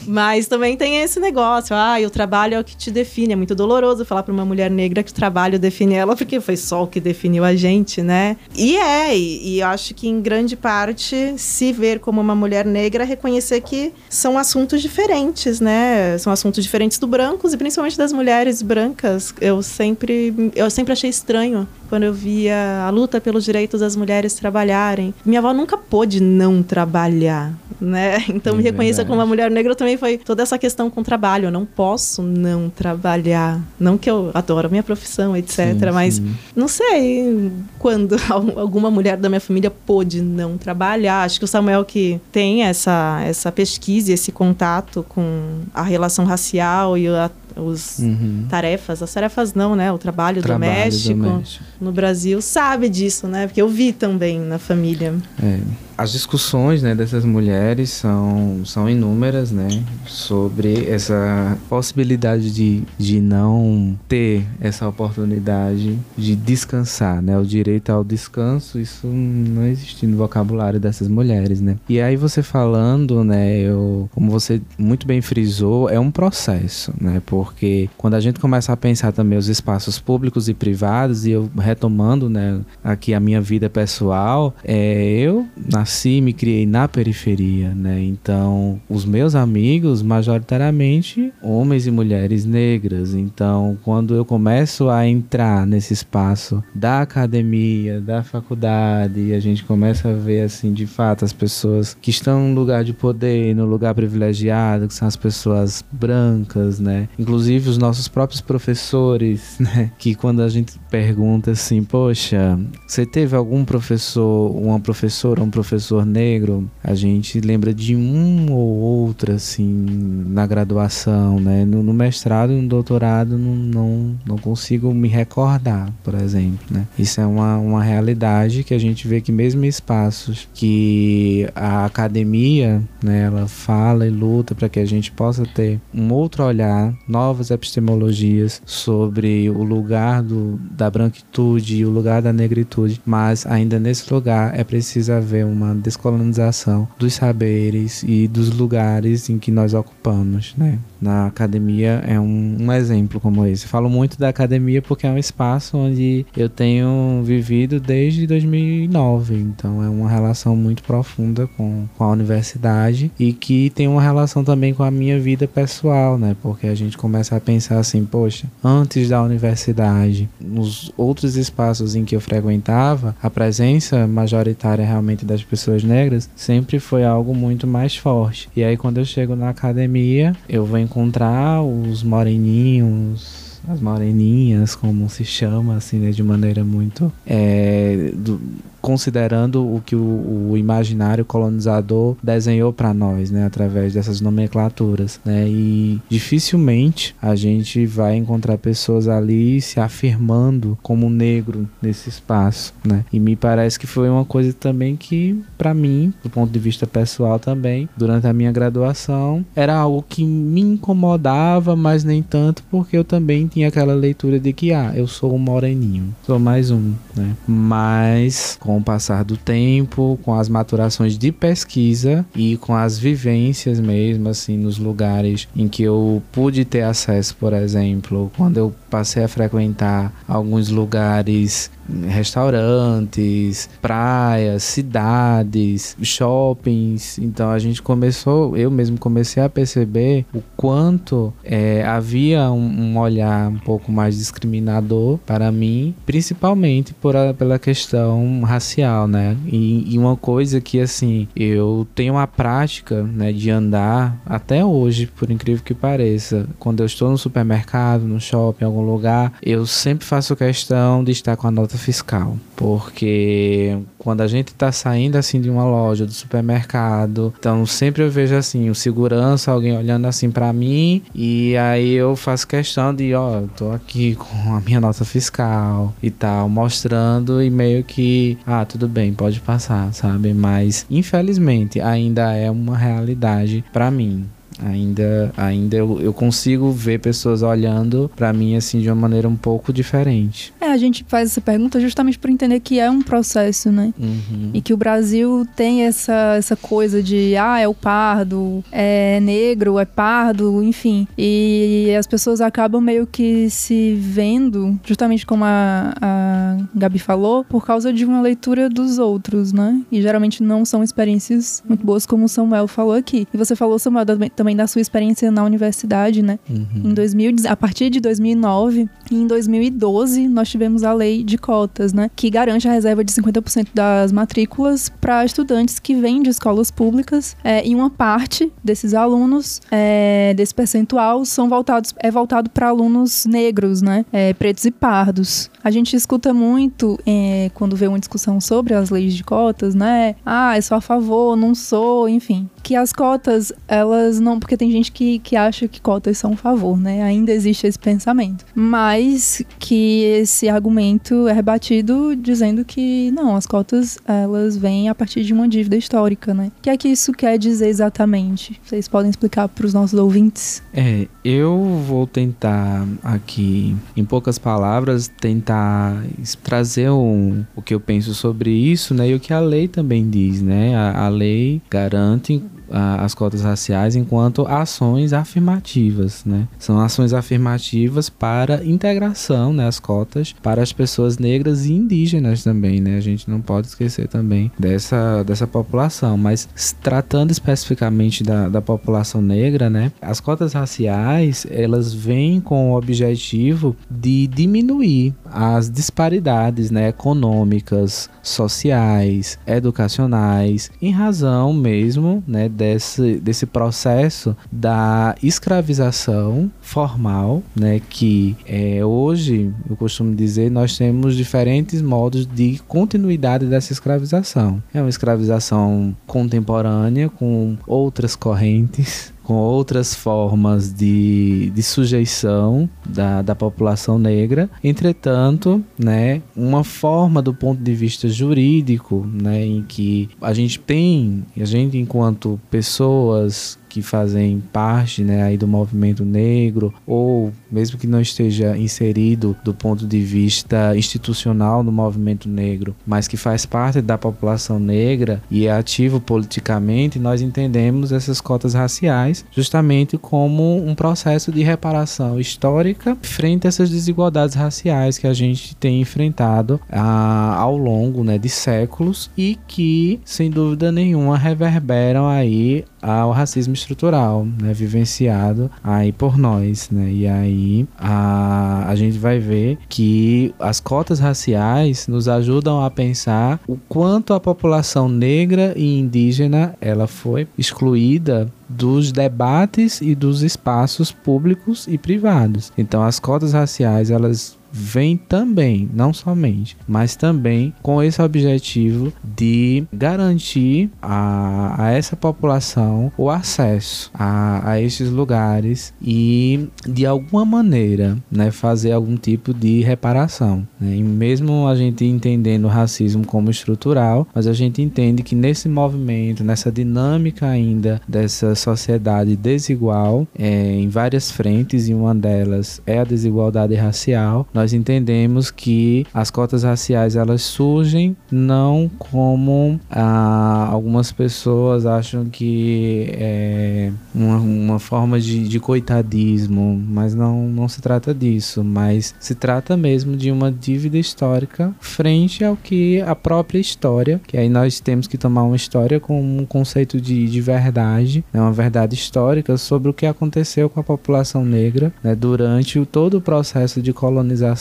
Mas 0.06 0.46
também 0.46 0.76
tem 0.76 1.02
esse 1.02 1.20
negócio, 1.20 1.74
ah, 1.74 1.96
o 2.04 2.10
trabalho 2.10 2.54
é 2.54 2.60
o 2.60 2.64
que 2.64 2.76
te 2.76 2.90
define. 2.90 3.32
É 3.32 3.36
muito 3.36 3.54
doloroso 3.54 4.04
falar 4.04 4.22
para 4.22 4.32
uma 4.32 4.44
mulher 4.44 4.70
negra 4.70 5.02
que 5.02 5.10
o 5.10 5.14
trabalho 5.14 5.58
define 5.58 5.94
ela, 5.94 6.16
porque 6.16 6.40
foi 6.40 6.56
só 6.56 6.84
o 6.84 6.86
que 6.86 7.00
definiu 7.00 7.44
a 7.44 7.54
gente, 7.54 8.02
né? 8.02 8.36
E 8.54 8.76
é, 8.76 9.16
e, 9.16 9.56
e 9.56 9.62
acho 9.62 9.94
que 9.94 10.08
em 10.08 10.20
grande 10.20 10.56
parte 10.56 11.34
se 11.36 11.72
ver 11.72 11.98
como 12.00 12.20
uma 12.20 12.34
mulher 12.34 12.64
negra, 12.64 13.04
reconhecer 13.04 13.60
que 13.60 13.92
são 14.08 14.38
assuntos 14.38 14.80
diferentes, 14.80 15.60
né? 15.60 16.16
São 16.18 16.32
assuntos 16.32 16.62
diferentes 16.62 16.98
do 16.98 17.06
brancos 17.06 17.52
e 17.52 17.56
principalmente 17.56 17.96
das 17.98 18.12
mulheres 18.12 18.62
brancas. 18.62 19.34
Eu 19.40 19.62
sempre, 19.62 20.52
eu 20.54 20.70
sempre 20.70 20.92
achei 20.92 21.10
estranho 21.10 21.66
quando 21.92 22.04
eu 22.04 22.14
via 22.14 22.86
a 22.86 22.88
luta 22.88 23.20
pelos 23.20 23.44
direitos 23.44 23.80
das 23.80 23.94
mulheres 23.94 24.32
trabalharem. 24.32 25.12
Minha 25.26 25.40
avó 25.40 25.52
nunca 25.52 25.76
pôde 25.76 26.22
não 26.22 26.62
trabalhar, 26.62 27.52
né? 27.78 28.24
Então 28.32 28.54
é 28.54 28.56
me 28.56 28.62
reconheça 28.62 29.04
como 29.04 29.18
uma 29.18 29.26
mulher 29.26 29.50
negra 29.50 29.74
também 29.74 29.98
foi 29.98 30.16
toda 30.16 30.42
essa 30.42 30.56
questão 30.56 30.88
com 30.88 31.02
o 31.02 31.04
trabalho. 31.04 31.48
Eu 31.48 31.50
não 31.50 31.66
posso 31.66 32.22
não 32.22 32.70
trabalhar. 32.70 33.60
Não 33.78 33.98
que 33.98 34.08
eu 34.08 34.30
adoro 34.32 34.68
a 34.68 34.70
minha 34.70 34.82
profissão, 34.82 35.36
etc. 35.36 35.78
Sim, 35.78 35.90
mas 35.92 36.14
sim. 36.14 36.34
não 36.56 36.66
sei 36.66 37.52
quando 37.78 38.16
alguma 38.56 38.90
mulher 38.90 39.18
da 39.18 39.28
minha 39.28 39.40
família 39.40 39.70
pôde 39.70 40.22
não 40.22 40.56
trabalhar. 40.56 41.24
Acho 41.24 41.38
que 41.38 41.44
o 41.44 41.48
Samuel 41.48 41.84
que 41.84 42.18
tem 42.32 42.62
essa, 42.62 43.20
essa 43.22 43.52
pesquisa, 43.52 44.14
esse 44.14 44.32
contato 44.32 45.04
com 45.10 45.60
a 45.74 45.82
relação 45.82 46.24
racial 46.24 46.96
e 46.96 47.06
a 47.06 47.30
os 47.56 47.98
uhum. 47.98 48.46
tarefas, 48.48 49.02
as 49.02 49.12
tarefas 49.12 49.54
não, 49.54 49.76
né? 49.76 49.92
O 49.92 49.98
trabalho, 49.98 50.42
trabalho 50.42 50.60
doméstico, 50.60 51.20
doméstico, 51.20 51.64
no 51.80 51.92
Brasil 51.92 52.40
sabe 52.40 52.88
disso, 52.88 53.26
né? 53.26 53.46
Porque 53.46 53.60
eu 53.60 53.68
vi 53.68 53.92
também 53.92 54.40
na 54.40 54.58
família. 54.58 55.14
É 55.42 55.60
as 56.02 56.10
discussões 56.10 56.82
né, 56.82 56.96
dessas 56.96 57.24
mulheres 57.24 57.90
são, 57.90 58.62
são 58.64 58.90
inúmeras 58.90 59.52
né, 59.52 59.68
sobre 60.04 60.90
essa 60.90 61.56
possibilidade 61.68 62.50
de, 62.52 62.82
de 62.98 63.20
não 63.20 63.96
ter 64.08 64.44
essa 64.60 64.88
oportunidade 64.88 65.96
de 66.18 66.34
descansar, 66.34 67.22
né, 67.22 67.38
o 67.38 67.44
direito 67.44 67.90
ao 67.90 68.02
descanso, 68.02 68.80
isso 68.80 69.06
não 69.06 69.64
existe 69.64 70.04
no 70.04 70.16
vocabulário 70.16 70.80
dessas 70.80 71.06
mulheres. 71.06 71.60
Né. 71.60 71.76
E 71.88 72.00
aí 72.00 72.16
você 72.16 72.42
falando, 72.42 73.22
né, 73.22 73.60
eu, 73.60 74.10
como 74.12 74.28
você 74.28 74.60
muito 74.76 75.06
bem 75.06 75.20
frisou, 75.20 75.88
é 75.88 76.00
um 76.00 76.10
processo, 76.10 76.92
né, 77.00 77.22
porque 77.24 77.88
quando 77.96 78.14
a 78.14 78.20
gente 78.20 78.40
começa 78.40 78.72
a 78.72 78.76
pensar 78.76 79.12
também 79.12 79.38
os 79.38 79.48
espaços 79.48 80.00
públicos 80.00 80.48
e 80.48 80.54
privados, 80.54 81.26
e 81.26 81.30
eu 81.30 81.48
retomando 81.56 82.28
né, 82.28 82.60
aqui 82.82 83.14
a 83.14 83.20
minha 83.20 83.40
vida 83.40 83.70
pessoal, 83.70 84.52
é, 84.64 85.04
eu 85.12 85.46
nasci 85.56 85.91
nasci 85.92 86.16
e 86.16 86.20
me 86.22 86.32
criei 86.32 86.64
na 86.64 86.88
periferia, 86.88 87.74
né? 87.74 88.02
Então, 88.02 88.80
os 88.88 89.04
meus 89.04 89.34
amigos, 89.34 90.00
majoritariamente, 90.02 91.32
homens 91.42 91.86
e 91.86 91.90
mulheres 91.90 92.46
negras. 92.46 93.14
Então, 93.14 93.76
quando 93.84 94.14
eu 94.14 94.24
começo 94.24 94.88
a 94.88 95.06
entrar 95.06 95.66
nesse 95.66 95.92
espaço 95.92 96.64
da 96.74 97.02
academia, 97.02 98.00
da 98.00 98.22
faculdade, 98.22 99.20
e 99.20 99.34
a 99.34 99.40
gente 99.40 99.64
começa 99.64 100.08
a 100.08 100.14
ver, 100.14 100.42
assim, 100.42 100.72
de 100.72 100.86
fato, 100.86 101.24
as 101.24 101.32
pessoas 101.32 101.94
que 102.00 102.10
estão 102.10 102.48
no 102.48 102.54
lugar 102.54 102.84
de 102.84 102.94
poder, 102.94 103.54
no 103.54 103.66
lugar 103.66 103.94
privilegiado, 103.94 104.88
que 104.88 104.94
são 104.94 105.06
as 105.06 105.16
pessoas 105.16 105.84
brancas, 105.92 106.80
né? 106.80 107.08
Inclusive, 107.18 107.68
os 107.68 107.76
nossos 107.76 108.08
próprios 108.08 108.40
professores, 108.40 109.56
né? 109.60 109.90
Que 109.98 110.14
quando 110.14 110.40
a 110.40 110.48
gente 110.48 110.78
pergunta 110.90 111.50
assim, 111.50 111.84
poxa, 111.84 112.58
você 112.86 113.04
teve 113.04 113.36
algum 113.36 113.64
professor, 113.64 114.50
uma 114.56 114.80
professora, 114.80 115.42
um 115.42 115.50
professor 115.50 115.71
negro? 116.04 116.68
A 116.82 116.94
gente 116.94 117.40
lembra 117.40 117.72
de 117.72 117.94
um 117.96 118.52
ou 118.52 118.76
outro, 118.78 119.32
assim, 119.32 120.24
na 120.28 120.46
graduação, 120.46 121.40
né? 121.40 121.64
No, 121.64 121.82
no 121.82 121.92
mestrado 121.92 122.52
e 122.52 122.60
no 122.60 122.68
doutorado 122.68 123.38
não, 123.38 123.54
não, 123.54 124.16
não 124.26 124.38
consigo 124.38 124.92
me 124.92 125.08
recordar, 125.08 125.92
por 126.02 126.14
exemplo, 126.14 126.66
né? 126.70 126.86
Isso 126.98 127.20
é 127.20 127.26
uma, 127.26 127.56
uma 127.58 127.82
realidade 127.82 128.64
que 128.64 128.74
a 128.74 128.78
gente 128.78 129.06
vê 129.06 129.20
que 129.20 129.32
mesmo 129.32 129.64
em 129.64 129.68
espaços 129.68 130.48
que 130.54 131.48
a 131.54 131.84
academia, 131.84 132.82
né, 133.02 133.22
ela 133.22 133.46
fala 133.46 134.06
e 134.06 134.10
luta 134.10 134.54
para 134.54 134.68
que 134.68 134.80
a 134.80 134.84
gente 134.84 135.10
possa 135.12 135.44
ter 135.44 135.80
um 135.94 136.12
outro 136.12 136.44
olhar, 136.44 136.94
novas 137.08 137.50
epistemologias 137.50 138.62
sobre 138.64 139.50
o 139.50 139.62
lugar 139.62 140.22
do, 140.22 140.58
da 140.70 140.90
branquitude 140.90 141.76
e 141.76 141.86
o 141.86 141.90
lugar 141.90 142.22
da 142.22 142.32
negritude, 142.32 143.00
mas 143.04 143.46
ainda 143.46 143.78
nesse 143.78 144.12
lugar 144.12 144.58
é 144.58 144.64
preciso 144.64 145.12
haver 145.12 145.44
uma 145.44 145.61
descolonização 145.74 146.88
dos 146.98 147.14
saberes 147.14 148.02
e 148.02 148.26
dos 148.26 148.50
lugares 148.50 149.28
em 149.30 149.38
que 149.38 149.50
nós 149.50 149.74
ocupamos, 149.74 150.54
né? 150.56 150.78
Na 151.00 151.26
academia 151.26 152.02
é 152.06 152.18
um, 152.18 152.56
um 152.60 152.72
exemplo 152.72 153.18
como 153.18 153.44
esse. 153.44 153.66
Falo 153.66 153.90
muito 153.90 154.18
da 154.18 154.28
academia 154.28 154.80
porque 154.80 155.06
é 155.06 155.10
um 155.10 155.18
espaço 155.18 155.76
onde 155.76 156.24
eu 156.36 156.48
tenho 156.48 157.22
vivido 157.24 157.80
desde 157.80 158.24
2009, 158.26 159.34
então 159.34 159.82
é 159.82 159.88
uma 159.88 160.08
relação 160.08 160.54
muito 160.54 160.82
profunda 160.84 161.48
com, 161.56 161.86
com 161.98 162.04
a 162.04 162.10
universidade 162.12 163.10
e 163.18 163.32
que 163.32 163.70
tem 163.70 163.88
uma 163.88 164.00
relação 164.00 164.44
também 164.44 164.72
com 164.72 164.84
a 164.84 164.90
minha 164.90 165.18
vida 165.18 165.48
pessoal, 165.48 166.16
né? 166.16 166.36
Porque 166.40 166.68
a 166.68 166.74
gente 166.74 166.96
começa 166.96 167.36
a 167.36 167.40
pensar 167.40 167.78
assim, 167.78 168.04
poxa, 168.04 168.46
antes 168.62 169.08
da 169.08 169.22
universidade, 169.22 170.28
nos 170.40 170.92
outros 170.96 171.36
espaços 171.36 171.96
em 171.96 172.04
que 172.04 172.14
eu 172.14 172.20
frequentava, 172.20 173.16
a 173.22 173.28
presença 173.28 174.06
majoritária 174.06 174.84
realmente 174.84 175.24
das 175.24 175.42
pessoas 175.52 175.84
negras 175.84 176.30
sempre 176.34 176.80
foi 176.80 177.04
algo 177.04 177.34
muito 177.34 177.66
mais 177.66 177.94
forte. 177.94 178.48
E 178.56 178.64
aí 178.64 178.74
quando 178.74 178.96
eu 178.96 179.04
chego 179.04 179.36
na 179.36 179.50
academia, 179.50 180.34
eu 180.48 180.64
vou 180.64 180.78
encontrar 180.78 181.62
os 181.62 182.02
moreninhos, 182.02 183.41
as 183.68 183.80
moreninhas, 183.80 184.74
como 184.74 185.08
se 185.08 185.24
chama, 185.24 185.76
assim, 185.76 185.98
né, 185.98 186.10
de 186.10 186.22
maneira 186.22 186.64
muito 186.64 187.12
é, 187.26 188.12
do, 188.14 188.40
considerando 188.82 189.64
o 189.64 189.80
que 189.80 189.94
o, 189.94 190.50
o 190.50 190.58
imaginário 190.58 191.24
colonizador 191.24 192.16
desenhou 192.22 192.72
para 192.72 192.92
nós, 192.92 193.30
né, 193.30 193.46
através 193.46 193.94
dessas 193.94 194.20
nomenclaturas, 194.20 195.20
né, 195.24 195.48
e 195.48 196.00
dificilmente 196.08 197.14
a 197.22 197.36
gente 197.36 197.86
vai 197.86 198.16
encontrar 198.16 198.58
pessoas 198.58 199.06
ali 199.06 199.60
se 199.60 199.78
afirmando 199.78 200.76
como 200.82 201.08
negro 201.08 201.68
nesse 201.80 202.08
espaço, 202.08 202.74
né, 202.84 203.04
e 203.12 203.20
me 203.20 203.36
parece 203.36 203.78
que 203.78 203.86
foi 203.86 204.10
uma 204.10 204.24
coisa 204.24 204.52
também 204.52 204.96
que, 204.96 205.40
para 205.56 205.72
mim, 205.72 206.12
do 206.22 206.28
ponto 206.28 206.50
de 206.50 206.58
vista 206.58 206.86
pessoal 206.86 207.38
também, 207.38 207.88
durante 207.96 208.26
a 208.26 208.32
minha 208.32 208.50
graduação, 208.50 209.44
era 209.54 209.76
algo 209.76 210.04
que 210.06 210.24
me 210.24 210.60
incomodava, 210.60 211.76
mas 211.76 212.02
nem 212.02 212.22
tanto, 212.22 212.64
porque 212.70 212.96
eu 212.96 213.04
também 213.04 213.46
tinha 213.52 213.68
aquela 213.68 213.94
leitura 213.94 214.40
de 214.40 214.52
que, 214.52 214.72
ah, 214.72 214.92
eu 214.94 215.06
sou 215.06 215.34
um 215.34 215.38
moreninho, 215.38 216.14
sou 216.24 216.38
mais 216.38 216.70
um, 216.70 216.94
né, 217.14 217.36
mas 217.46 218.56
com 218.58 218.78
o 218.78 218.82
passar 218.82 219.24
do 219.24 219.36
tempo, 219.36 220.18
com 220.22 220.34
as 220.34 220.48
maturações 220.48 221.18
de 221.18 221.30
pesquisa 221.30 222.24
e 222.34 222.56
com 222.56 222.74
as 222.74 222.98
vivências 222.98 223.78
mesmo, 223.78 224.28
assim, 224.28 224.56
nos 224.56 224.78
lugares 224.78 225.48
em 225.54 225.68
que 225.68 225.82
eu 225.82 226.22
pude 226.32 226.64
ter 226.64 226.82
acesso, 226.82 227.36
por 227.36 227.52
exemplo, 227.52 228.30
quando 228.36 228.56
eu 228.56 228.74
passei 228.88 229.24
a 229.24 229.28
frequentar 229.28 230.12
alguns 230.26 230.68
lugares 230.68 231.70
restaurantes, 232.08 233.68
praias, 233.80 234.62
cidades, 234.62 235.96
shoppings. 236.02 237.18
Então 237.18 237.50
a 237.50 237.58
gente 237.58 237.82
começou, 237.82 238.56
eu 238.56 238.70
mesmo 238.70 238.98
comecei 238.98 239.42
a 239.42 239.48
perceber 239.48 240.24
o 240.34 240.42
quanto 240.56 241.32
é, 241.44 241.84
havia 241.84 242.50
um, 242.50 242.94
um, 242.94 242.98
olhar 242.98 243.48
um 243.48 243.58
pouco 243.58 243.90
mais 243.90 244.16
discriminador 244.16 245.18
para 245.26 245.50
mim, 245.50 245.94
principalmente 246.06 246.94
por 246.94 247.16
a, 247.16 247.34
pela 247.34 247.58
questão 247.58 248.42
racial, 248.42 249.06
né? 249.06 249.36
E, 249.46 249.94
e, 249.94 249.98
uma 249.98 250.16
coisa 250.16 250.60
que 250.60 250.80
assim 250.80 251.28
eu 251.36 251.86
tenho 251.94 252.16
a 252.16 252.26
prática, 252.26 253.02
né, 253.02 253.32
de 253.32 253.50
andar 253.50 254.20
até 254.26 254.64
hoje, 254.64 255.06
por 255.06 255.30
incrível 255.30 255.62
que 255.64 255.74
pareça, 255.74 256.48
quando 256.58 256.80
eu 256.80 256.86
estou 256.86 257.10
no 257.10 257.18
supermercado, 257.18 258.02
no 258.02 258.20
shopping, 258.20 258.64
em 258.64 258.66
algum 258.66 258.82
lugar, 258.82 259.32
eu 259.42 259.66
sempre 259.66 260.06
faço 260.06 260.34
questão 260.36 261.04
de 261.04 261.12
estar 261.12 261.36
com 261.36 261.46
a 261.46 261.50
nota 261.50 261.76
fiscal, 261.82 262.36
porque 262.56 263.78
quando 263.98 264.20
a 264.20 264.26
gente 264.26 264.48
está 264.48 264.70
saindo 264.72 265.16
assim 265.16 265.40
de 265.40 265.50
uma 265.50 265.64
loja, 265.64 266.06
do 266.06 266.12
supermercado, 266.12 267.32
então 267.38 267.66
sempre 267.66 268.02
eu 268.02 268.10
vejo 268.10 268.34
assim, 268.34 268.70
o 268.70 268.74
segurança, 268.74 269.50
alguém 269.50 269.76
olhando 269.76 270.06
assim 270.06 270.30
para 270.30 270.52
mim, 270.52 271.02
e 271.14 271.56
aí 271.56 271.92
eu 271.92 272.16
faço 272.16 272.46
questão 272.46 272.94
de, 272.94 273.14
ó, 273.14 273.40
eu 273.40 273.48
tô 273.56 273.72
aqui 273.72 274.14
com 274.14 274.54
a 274.54 274.60
minha 274.60 274.80
nota 274.80 275.04
fiscal 275.04 275.92
e 276.02 276.10
tal, 276.10 276.48
mostrando 276.48 277.42
e 277.42 277.50
meio 277.50 277.84
que, 277.84 278.38
ah, 278.46 278.64
tudo 278.64 278.88
bem, 278.88 279.12
pode 279.12 279.40
passar, 279.40 279.92
sabe? 279.92 280.32
Mas 280.32 280.86
infelizmente 280.90 281.80
ainda 281.80 282.32
é 282.32 282.50
uma 282.50 282.76
realidade 282.76 283.64
para 283.72 283.90
mim. 283.90 284.24
Ainda, 284.64 285.32
ainda 285.36 285.76
eu, 285.76 286.00
eu 286.00 286.12
consigo 286.12 286.70
ver 286.70 287.00
pessoas 287.00 287.42
olhando 287.42 288.10
para 288.14 288.32
mim 288.32 288.56
assim 288.56 288.80
de 288.80 288.88
uma 288.88 288.96
maneira 288.96 289.28
um 289.28 289.36
pouco 289.36 289.72
diferente. 289.72 290.52
É, 290.60 290.66
a 290.66 290.76
gente 290.76 291.04
faz 291.08 291.30
essa 291.30 291.40
pergunta 291.40 291.80
justamente 291.80 292.18
por 292.18 292.30
entender 292.30 292.60
que 292.60 292.78
é 292.78 292.90
um 292.90 293.02
processo, 293.02 293.70
né? 293.70 293.92
Uhum. 293.98 294.50
E 294.54 294.60
que 294.60 294.72
o 294.72 294.76
Brasil 294.76 295.46
tem 295.56 295.82
essa, 295.82 296.36
essa 296.36 296.56
coisa 296.56 297.02
de, 297.02 297.36
ah, 297.36 297.58
é 297.58 297.66
o 297.66 297.74
pardo, 297.74 298.62
é 298.70 299.20
negro, 299.20 299.78
é 299.78 299.84
pardo, 299.84 300.62
enfim. 300.62 301.06
E 301.16 301.94
as 301.98 302.06
pessoas 302.06 302.40
acabam 302.40 302.80
meio 302.80 303.06
que 303.06 303.50
se 303.50 303.94
vendo, 303.94 304.78
justamente 304.84 305.26
como 305.26 305.44
a, 305.44 305.94
a 306.00 306.56
Gabi 306.74 306.98
falou, 306.98 307.44
por 307.44 307.64
causa 307.66 307.92
de 307.92 308.04
uma 308.04 308.20
leitura 308.20 308.68
dos 308.68 308.98
outros, 308.98 309.52
né? 309.52 309.80
E 309.90 310.00
geralmente 310.00 310.42
não 310.42 310.64
são 310.64 310.82
experiências 310.82 311.62
muito 311.68 311.84
boas, 311.84 312.06
como 312.06 312.24
o 312.24 312.28
Samuel 312.28 312.68
falou 312.68 312.94
aqui. 312.94 313.26
E 313.32 313.36
você 313.36 313.56
falou, 313.56 313.78
Samuel, 313.78 314.06
também 314.34 314.51
da 314.56 314.66
sua 314.66 314.80
experiência 314.80 315.30
na 315.30 315.44
universidade, 315.44 316.22
né? 316.22 316.38
Uhum. 316.48 316.90
Em 316.90 316.94
2000, 316.94 317.36
a 317.48 317.56
partir 317.56 317.90
de 317.90 318.00
2009 318.00 318.88
e 319.10 319.14
em 319.14 319.26
2012 319.26 320.28
nós 320.28 320.48
tivemos 320.48 320.84
a 320.84 320.92
lei 320.92 321.22
de 321.22 321.38
cotas, 321.38 321.92
né? 321.92 322.10
Que 322.14 322.30
garante 322.30 322.68
a 322.68 322.72
reserva 322.72 323.04
de 323.04 323.12
50% 323.12 323.68
das 323.74 324.12
matrículas 324.12 324.88
para 325.00 325.24
estudantes 325.24 325.78
que 325.78 325.94
vêm 325.94 326.22
de 326.22 326.30
escolas 326.30 326.70
públicas 326.70 327.36
é, 327.44 327.66
e 327.66 327.74
uma 327.74 327.90
parte 327.90 328.52
desses 328.62 328.94
alunos, 328.94 329.60
é, 329.70 330.34
desse 330.34 330.54
percentual, 330.54 331.24
são 331.24 331.48
voltados, 331.48 331.94
é 331.98 332.10
voltado 332.10 332.50
para 332.50 332.68
alunos 332.68 333.26
negros, 333.26 333.82
né? 333.82 334.04
É, 334.12 334.32
pretos 334.32 334.64
e 334.64 334.70
pardos. 334.70 335.50
A 335.64 335.70
gente 335.70 335.94
escuta 335.94 336.34
muito 336.34 336.98
é, 337.06 337.50
quando 337.54 337.76
vê 337.76 337.86
uma 337.86 337.98
discussão 337.98 338.40
sobre 338.40 338.74
as 338.74 338.90
leis 338.90 339.14
de 339.14 339.22
cotas, 339.22 339.74
né? 339.74 340.16
Ah, 340.24 340.56
eu 340.56 340.62
sou 340.62 340.76
a 340.76 340.80
favor, 340.80 341.36
não 341.36 341.54
sou, 341.54 342.08
enfim. 342.08 342.48
Que 342.62 342.74
as 342.74 342.92
cotas, 342.92 343.52
elas 343.68 344.18
não. 344.18 344.38
Porque 344.42 344.56
tem 344.56 344.70
gente 344.70 344.90
que, 344.90 345.18
que 345.20 345.36
acha 345.36 345.68
que 345.68 345.80
cotas 345.80 346.18
são 346.18 346.32
um 346.32 346.36
favor, 346.36 346.78
né? 346.78 347.02
Ainda 347.02 347.32
existe 347.32 347.66
esse 347.66 347.78
pensamento. 347.78 348.44
Mas 348.54 349.42
que 349.58 350.02
esse 350.02 350.48
argumento 350.48 351.28
é 351.28 351.32
rebatido 351.32 352.16
dizendo 352.16 352.64
que 352.64 353.10
não, 353.12 353.36
as 353.36 353.46
cotas, 353.46 353.98
elas 354.06 354.56
vêm 354.56 354.88
a 354.88 354.94
partir 354.94 355.22
de 355.22 355.32
uma 355.32 355.48
dívida 355.48 355.76
histórica, 355.76 356.34
né? 356.34 356.50
O 356.58 356.62
que 356.62 356.70
é 356.70 356.76
que 356.76 356.88
isso 356.88 357.12
quer 357.12 357.38
dizer 357.38 357.68
exatamente? 357.68 358.60
Vocês 358.64 358.88
podem 358.88 359.10
explicar 359.10 359.48
para 359.48 359.66
os 359.66 359.72
nossos 359.72 359.98
ouvintes? 359.98 360.62
É, 360.74 361.06
eu 361.24 361.80
vou 361.86 362.06
tentar 362.06 362.86
aqui, 363.02 363.76
em 363.96 364.04
poucas 364.04 364.38
palavras, 364.38 365.08
tentar 365.08 366.02
trazer 366.42 366.90
um, 366.90 367.44
o 367.54 367.62
que 367.62 367.74
eu 367.74 367.80
penso 367.80 368.14
sobre 368.14 368.50
isso, 368.50 368.94
né? 368.94 369.08
E 369.08 369.14
o 369.14 369.20
que 369.20 369.32
a 369.32 369.40
lei 369.40 369.68
também 369.68 370.08
diz, 370.08 370.42
né? 370.42 370.74
A, 370.74 371.06
a 371.06 371.08
lei 371.08 371.60
garante 371.70 372.42
as 372.72 373.14
cotas 373.14 373.42
raciais 373.42 373.96
enquanto 373.96 374.46
ações 374.46 375.12
afirmativas, 375.12 376.24
né? 376.24 376.48
São 376.58 376.80
ações 376.80 377.12
afirmativas 377.12 378.08
para 378.08 378.64
integração, 378.64 379.52
né? 379.52 379.66
As 379.66 379.78
cotas 379.78 380.34
para 380.42 380.62
as 380.62 380.72
pessoas 380.72 381.18
negras 381.18 381.66
e 381.66 381.72
indígenas 381.72 382.42
também, 382.42 382.80
né? 382.80 382.96
A 382.96 383.00
gente 383.00 383.28
não 383.28 383.40
pode 383.40 383.66
esquecer 383.66 384.08
também 384.08 384.50
dessa, 384.58 385.22
dessa 385.22 385.46
população, 385.46 386.16
mas 386.16 386.48
tratando 386.82 387.30
especificamente 387.30 388.22
da, 388.22 388.48
da 388.48 388.62
população 388.62 389.20
negra, 389.20 389.68
né? 389.68 389.92
As 390.00 390.20
cotas 390.20 390.52
raciais, 390.52 391.46
elas 391.50 391.92
vêm 391.92 392.40
com 392.40 392.72
o 392.72 392.76
objetivo 392.76 393.76
de 393.90 394.26
diminuir 394.26 395.14
as 395.24 395.70
disparidades, 395.70 396.70
né? 396.70 396.88
Econômicas, 396.88 398.08
sociais, 398.22 399.38
educacionais, 399.46 400.70
em 400.80 400.90
razão 400.90 401.52
mesmo, 401.52 402.22
né? 402.26 402.48
Desse, 402.62 403.16
desse 403.16 403.44
processo 403.44 404.36
da 404.50 405.16
escravização 405.20 406.50
formal, 406.60 407.42
né, 407.56 407.80
que 407.90 408.36
é, 408.46 408.84
hoje, 408.84 409.52
eu 409.68 409.76
costumo 409.76 410.14
dizer, 410.14 410.50
nós 410.50 410.78
temos 410.78 411.16
diferentes 411.16 411.82
modos 411.82 412.24
de 412.24 412.60
continuidade 412.68 413.46
dessa 413.46 413.72
escravização. 413.72 414.62
É 414.72 414.80
uma 414.80 414.88
escravização 414.88 415.94
contemporânea 416.06 417.08
com 417.08 417.56
outras 417.66 418.14
correntes, 418.14 419.11
com 419.32 419.38
outras 419.38 419.94
formas 419.94 420.70
de, 420.70 421.50
de 421.54 421.62
sujeição 421.62 422.68
da, 422.86 423.22
da 423.22 423.34
população 423.34 423.98
negra. 423.98 424.50
Entretanto, 424.62 425.64
né, 425.78 426.20
uma 426.36 426.62
forma 426.62 427.22
do 427.22 427.32
ponto 427.32 427.62
de 427.62 427.74
vista 427.74 428.08
jurídico, 428.08 429.08
né, 429.10 429.42
em 429.42 429.62
que 429.62 430.10
a 430.20 430.34
gente 430.34 430.58
tem, 430.60 431.24
a 431.34 431.46
gente 431.46 431.78
enquanto 431.78 432.38
pessoas 432.50 433.58
que 433.72 433.80
fazem 433.80 434.42
parte 434.52 435.02
né, 435.02 435.22
aí 435.22 435.38
do 435.38 435.48
movimento 435.48 436.04
negro, 436.04 436.74
ou 436.86 437.32
mesmo 437.50 437.78
que 437.78 437.86
não 437.86 438.02
esteja 438.02 438.54
inserido 438.54 439.34
do 439.42 439.54
ponto 439.54 439.86
de 439.86 440.00
vista 440.00 440.76
institucional 440.76 441.62
no 441.62 441.72
movimento 441.72 442.28
negro, 442.28 442.76
mas 442.86 443.08
que 443.08 443.16
faz 443.16 443.46
parte 443.46 443.80
da 443.80 443.96
população 443.96 444.58
negra 444.58 445.22
e 445.30 445.46
é 445.46 445.52
ativo 445.52 445.98
politicamente, 446.00 446.98
nós 446.98 447.22
entendemos 447.22 447.92
essas 447.92 448.20
cotas 448.20 448.52
raciais 448.52 449.24
justamente 449.30 449.96
como 449.96 450.62
um 450.62 450.74
processo 450.74 451.32
de 451.32 451.42
reparação 451.42 452.20
histórica 452.20 452.94
frente 453.00 453.46
a 453.46 453.48
essas 453.48 453.70
desigualdades 453.70 454.34
raciais 454.34 454.98
que 454.98 455.06
a 455.06 455.14
gente 455.14 455.56
tem 455.56 455.80
enfrentado 455.80 456.60
ah, 456.70 457.36
ao 457.38 457.56
longo 457.56 458.04
né, 458.04 458.18
de 458.18 458.28
séculos 458.28 459.10
e 459.16 459.38
que, 459.48 459.98
sem 460.04 460.30
dúvida 460.30 460.70
nenhuma, 460.70 461.16
reverberam 461.16 462.06
aí 462.06 462.66
ao 462.82 463.12
racismo 463.12 463.54
estrutural, 463.54 464.26
né, 464.26 464.52
vivenciado 464.52 465.50
aí 465.62 465.92
por 465.92 466.18
nós, 466.18 466.68
né? 466.70 466.90
E 466.90 467.06
aí 467.06 467.66
a, 467.78 468.64
a 468.68 468.74
gente 468.74 468.98
vai 468.98 469.20
ver 469.20 469.58
que 469.68 470.34
as 470.38 470.58
cotas 470.58 470.98
raciais 470.98 471.86
nos 471.86 472.08
ajudam 472.08 472.64
a 472.64 472.70
pensar 472.70 473.40
o 473.46 473.56
quanto 473.68 474.12
a 474.12 474.20
população 474.20 474.88
negra 474.88 475.54
e 475.56 475.78
indígena 475.78 476.54
ela 476.60 476.86
foi 476.86 477.28
excluída 477.38 478.28
dos 478.48 478.92
debates 478.92 479.80
e 479.80 479.94
dos 479.94 480.22
espaços 480.22 480.92
públicos 480.92 481.66
e 481.68 481.78
privados. 481.78 482.52
Então 482.58 482.82
as 482.82 482.98
cotas 482.98 483.32
raciais 483.32 483.90
elas 483.90 484.36
vem 484.52 484.96
também, 484.96 485.68
não 485.72 485.92
somente, 485.92 486.56
mas 486.68 486.94
também 486.94 487.54
com 487.62 487.82
esse 487.82 488.00
objetivo 488.02 488.92
de 489.02 489.64
garantir 489.72 490.70
a, 490.80 491.54
a 491.58 491.70
essa 491.70 491.96
população 491.96 492.92
o 492.96 493.10
acesso 493.10 493.90
a, 493.94 494.50
a 494.52 494.60
esses 494.60 494.90
lugares 494.90 495.72
e 495.80 496.48
de 496.66 496.84
alguma 496.84 497.24
maneira 497.24 497.96
né, 498.10 498.30
fazer 498.30 498.72
algum 498.72 498.96
tipo 498.96 499.32
de 499.32 499.60
reparação. 499.62 500.46
Né? 500.60 500.76
E 500.76 500.82
mesmo 500.82 501.46
a 501.46 501.54
gente 501.54 501.84
entendendo 501.84 502.44
o 502.44 502.48
racismo 502.48 503.06
como 503.06 503.30
estrutural, 503.30 504.06
mas 504.14 504.26
a 504.26 504.32
gente 504.32 504.60
entende 504.60 505.02
que 505.02 505.14
nesse 505.14 505.48
movimento, 505.48 506.24
nessa 506.24 506.50
dinâmica 506.50 507.26
ainda 507.26 507.80
dessa 507.88 508.34
sociedade 508.34 509.16
desigual, 509.16 510.06
é, 510.18 510.54
em 510.54 510.68
várias 510.68 511.10
frentes, 511.10 511.68
e 511.68 511.74
uma 511.74 511.94
delas 511.94 512.60
é 512.66 512.78
a 512.78 512.84
desigualdade 512.84 513.54
racial, 513.54 514.26
nós 514.32 514.41
entendemos 514.50 515.30
que 515.30 515.86
as 515.92 516.10
cotas 516.10 516.42
raciais 516.42 516.96
elas 516.96 517.22
surgem 517.22 517.96
não 518.10 518.70
como 518.78 519.60
ah, 519.70 520.48
algumas 520.50 520.90
pessoas 520.90 521.66
acham 521.66 522.06
que 522.06 522.88
é 522.92 523.70
uma, 523.94 524.16
uma 524.16 524.58
forma 524.58 524.98
de, 524.98 525.28
de 525.28 525.38
coitadismo, 525.38 526.60
mas 526.68 526.94
não, 526.94 527.28
não 527.28 527.48
se 527.48 527.60
trata 527.60 527.94
disso, 527.94 528.42
mas 528.42 528.94
se 528.98 529.14
trata 529.14 529.56
mesmo 529.56 529.96
de 529.96 530.10
uma 530.10 530.32
dívida 530.32 530.78
histórica 530.78 531.54
frente 531.60 532.24
ao 532.24 532.36
que 532.36 532.80
a 532.80 532.94
própria 532.94 533.38
história, 533.38 534.00
que 534.06 534.16
aí 534.16 534.28
nós 534.28 534.60
temos 534.60 534.86
que 534.86 534.96
tomar 534.98 535.24
uma 535.24 535.36
história 535.36 535.78
com 535.78 536.00
um 536.00 536.24
conceito 536.24 536.80
de, 536.80 537.06
de 537.06 537.20
verdade, 537.20 538.04
né, 538.12 538.20
uma 538.20 538.32
verdade 538.32 538.74
histórica 538.74 539.36
sobre 539.36 539.70
o 539.70 539.74
que 539.74 539.86
aconteceu 539.86 540.48
com 540.48 540.60
a 540.60 540.64
população 540.64 541.24
negra 541.24 541.72
né, 541.82 541.94
durante 541.94 542.58
o, 542.58 542.64
todo 542.64 542.94
o 542.94 543.00
processo 543.00 543.60
de 543.60 543.72
colonização 543.72 544.31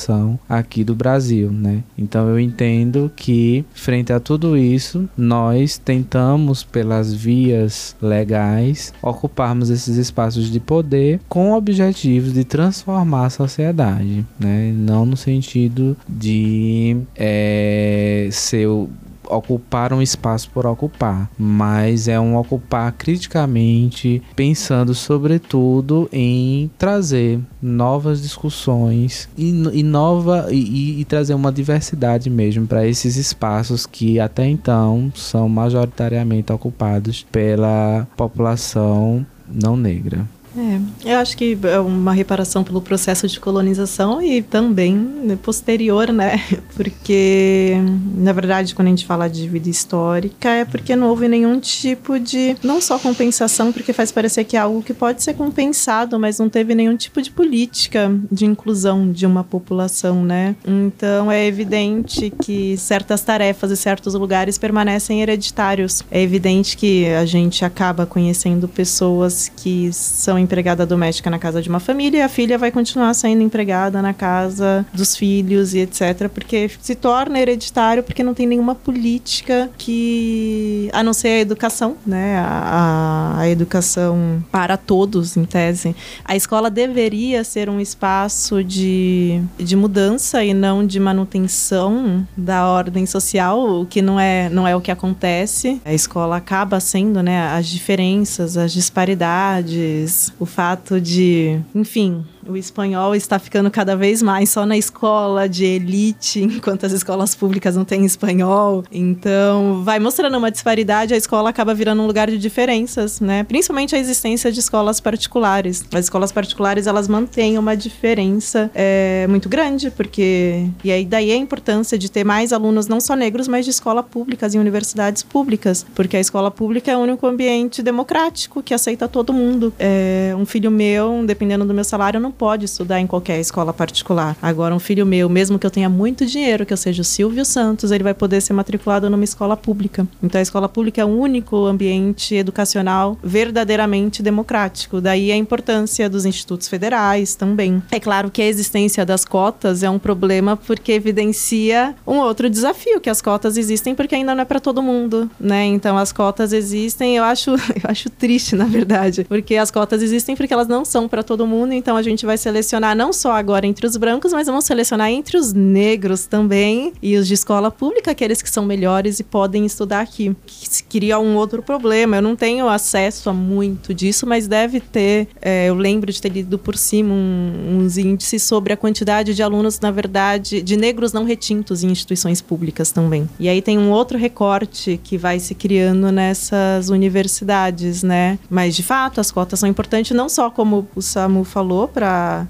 aqui 0.47 0.83
do 0.83 0.95
Brasil, 0.95 1.51
né? 1.51 1.83
Então 1.97 2.29
eu 2.29 2.39
entendo 2.39 3.11
que 3.15 3.65
frente 3.73 4.11
a 4.13 4.19
tudo 4.19 4.57
isso, 4.57 5.09
nós 5.17 5.77
tentamos 5.77 6.63
pelas 6.63 7.13
vias 7.13 7.95
legais 8.01 8.93
ocuparmos 9.01 9.69
esses 9.69 9.97
espaços 9.97 10.51
de 10.51 10.59
poder 10.59 11.19
com 11.27 11.53
objetivos 11.53 12.33
de 12.33 12.43
transformar 12.43 13.25
a 13.25 13.29
sociedade, 13.29 14.25
né? 14.39 14.73
Não 14.75 15.05
no 15.05 15.17
sentido 15.17 15.95
de 16.07 16.97
é, 17.15 18.29
ser 18.31 18.67
o 18.67 18.89
ocupar 19.31 19.93
um 19.93 20.01
espaço 20.01 20.49
por 20.49 20.65
ocupar, 20.65 21.29
mas 21.37 22.07
é 22.07 22.19
um 22.19 22.37
ocupar 22.37 22.91
criticamente, 22.91 24.21
pensando 24.35 24.93
sobretudo 24.93 26.09
em 26.11 26.69
trazer 26.77 27.39
novas 27.61 28.21
discussões 28.21 29.29
e, 29.37 29.49
e 29.73 29.83
nova 29.83 30.47
e, 30.51 31.01
e 31.01 31.05
trazer 31.05 31.33
uma 31.33 31.51
diversidade 31.51 32.29
mesmo 32.29 32.67
para 32.67 32.87
esses 32.87 33.15
espaços 33.15 33.85
que 33.85 34.19
até 34.19 34.47
então 34.47 35.11
são 35.15 35.47
majoritariamente 35.47 36.51
ocupados 36.51 37.25
pela 37.31 38.07
população 38.15 39.25
não 39.47 39.75
negra. 39.75 40.25
É, 40.57 41.11
eu 41.13 41.17
acho 41.17 41.37
que 41.37 41.57
é 41.63 41.79
uma 41.79 42.13
reparação 42.13 42.63
pelo 42.63 42.81
processo 42.81 43.27
de 43.27 43.39
colonização 43.39 44.21
e 44.21 44.41
também 44.41 44.95
né, 44.95 45.37
posterior, 45.41 46.11
né? 46.11 46.41
Porque, 46.75 47.75
na 48.15 48.33
verdade, 48.33 48.75
quando 48.75 48.87
a 48.87 48.91
gente 48.91 49.05
fala 49.05 49.29
de 49.29 49.47
vida 49.47 49.69
histórica, 49.69 50.49
é 50.49 50.65
porque 50.65 50.95
não 50.95 51.09
houve 51.09 51.27
nenhum 51.27 51.59
tipo 51.59 52.19
de, 52.19 52.55
não 52.63 52.81
só 52.81 52.97
compensação, 52.97 53.71
porque 53.71 53.93
faz 53.93 54.11
parecer 54.11 54.43
que 54.45 54.57
é 54.57 54.59
algo 54.59 54.81
que 54.81 54.93
pode 54.93 55.21
ser 55.21 55.33
compensado, 55.33 56.19
mas 56.19 56.39
não 56.39 56.49
teve 56.49 56.73
nenhum 56.73 56.95
tipo 56.95 57.21
de 57.21 57.29
política 57.29 58.11
de 58.31 58.45
inclusão 58.45 59.11
de 59.11 59.25
uma 59.25 59.43
população, 59.43 60.23
né? 60.23 60.55
Então 60.65 61.31
é 61.31 61.45
evidente 61.45 62.31
que 62.41 62.75
certas 62.77 63.21
tarefas 63.21 63.69
e 63.69 63.77
certos 63.77 64.13
lugares 64.13 64.57
permanecem 64.57 65.21
hereditários. 65.21 66.03
É 66.09 66.21
evidente 66.21 66.75
que 66.75 67.05
a 67.07 67.25
gente 67.25 67.63
acaba 67.63 68.05
conhecendo 68.05 68.67
pessoas 68.67 69.51
que 69.55 69.91
são 69.93 70.39
empregada 70.41 70.85
doméstica 70.85 71.29
na 71.29 71.39
casa 71.39 71.61
de 71.61 71.69
uma 71.69 71.79
família 71.79 72.19
e 72.19 72.21
a 72.21 72.29
filha 72.29 72.57
vai 72.57 72.71
continuar 72.71 73.13
sendo 73.13 73.41
empregada 73.41 74.01
na 74.01 74.13
casa 74.13 74.85
dos 74.93 75.15
filhos 75.15 75.73
e 75.73 75.79
etc. 75.79 76.29
Porque 76.33 76.69
se 76.81 76.95
torna 76.95 77.39
hereditário 77.39 78.03
porque 78.03 78.23
não 78.23 78.33
tem 78.33 78.47
nenhuma 78.47 78.75
política 78.75 79.69
que. 79.77 80.89
a 80.93 81.03
não 81.03 81.13
ser 81.13 81.27
a 81.27 81.39
educação, 81.39 81.95
né? 82.05 82.37
A, 82.39 83.35
a 83.37 83.49
educação 83.49 84.43
para 84.51 84.77
todos, 84.77 85.37
em 85.37 85.45
tese. 85.45 85.95
A 86.25 86.35
escola 86.35 86.69
deveria 86.69 87.43
ser 87.43 87.69
um 87.69 87.79
espaço 87.79 88.63
de, 88.63 89.41
de 89.57 89.75
mudança 89.75 90.43
e 90.43 90.53
não 90.53 90.85
de 90.85 90.99
manutenção 90.99 92.27
da 92.35 92.67
ordem 92.67 93.05
social, 93.05 93.81
o 93.81 93.85
que 93.85 94.01
não 94.01 94.19
é, 94.19 94.49
não 94.49 94.67
é 94.67 94.75
o 94.75 94.81
que 94.81 94.91
acontece. 94.91 95.81
A 95.85 95.93
escola 95.93 96.37
acaba 96.37 96.79
sendo, 96.79 97.21
né, 97.21 97.47
as 97.49 97.67
diferenças, 97.67 98.57
as 98.57 98.71
disparidades, 98.71 100.30
o 100.39 100.45
fato 100.45 100.99
de, 100.99 101.59
enfim, 101.73 102.25
o 102.47 102.57
espanhol 102.57 103.15
está 103.15 103.39
ficando 103.39 103.69
cada 103.69 103.95
vez 103.95 104.21
mais 104.21 104.49
só 104.49 104.65
na 104.65 104.77
escola 104.77 105.47
de 105.47 105.65
elite, 105.65 106.41
enquanto 106.43 106.85
as 106.85 106.91
escolas 106.91 107.35
públicas 107.35 107.75
não 107.75 107.85
têm 107.85 108.05
espanhol. 108.05 108.83
Então, 108.91 109.83
vai 109.83 109.99
mostrando 109.99 110.37
uma 110.37 110.51
disparidade, 110.51 111.13
a 111.13 111.17
escola 111.17 111.49
acaba 111.49 111.73
virando 111.73 112.01
um 112.01 112.07
lugar 112.07 112.29
de 112.29 112.37
diferenças, 112.37 113.19
né? 113.19 113.43
Principalmente 113.43 113.95
a 113.95 113.99
existência 113.99 114.51
de 114.51 114.59
escolas 114.59 114.99
particulares. 114.99 115.83
As 115.93 116.05
escolas 116.05 116.31
particulares, 116.31 116.87
elas 116.87 117.07
mantêm 117.07 117.57
uma 117.57 117.75
diferença 117.75 118.71
é, 118.73 119.25
muito 119.29 119.49
grande, 119.49 119.91
porque... 119.91 120.67
E 120.83 120.91
aí, 120.91 121.05
daí 121.05 121.31
a 121.31 121.35
importância 121.35 121.97
de 121.97 122.09
ter 122.09 122.23
mais 122.23 122.53
alunos, 122.53 122.87
não 122.87 122.99
só 122.99 123.15
negros, 123.15 123.47
mas 123.47 123.65
de 123.65 123.71
escola 123.71 124.03
públicas 124.03 124.53
e 124.53 124.57
universidades 124.57 125.23
públicas, 125.23 125.85
porque 125.95 126.17
a 126.17 126.19
escola 126.19 126.49
pública 126.49 126.91
é 126.91 126.97
o 126.97 126.99
único 126.99 127.25
ambiente 127.27 127.81
democrático 127.81 128.61
que 128.63 128.73
aceita 128.73 129.07
todo 129.07 129.33
mundo. 129.33 129.73
É, 129.79 130.33
um 130.37 130.45
filho 130.45 130.71
meu, 130.71 131.23
dependendo 131.25 131.65
do 131.65 131.73
meu 131.73 131.83
salário, 131.83 132.19
não 132.19 132.30
não 132.31 132.33
pode 132.33 132.63
estudar 132.63 133.01
em 133.01 133.05
qualquer 133.05 133.39
escola 133.41 133.73
particular. 133.73 134.37
Agora, 134.41 134.73
um 134.73 134.79
filho 134.79 135.05
meu, 135.05 135.27
mesmo 135.27 135.59
que 135.59 135.65
eu 135.65 135.71
tenha 135.71 135.89
muito 135.89 136.25
dinheiro, 136.25 136.65
que 136.65 136.71
eu 136.71 136.77
seja 136.77 137.01
o 137.01 137.05
Silvio 137.05 137.43
Santos, 137.43 137.91
ele 137.91 138.03
vai 138.03 138.13
poder 138.13 138.39
ser 138.39 138.53
matriculado 138.53 139.09
numa 139.09 139.23
escola 139.23 139.57
pública. 139.57 140.07
Então, 140.23 140.39
a 140.39 140.41
escola 140.41 140.69
pública 140.69 141.01
é 141.01 141.05
o 141.05 141.09
único 141.09 141.65
ambiente 141.65 142.35
educacional 142.35 143.17
verdadeiramente 143.21 144.23
democrático. 144.23 145.01
Daí 145.01 145.29
a 145.31 145.35
importância 145.35 146.09
dos 146.09 146.25
institutos 146.25 146.69
federais 146.69 147.35
também. 147.35 147.83
É 147.91 147.99
claro 147.99 148.31
que 148.31 148.41
a 148.41 148.47
existência 148.47 149.05
das 149.05 149.25
cotas 149.25 149.83
é 149.83 149.89
um 149.89 149.99
problema 149.99 150.55
porque 150.55 150.93
evidencia 150.93 151.93
um 152.07 152.19
outro 152.19 152.49
desafio, 152.49 153.01
que 153.01 153.09
as 153.09 153.21
cotas 153.21 153.57
existem 153.57 153.93
porque 153.93 154.15
ainda 154.15 154.33
não 154.33 154.43
é 154.43 154.45
para 154.45 154.61
todo 154.61 154.81
mundo, 154.81 155.29
né? 155.37 155.65
Então, 155.65 155.97
as 155.97 156.13
cotas 156.13 156.53
existem, 156.53 157.17
eu 157.17 157.25
acho, 157.25 157.51
eu 157.75 157.89
acho 157.89 158.09
triste, 158.09 158.55
na 158.55 158.65
verdade, 158.65 159.25
porque 159.25 159.57
as 159.57 159.69
cotas 159.69 160.01
existem 160.01 160.35
porque 160.35 160.53
elas 160.53 160.67
não 160.67 160.85
são 160.85 161.09
para 161.09 161.23
todo 161.23 161.45
mundo, 161.45 161.73
então 161.73 161.97
a 161.97 162.01
gente 162.01 162.20
vai 162.25 162.37
selecionar 162.37 162.95
não 162.95 163.11
só 163.13 163.33
agora 163.33 163.65
entre 163.65 163.85
os 163.85 163.97
brancos, 163.97 164.33
mas 164.33 164.47
vamos 164.47 164.65
selecionar 164.65 165.09
entre 165.09 165.37
os 165.37 165.53
negros 165.53 166.25
também 166.25 166.93
e 167.01 167.17
os 167.17 167.27
de 167.27 167.33
escola 167.33 167.71
pública, 167.71 168.11
aqueles 168.11 168.41
que 168.41 168.49
são 168.49 168.65
melhores 168.65 169.19
e 169.19 169.23
podem 169.23 169.65
estudar 169.65 170.01
aqui. 170.01 170.35
Que 170.45 170.83
queria 170.83 171.19
um 171.19 171.35
outro 171.35 171.61
problema. 171.61 172.17
Eu 172.17 172.21
não 172.21 172.35
tenho 172.35 172.67
acesso 172.67 173.29
a 173.29 173.33
muito 173.33 173.93
disso, 173.93 174.25
mas 174.25 174.47
deve 174.47 174.79
ter. 174.79 175.27
É, 175.41 175.69
eu 175.69 175.75
lembro 175.75 176.11
de 176.11 176.21
ter 176.21 176.29
lido 176.29 176.57
por 176.57 176.77
cima 176.77 177.13
um, 177.13 177.79
uns 177.79 177.97
índices 177.97 178.43
sobre 178.43 178.73
a 178.73 178.77
quantidade 178.77 179.33
de 179.33 179.43
alunos, 179.43 179.79
na 179.79 179.91
verdade, 179.91 180.61
de 180.61 180.77
negros 180.77 181.13
não 181.13 181.23
retintos 181.23 181.83
em 181.83 181.89
instituições 181.89 182.41
públicas 182.41 182.91
também. 182.91 183.29
E 183.39 183.47
aí 183.47 183.61
tem 183.61 183.77
um 183.77 183.91
outro 183.91 184.17
recorte 184.17 184.99
que 185.03 185.17
vai 185.17 185.39
se 185.39 185.55
criando 185.55 186.11
nessas 186.11 186.89
universidades, 186.89 188.03
né? 188.03 188.37
Mas 188.49 188.75
de 188.75 188.83
fato, 188.83 189.21
as 189.21 189.31
cotas 189.31 189.59
são 189.59 189.69
importantes 189.69 190.15
não 190.15 190.27
só 190.29 190.49
como 190.49 190.87
o 190.95 191.01
Samu 191.01 191.43
falou, 191.43 191.87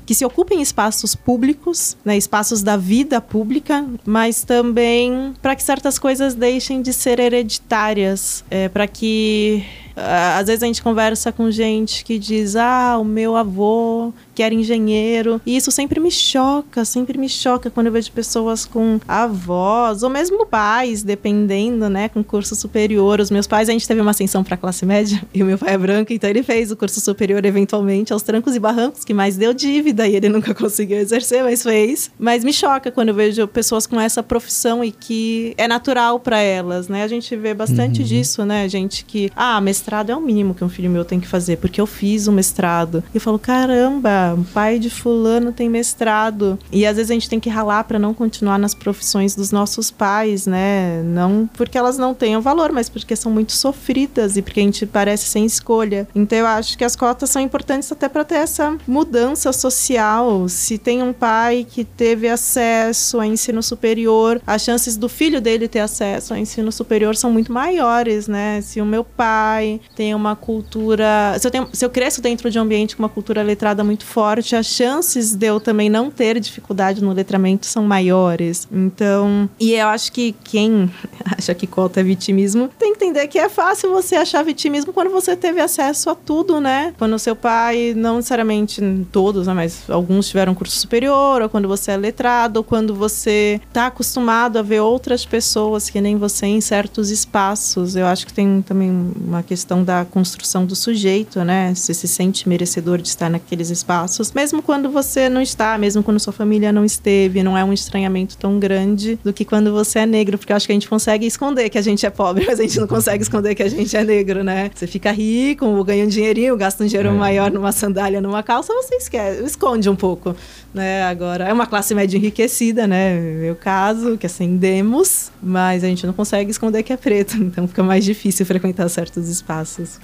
que 0.05 0.13
se 0.13 0.25
ocupem 0.25 0.61
espaços 0.61 1.15
públicos, 1.15 1.97
né, 2.03 2.17
espaços 2.17 2.61
da 2.61 2.77
vida 2.77 3.19
pública, 3.19 3.85
mas 4.05 4.43
também 4.43 5.33
para 5.41 5.55
que 5.55 5.63
certas 5.63 5.97
coisas 5.97 6.35
deixem 6.35 6.81
de 6.81 6.93
ser 6.93 7.19
hereditárias, 7.19 8.43
é, 8.49 8.69
para 8.69 8.87
que 8.87 9.65
às 9.95 10.47
vezes 10.47 10.63
a 10.63 10.65
gente 10.65 10.81
conversa 10.81 11.31
com 11.31 11.49
gente 11.51 12.03
que 12.03 12.17
diz: 12.17 12.55
Ah, 12.55 12.97
o 12.99 13.03
meu 13.03 13.35
avô 13.35 14.13
que 14.33 14.43
era 14.43 14.53
engenheiro. 14.53 15.41
E 15.45 15.55
isso 15.55 15.71
sempre 15.71 15.99
me 15.99 16.09
choca, 16.09 16.83
sempre 16.85 17.17
me 17.17 17.29
choca 17.29 17.69
quando 17.69 17.87
eu 17.87 17.93
vejo 17.93 18.11
pessoas 18.11 18.65
com 18.65 18.99
avós, 19.07 20.03
ou 20.03 20.09
mesmo 20.09 20.45
pais, 20.45 21.03
dependendo, 21.03 21.89
né, 21.89 22.09
com 22.09 22.23
curso 22.23 22.55
superior. 22.55 23.19
Os 23.19 23.29
meus 23.29 23.47
pais, 23.47 23.69
a 23.69 23.71
gente 23.71 23.87
teve 23.87 24.01
uma 24.01 24.11
ascensão 24.11 24.43
para 24.43 24.57
classe 24.57 24.85
média, 24.85 25.21
e 25.33 25.43
o 25.43 25.45
meu 25.45 25.57
pai 25.57 25.73
é 25.73 25.77
branco, 25.77 26.11
então 26.11 26.29
ele 26.29 26.43
fez 26.43 26.71
o 26.71 26.75
curso 26.75 26.99
superior 26.99 27.45
eventualmente 27.45 28.13
aos 28.13 28.23
trancos 28.23 28.55
e 28.55 28.59
barrancos, 28.59 29.03
que 29.03 29.13
mais 29.13 29.37
deu 29.37 29.53
dívida, 29.53 30.07
e 30.07 30.15
ele 30.15 30.27
nunca 30.29 30.53
conseguiu 30.53 30.97
exercer, 30.97 31.43
mas 31.43 31.63
fez. 31.63 32.09
Mas 32.17 32.43
me 32.43 32.53
choca 32.53 32.89
quando 32.91 33.09
eu 33.09 33.15
vejo 33.15 33.47
pessoas 33.47 33.85
com 33.85 33.99
essa 33.99 34.23
profissão 34.23 34.83
e 34.83 34.91
que 34.91 35.53
é 35.57 35.67
natural 35.67 36.19
para 36.19 36.39
elas, 36.39 36.87
né? 36.87 37.03
A 37.03 37.07
gente 37.07 37.35
vê 37.35 37.53
bastante 37.53 38.01
uhum. 38.01 38.07
disso, 38.07 38.45
né? 38.45 38.67
Gente 38.67 39.05
que, 39.05 39.31
ah, 39.35 39.59
mestrado 39.81 40.11
é 40.11 40.15
o 40.15 40.21
mínimo 40.21 40.53
que 40.53 40.63
um 40.63 40.69
filho 40.69 40.91
meu 40.91 41.03
tem 41.03 41.19
que 41.19 41.27
fazer, 41.27 41.57
porque 41.57 41.81
eu 41.81 41.87
fiz 41.87 42.27
o 42.27 42.31
mestrado. 42.31 43.03
E 43.13 43.17
eu 43.17 43.21
falo, 43.21 43.39
caramba, 43.39 44.37
pai 44.53 44.77
de 44.77 44.91
fulano 44.91 45.51
tem 45.51 45.67
mestrado. 45.67 46.59
E 46.71 46.85
às 46.85 46.97
vezes 46.97 47.09
a 47.09 47.13
gente 47.15 47.27
tem 47.27 47.39
que 47.39 47.49
ralar 47.49 47.85
para 47.85 47.97
não 47.97 48.13
continuar 48.13 48.59
nas 48.59 48.75
profissões 48.75 49.33
dos 49.33 49.51
nossos 49.51 49.89
pais, 49.89 50.45
né? 50.45 51.01
Não 51.03 51.49
porque 51.53 51.77
elas 51.77 51.97
não 51.97 52.13
tenham 52.13 52.41
valor, 52.41 52.71
mas 52.71 52.89
porque 52.89 53.15
são 53.15 53.31
muito 53.31 53.53
sofridas 53.53 54.37
e 54.37 54.41
porque 54.43 54.59
a 54.59 54.63
gente 54.63 54.85
parece 54.85 55.25
sem 55.25 55.45
escolha. 55.45 56.07
Então 56.13 56.37
eu 56.37 56.45
acho 56.45 56.77
que 56.77 56.83
as 56.83 56.95
cotas 56.95 57.31
são 57.31 57.41
importantes 57.41 57.91
até 57.91 58.07
para 58.07 58.23
ter 58.23 58.35
essa 58.35 58.77
mudança 58.87 59.51
social. 59.51 60.47
Se 60.47 60.77
tem 60.77 61.01
um 61.01 61.11
pai 61.11 61.65
que 61.67 61.83
teve 61.83 62.27
acesso 62.27 63.19
a 63.19 63.25
ensino 63.25 63.63
superior, 63.63 64.39
as 64.45 64.61
chances 64.61 64.95
do 64.95 65.09
filho 65.09 65.41
dele 65.41 65.67
ter 65.67 65.79
acesso 65.79 66.33
a 66.35 66.39
ensino 66.39 66.71
superior 66.71 67.15
são 67.15 67.31
muito 67.31 67.51
maiores, 67.51 68.27
né? 68.27 68.61
Se 68.61 68.79
o 68.79 68.85
meu 68.85 69.03
pai 69.03 69.70
tem 69.95 70.13
uma 70.13 70.35
cultura. 70.35 71.37
Se 71.39 71.47
eu, 71.47 71.51
tenho, 71.51 71.69
se 71.71 71.85
eu 71.85 71.89
cresço 71.89 72.21
dentro 72.21 72.49
de 72.49 72.59
um 72.59 72.63
ambiente 72.63 72.95
com 72.95 73.03
uma 73.03 73.09
cultura 73.09 73.41
letrada 73.41 73.83
muito 73.83 74.05
forte, 74.05 74.55
as 74.55 74.65
chances 74.65 75.35
de 75.35 75.47
eu 75.47 75.59
também 75.59 75.89
não 75.89 76.09
ter 76.09 76.39
dificuldade 76.39 77.03
no 77.03 77.13
letramento 77.13 77.65
são 77.65 77.83
maiores. 77.83 78.67
Então, 78.71 79.49
e 79.59 79.73
eu 79.73 79.87
acho 79.87 80.11
que 80.11 80.35
quem 80.43 80.91
acha 81.37 81.53
que 81.53 81.67
cota 81.67 81.99
é 81.99 82.03
vitimismo 82.03 82.69
tem 82.77 82.93
que 82.93 83.05
entender 83.05 83.27
que 83.27 83.39
é 83.39 83.49
fácil 83.49 83.91
você 83.91 84.15
achar 84.15 84.43
vitimismo 84.43 84.93
quando 84.93 85.09
você 85.09 85.35
teve 85.35 85.59
acesso 85.59 86.09
a 86.09 86.15
tudo, 86.15 86.59
né? 86.59 86.93
Quando 86.97 87.17
seu 87.21 87.35
pai, 87.35 87.93
não 87.95 88.17
necessariamente 88.17 88.81
todos, 89.11 89.47
né, 89.47 89.53
mas 89.53 89.89
alguns 89.89 90.27
tiveram 90.27 90.53
curso 90.53 90.75
superior, 90.75 91.41
ou 91.41 91.49
quando 91.49 91.67
você 91.67 91.91
é 91.91 91.97
letrado, 91.97 92.57
ou 92.57 92.63
quando 92.63 92.93
você 92.93 93.61
está 93.67 93.87
acostumado 93.87 94.57
a 94.57 94.61
ver 94.61 94.81
outras 94.81 95.25
pessoas 95.25 95.89
que 95.89 96.01
nem 96.01 96.17
você 96.17 96.45
em 96.47 96.59
certos 96.59 97.09
espaços. 97.09 97.95
Eu 97.95 98.05
acho 98.05 98.25
que 98.25 98.33
tem 98.33 98.61
também 98.61 98.89
uma 99.15 99.43
questão 99.43 99.60
da 99.83 100.05
construção 100.05 100.65
do 100.65 100.75
sujeito, 100.75 101.43
né? 101.43 101.73
Você 101.73 101.93
se 101.93 102.07
sente 102.07 102.47
merecedor 102.47 103.01
de 103.01 103.07
estar 103.07 103.29
naqueles 103.29 103.69
espaços, 103.69 104.31
mesmo 104.31 104.61
quando 104.61 104.89
você 104.89 105.29
não 105.29 105.41
está, 105.41 105.77
mesmo 105.77 106.03
quando 106.03 106.19
sua 106.19 106.33
família 106.33 106.71
não 106.71 106.83
esteve, 106.83 107.43
não 107.43 107.57
é 107.57 107.63
um 107.63 107.73
estranhamento 107.73 108.37
tão 108.37 108.59
grande 108.59 109.19
do 109.23 109.31
que 109.31 109.45
quando 109.45 109.71
você 109.71 109.99
é 109.99 110.05
negro, 110.05 110.37
porque 110.37 110.51
eu 110.51 110.57
acho 110.57 110.65
que 110.65 110.71
a 110.71 110.75
gente 110.75 110.89
consegue 110.89 111.25
esconder 111.25 111.69
que 111.69 111.77
a 111.77 111.81
gente 111.81 112.05
é 112.05 112.09
pobre, 112.09 112.45
mas 112.47 112.59
a 112.59 112.63
gente 112.63 112.79
não 112.79 112.87
consegue 112.87 113.23
esconder 113.23 113.55
que 113.55 113.63
a 113.63 113.69
gente 113.69 113.95
é 113.95 114.03
negro, 114.03 114.43
né? 114.43 114.69
Você 114.73 114.87
fica 114.87 115.11
rico, 115.11 115.83
ganha 115.83 116.05
um 116.05 116.07
dinheirinho, 116.07 116.57
gasta 116.57 116.83
um 116.83 116.87
dinheiro 116.87 117.09
é. 117.09 117.13
maior 117.13 117.51
numa 117.51 117.71
sandália, 117.71 118.21
numa 118.21 118.43
calça, 118.43 118.73
você 118.73 118.95
esquece, 118.95 119.43
esconde 119.43 119.89
um 119.89 119.95
pouco, 119.95 120.35
né? 120.73 121.03
Agora, 121.03 121.45
é 121.45 121.53
uma 121.53 121.65
classe 121.65 121.93
média 121.93 122.17
enriquecida, 122.17 122.87
né? 122.87 123.19
Meu 123.19 123.55
caso, 123.55 124.17
que 124.17 124.25
ascendemos, 124.25 125.31
mas 125.41 125.83
a 125.83 125.87
gente 125.87 126.05
não 126.05 126.13
consegue 126.13 126.51
esconder 126.51 126.83
que 126.83 126.93
é 126.93 126.97
preto, 126.97 127.37
então 127.41 127.67
fica 127.67 127.83
mais 127.83 128.03
difícil 128.03 128.45
frequentar 128.45 128.89
certos 128.89 129.29
espaços. 129.29 129.50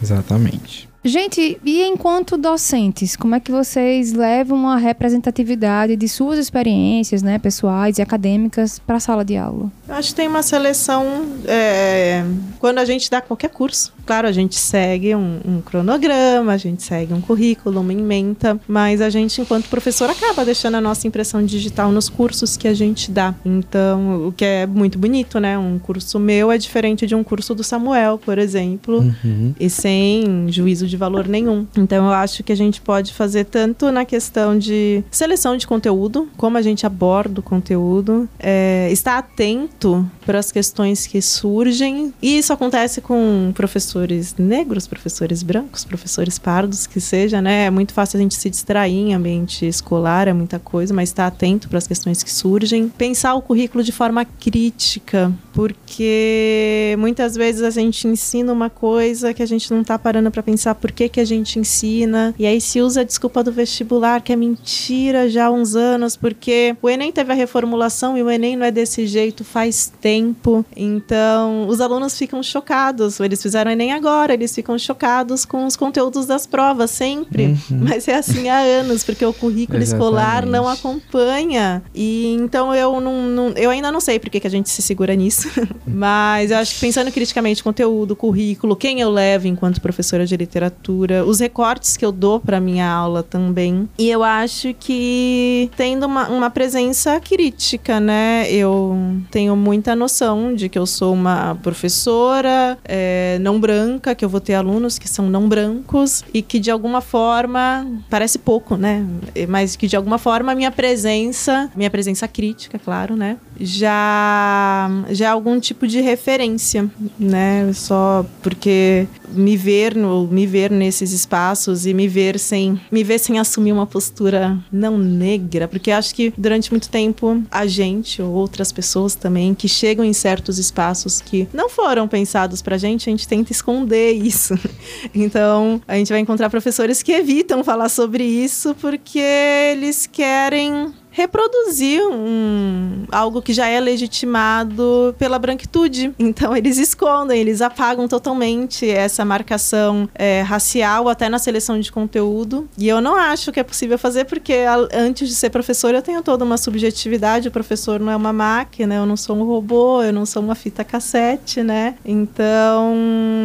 Exatamente. 0.02 0.90
Gente, 1.08 1.58
e 1.64 1.84
enquanto 1.84 2.36
docentes, 2.36 3.16
como 3.16 3.34
é 3.34 3.40
que 3.40 3.50
vocês 3.50 4.12
levam 4.12 4.68
a 4.68 4.76
representatividade 4.76 5.96
de 5.96 6.08
suas 6.10 6.38
experiências, 6.38 7.24
né, 7.24 7.40
pessoais 7.40 7.98
e 7.98 8.02
acadêmicas 8.02 8.78
para 8.78 8.98
a 8.98 9.00
sala 9.00 9.24
de 9.24 9.38
aula? 9.38 9.72
Eu 9.88 9.96
acho 9.96 10.10
que 10.10 10.16
tem 10.16 10.28
uma 10.28 10.44
seleção 10.44 11.06
é, 11.46 12.26
quando 12.60 12.80
a 12.80 12.86
gente 12.86 13.10
dá 13.10 13.22
qualquer 13.22 13.50
curso. 13.50 13.94
Claro, 14.06 14.28
a 14.28 14.34
gente 14.34 14.56
segue 14.56 15.16
um, 15.16 15.40
um, 15.48 15.62
cronograma, 15.62 16.52
a 16.52 16.58
gente 16.58 16.84
segue 16.84 17.14
um 17.14 17.22
currículo, 17.22 17.80
uma 17.80 17.94
ementa, 17.94 18.60
mas 18.68 19.00
a 19.00 19.10
gente, 19.10 19.40
enquanto 19.40 19.70
professor, 19.70 20.10
acaba 20.10 20.44
deixando 20.44 20.76
a 20.76 20.82
nossa 20.82 21.08
impressão 21.08 21.42
digital 21.46 21.90
nos 21.90 22.10
cursos 22.10 22.58
que 22.58 22.68
a 22.68 22.74
gente 22.74 23.12
dá. 23.12 23.34
Então, 23.46 24.28
o 24.28 24.34
que 24.34 24.44
é 24.44 24.68
muito 24.68 25.00
bonito, 25.00 25.40
né? 25.40 25.58
Um 25.58 25.80
curso 25.80 26.20
meu 26.20 26.52
é 26.52 26.58
diferente 26.58 27.08
de 27.08 27.16
um 27.16 27.24
curso 27.24 27.56
do 27.56 27.64
Samuel, 27.64 28.18
por 28.18 28.38
exemplo, 28.38 29.00
uhum. 29.00 29.56
e 29.58 29.70
sem 29.70 30.48
juízo 30.50 30.86
de 30.86 30.97
valor 30.98 31.28
nenhum. 31.28 31.66
Então 31.78 32.08
eu 32.08 32.14
acho 32.14 32.44
que 32.44 32.52
a 32.52 32.56
gente 32.56 32.82
pode 32.82 33.14
fazer 33.14 33.46
tanto 33.46 33.92
na 33.92 34.06
questão 34.06 34.58
de 34.58 35.04
seleção 35.12 35.56
de 35.56 35.68
conteúdo, 35.68 36.28
como 36.38 36.58
a 36.58 36.62
gente 36.62 36.86
aborda 36.86 37.40
o 37.40 37.44
conteúdo, 37.44 38.28
é, 38.40 38.90
estar 38.92 39.18
atento 39.18 40.10
para 40.26 40.40
as 40.40 40.52
questões 40.52 41.08
que 41.08 41.22
surgem. 41.22 42.14
E 42.22 42.38
isso 42.38 42.52
acontece 42.52 43.02
com 43.02 43.52
professores 43.54 44.36
negros, 44.38 44.88
professores 44.88 45.44
brancos, 45.44 45.86
professores 45.86 46.38
pardos, 46.38 46.86
que 46.86 47.00
seja, 47.00 47.42
né? 47.42 47.66
É 47.66 47.70
muito 47.70 47.94
fácil 47.94 48.18
a 48.18 48.22
gente 48.22 48.36
se 48.36 48.50
distrair 48.50 48.94
em 48.94 49.14
ambiente 49.14 49.66
escolar, 49.66 50.28
é 50.28 50.34
muita 50.34 50.60
coisa, 50.60 50.94
mas 50.94 51.10
estar 51.10 51.28
atento 51.28 51.70
para 51.70 51.78
as 51.78 51.88
questões 51.88 52.24
que 52.24 52.32
surgem. 52.32 52.90
Pensar 52.90 53.36
o 53.36 53.42
currículo 53.42 53.84
de 53.84 53.92
forma 53.92 54.26
crítica, 54.26 55.32
porque 55.54 56.96
muitas 57.00 57.36
vezes 57.36 57.64
a 57.64 57.70
gente 57.70 58.08
ensina 58.08 58.52
uma 58.52 58.70
coisa 58.70 59.34
que 59.34 59.44
a 59.44 59.46
gente 59.46 59.72
não 59.72 59.82
está 59.82 59.98
parando 59.98 60.30
para 60.32 60.44
pensar 60.44 60.76
por 60.80 60.92
que, 60.92 61.10
que 61.10 61.20
a 61.20 61.26
gente 61.26 61.60
ensina. 61.60 62.34
E 62.38 62.46
aí 62.46 62.62
se 62.62 62.82
usa 62.82 63.02
a 63.02 63.04
desculpa 63.04 63.44
do 63.44 63.52
vestibular, 63.52 64.22
que 64.22 64.32
é 64.32 64.36
mentira 64.36 65.30
já 65.30 65.48
há 65.48 65.52
uns 65.52 65.76
anos, 65.76 66.16
porque 66.16 66.76
o 66.82 66.90
Enem 66.90 67.12
teve 67.12 67.32
a 67.32 67.36
reformulação 67.36 68.18
e 68.18 68.24
o 68.24 68.30
Enem 68.30 68.56
não 68.56 68.66
é 68.66 68.72
desse 68.72 69.08
jeito 69.08 69.44
faz 69.44 69.92
tempo. 70.00 70.66
Então, 70.76 71.68
os 71.68 71.82
alunos 71.82 72.18
ficam 72.18 72.42
chocados. 72.44 73.20
Eles 73.20 73.42
fizeram 73.42 73.72
Enem 73.72 73.94
agora, 73.94 74.34
eles 74.34 74.54
ficam 74.54 74.78
chocados 74.78 75.46
com 75.46 75.66
os 75.66 75.76
conteúdos 75.76 76.26
das 76.26 76.46
provas, 76.46 76.92
sempre. 76.92 77.46
Uhum. 77.48 77.86
Mas 77.88 78.08
é 78.08 78.16
assim 78.16 78.50
há 78.50 78.60
anos, 78.60 79.04
porque 79.04 79.26
o 79.26 79.34
currículo 79.34 79.82
escolar 79.82 80.46
não 80.46 80.68
acompanha. 80.68 81.82
E 81.94 82.36
então 82.40 82.74
eu 82.74 83.00
não, 83.02 83.24
não, 83.24 83.50
eu 83.50 83.70
ainda 83.70 83.92
não 83.92 84.00
sei 84.00 84.20
por 84.20 84.30
que, 84.30 84.40
que 84.40 84.48
a 84.48 84.52
gente 84.52 84.70
se 84.70 84.82
segura 84.82 85.16
nisso. 85.16 85.50
Mas 85.88 86.52
eu 86.52 86.58
acho 86.58 86.76
que 86.76 86.82
pensando 86.82 87.12
criticamente 87.12 87.64
conteúdo, 87.64 88.16
currículo, 88.16 88.76
quem 88.76 89.02
eu 89.02 89.10
levo 89.10 89.48
enquanto 89.48 89.82
professora 89.82 90.26
de 90.26 90.36
literatura 90.36 90.67
literatura, 90.68 91.26
os 91.26 91.40
recortes 91.40 91.98
que 91.98 92.06
eu 92.06 92.12
dou 92.12 92.40
para 92.40 92.60
minha 92.60 92.90
aula 92.90 93.24
também. 93.24 93.88
E 93.98 94.10
eu 94.10 94.24
acho 94.24 94.74
que 94.74 95.70
tendo 95.76 96.06
uma, 96.06 96.28
uma 96.30 96.50
presença 96.50 97.20
crítica, 97.20 98.00
né? 98.00 98.50
Eu 98.52 98.96
tenho 99.32 99.56
muita 99.56 99.96
noção 99.96 100.54
de 100.54 100.70
que 100.70 100.78
eu 100.78 100.86
sou 100.86 101.14
uma 101.14 101.56
professora 101.56 102.78
é, 102.84 103.38
não 103.42 103.60
branca, 103.60 104.14
que 104.14 104.24
eu 104.24 104.30
vou 104.30 104.40
ter 104.40 104.54
alunos 104.54 105.00
que 105.00 105.10
são 105.10 105.30
não 105.30 105.48
brancos 105.48 106.24
e 106.34 106.42
que 106.42 106.60
de 106.60 106.70
alguma 106.70 107.02
forma 107.02 107.88
parece 108.10 108.38
pouco, 108.38 108.76
né? 108.76 109.06
Mas 109.48 109.76
que 109.76 109.88
de 109.88 109.96
alguma 109.96 110.18
forma 110.18 110.54
minha 110.54 110.72
presença, 110.72 111.70
minha 111.76 111.90
presença 111.90 112.28
crítica, 112.28 112.80
claro, 112.80 113.16
né? 113.16 113.38
Já 113.60 114.90
já 115.10 115.26
é 115.26 115.30
algum 115.30 115.60
tipo 115.60 115.88
de 115.88 116.02
referência, 116.02 116.90
né? 117.18 117.72
Só 117.74 118.26
porque 118.42 119.08
me 119.30 119.58
ver 119.58 119.96
no 119.96 120.28
me 120.28 120.46
ver 120.46 120.57
nesses 120.72 121.12
espaços 121.12 121.86
e 121.86 121.94
me 121.94 122.08
ver 122.08 122.40
sem 122.40 122.80
me 122.92 123.04
ver 123.04 123.20
sem 123.20 123.40
assumir 123.40 123.72
uma 123.72 123.86
postura 123.86 124.58
não 124.72 124.98
negra, 124.98 125.68
porque 125.68 125.92
acho 125.92 126.14
que 126.14 126.34
durante 126.38 126.72
muito 126.72 126.90
tempo 126.90 127.42
a 127.52 127.66
gente 127.66 128.22
ou 128.22 128.34
outras 128.34 128.72
pessoas 128.72 129.16
também 129.16 129.54
que 129.54 129.68
chegam 129.68 130.04
em 130.04 130.14
certos 130.14 130.58
espaços 130.58 131.22
que 131.22 131.48
não 131.54 131.70
foram 131.70 132.08
pensados 132.08 132.62
pra 132.62 132.78
gente, 132.78 133.10
a 133.10 133.12
gente 133.12 133.28
tenta 133.28 133.52
esconder 133.52 134.12
isso. 134.12 134.58
Então, 135.14 135.82
a 135.88 135.96
gente 135.96 136.10
vai 136.10 136.20
encontrar 136.20 136.50
professores 136.50 137.02
que 137.02 137.12
evitam 137.12 137.64
falar 137.64 137.90
sobre 137.90 138.24
isso 138.24 138.76
porque 138.76 139.20
eles 139.20 140.06
querem 140.06 140.94
reproduzir 141.18 142.00
um, 142.08 143.06
algo 143.12 143.42
que 143.42 143.52
já 143.52 143.66
é 143.66 143.80
legitimado 143.80 145.16
pela 145.18 145.40
branquitude. 145.40 146.14
Então 146.20 146.56
eles 146.56 146.78
escondem, 146.78 147.40
eles 147.40 147.60
apagam 147.60 148.08
totalmente 148.08 148.88
essa 148.88 149.26
marcação 149.26 150.08
é, 150.14 150.42
racial 150.42 151.10
até 151.10 151.28
na 151.28 151.40
seleção 151.40 151.80
de 151.80 151.92
conteúdo. 151.92 152.70
E 152.78 152.88
eu 152.88 153.02
não 153.02 153.16
acho 153.16 153.52
que 153.52 153.60
é 153.60 153.64
possível 153.64 153.98
fazer 153.98 154.26
porque 154.26 154.54
antes 154.94 155.28
de 155.28 155.34
ser 155.34 155.50
professor 155.50 155.96
eu 155.96 156.04
tenho 156.04 156.22
toda 156.22 156.46
uma 156.46 156.58
subjetividade. 156.58 157.48
O 157.48 157.52
professor 157.52 158.00
não 158.00 158.12
é 158.12 158.16
uma 158.16 158.32
máquina, 158.32 158.94
eu 158.94 159.06
não 159.06 159.18
sou 159.18 159.36
um 159.38 159.44
robô, 159.44 160.04
eu 160.04 160.14
não 160.14 160.26
sou 160.26 160.44
uma 160.44 160.54
fita 160.54 160.84
cassete, 160.84 161.64
né? 161.64 161.96
Então 162.06 162.94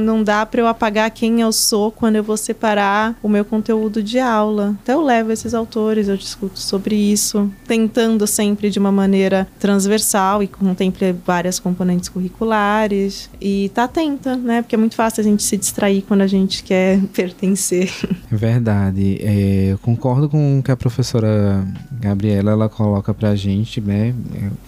não 0.03 0.23
dá 0.23 0.45
para 0.45 0.61
eu 0.61 0.67
apagar 0.67 1.11
quem 1.11 1.41
eu 1.41 1.53
sou 1.53 1.91
quando 1.91 2.17
eu 2.17 2.23
vou 2.23 2.37
separar 2.37 3.17
o 3.23 3.29
meu 3.31 3.47
conteúdo 3.47 4.03
de 4.03 4.19
aula. 4.19 4.77
Então 4.83 5.01
eu 5.01 5.07
levo 5.07 5.33
esses 5.33 5.55
autores, 5.55 6.09
eu 6.09 6.19
discuto 6.19 6.61
sobre 6.61 6.97
isso 6.97 7.51
tentando 7.67 8.27
sempre 8.27 8.71
de 8.71 8.79
uma 8.79 8.93
maneira 8.93 9.47
transversal 9.59 10.43
e 10.43 10.47
contemple 10.47 11.15
várias 11.25 11.59
componentes 11.59 12.09
curriculares 12.09 13.31
e 13.41 13.71
tá 13.75 13.85
atenta, 13.85 14.37
né? 14.37 14.63
Porque 14.63 14.75
é 14.75 14.79
muito 14.79 14.95
fácil 14.95 15.21
a 15.21 15.25
gente 15.25 15.43
se 15.43 15.57
distrair 15.57 16.03
quando 16.03 16.23
a 16.23 16.27
gente 16.27 16.63
quer 16.63 17.01
pertencer. 17.13 17.91
Verdade. 18.31 19.19
É, 19.21 19.73
eu 19.73 19.79
concordo 19.79 20.29
com 20.29 20.59
o 20.59 20.63
que 20.63 20.71
a 20.71 20.77
professora 20.77 21.67
Gabriela 21.91 22.53
ela 22.53 22.69
coloca 22.69 23.13
pra 23.15 23.35
gente, 23.35 23.81
né? 23.81 24.15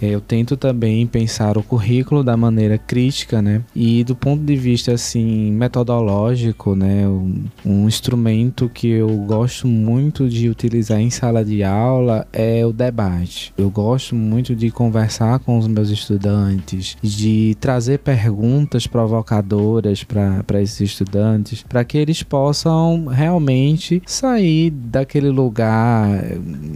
É, 0.01 0.07
eu 0.09 0.21
tento 0.21 0.55
também 0.57 1.05
pensar 1.05 1.57
o 1.57 1.63
currículo 1.63 2.23
da 2.23 2.37
maneira 2.37 2.77
crítica, 2.77 3.41
né? 3.41 3.61
E 3.75 4.03
do 4.03 4.15
ponto 4.15 4.43
de 4.43 4.55
vista 4.55 4.93
assim 4.93 5.51
metodológico, 5.51 6.75
né? 6.75 7.07
Um, 7.07 7.45
um 7.65 7.87
instrumento 7.87 8.69
que 8.73 8.87
eu 8.87 9.09
gosto 9.09 9.67
muito 9.67 10.29
de 10.29 10.49
utilizar 10.49 10.99
em 10.99 11.09
sala 11.09 11.43
de 11.43 11.63
aula 11.63 12.27
é 12.31 12.65
o 12.65 12.71
debate. 12.85 13.53
Eu 13.57 13.69
gosto 13.69 14.15
muito 14.15 14.55
de 14.55 14.69
conversar 14.71 15.39
com 15.39 15.57
os 15.57 15.67
meus 15.67 15.89
estudantes, 15.89 16.97
de 17.01 17.55
trazer 17.59 17.99
perguntas 17.99 18.87
provocadoras 18.87 20.03
para 20.03 20.61
esses 20.61 20.81
estudantes, 20.81 21.63
para 21.63 21.83
que 21.83 21.97
eles 21.97 22.23
possam 22.23 23.07
realmente 23.07 24.01
sair 24.05 24.69
daquele 24.69 25.29
lugar 25.29 26.23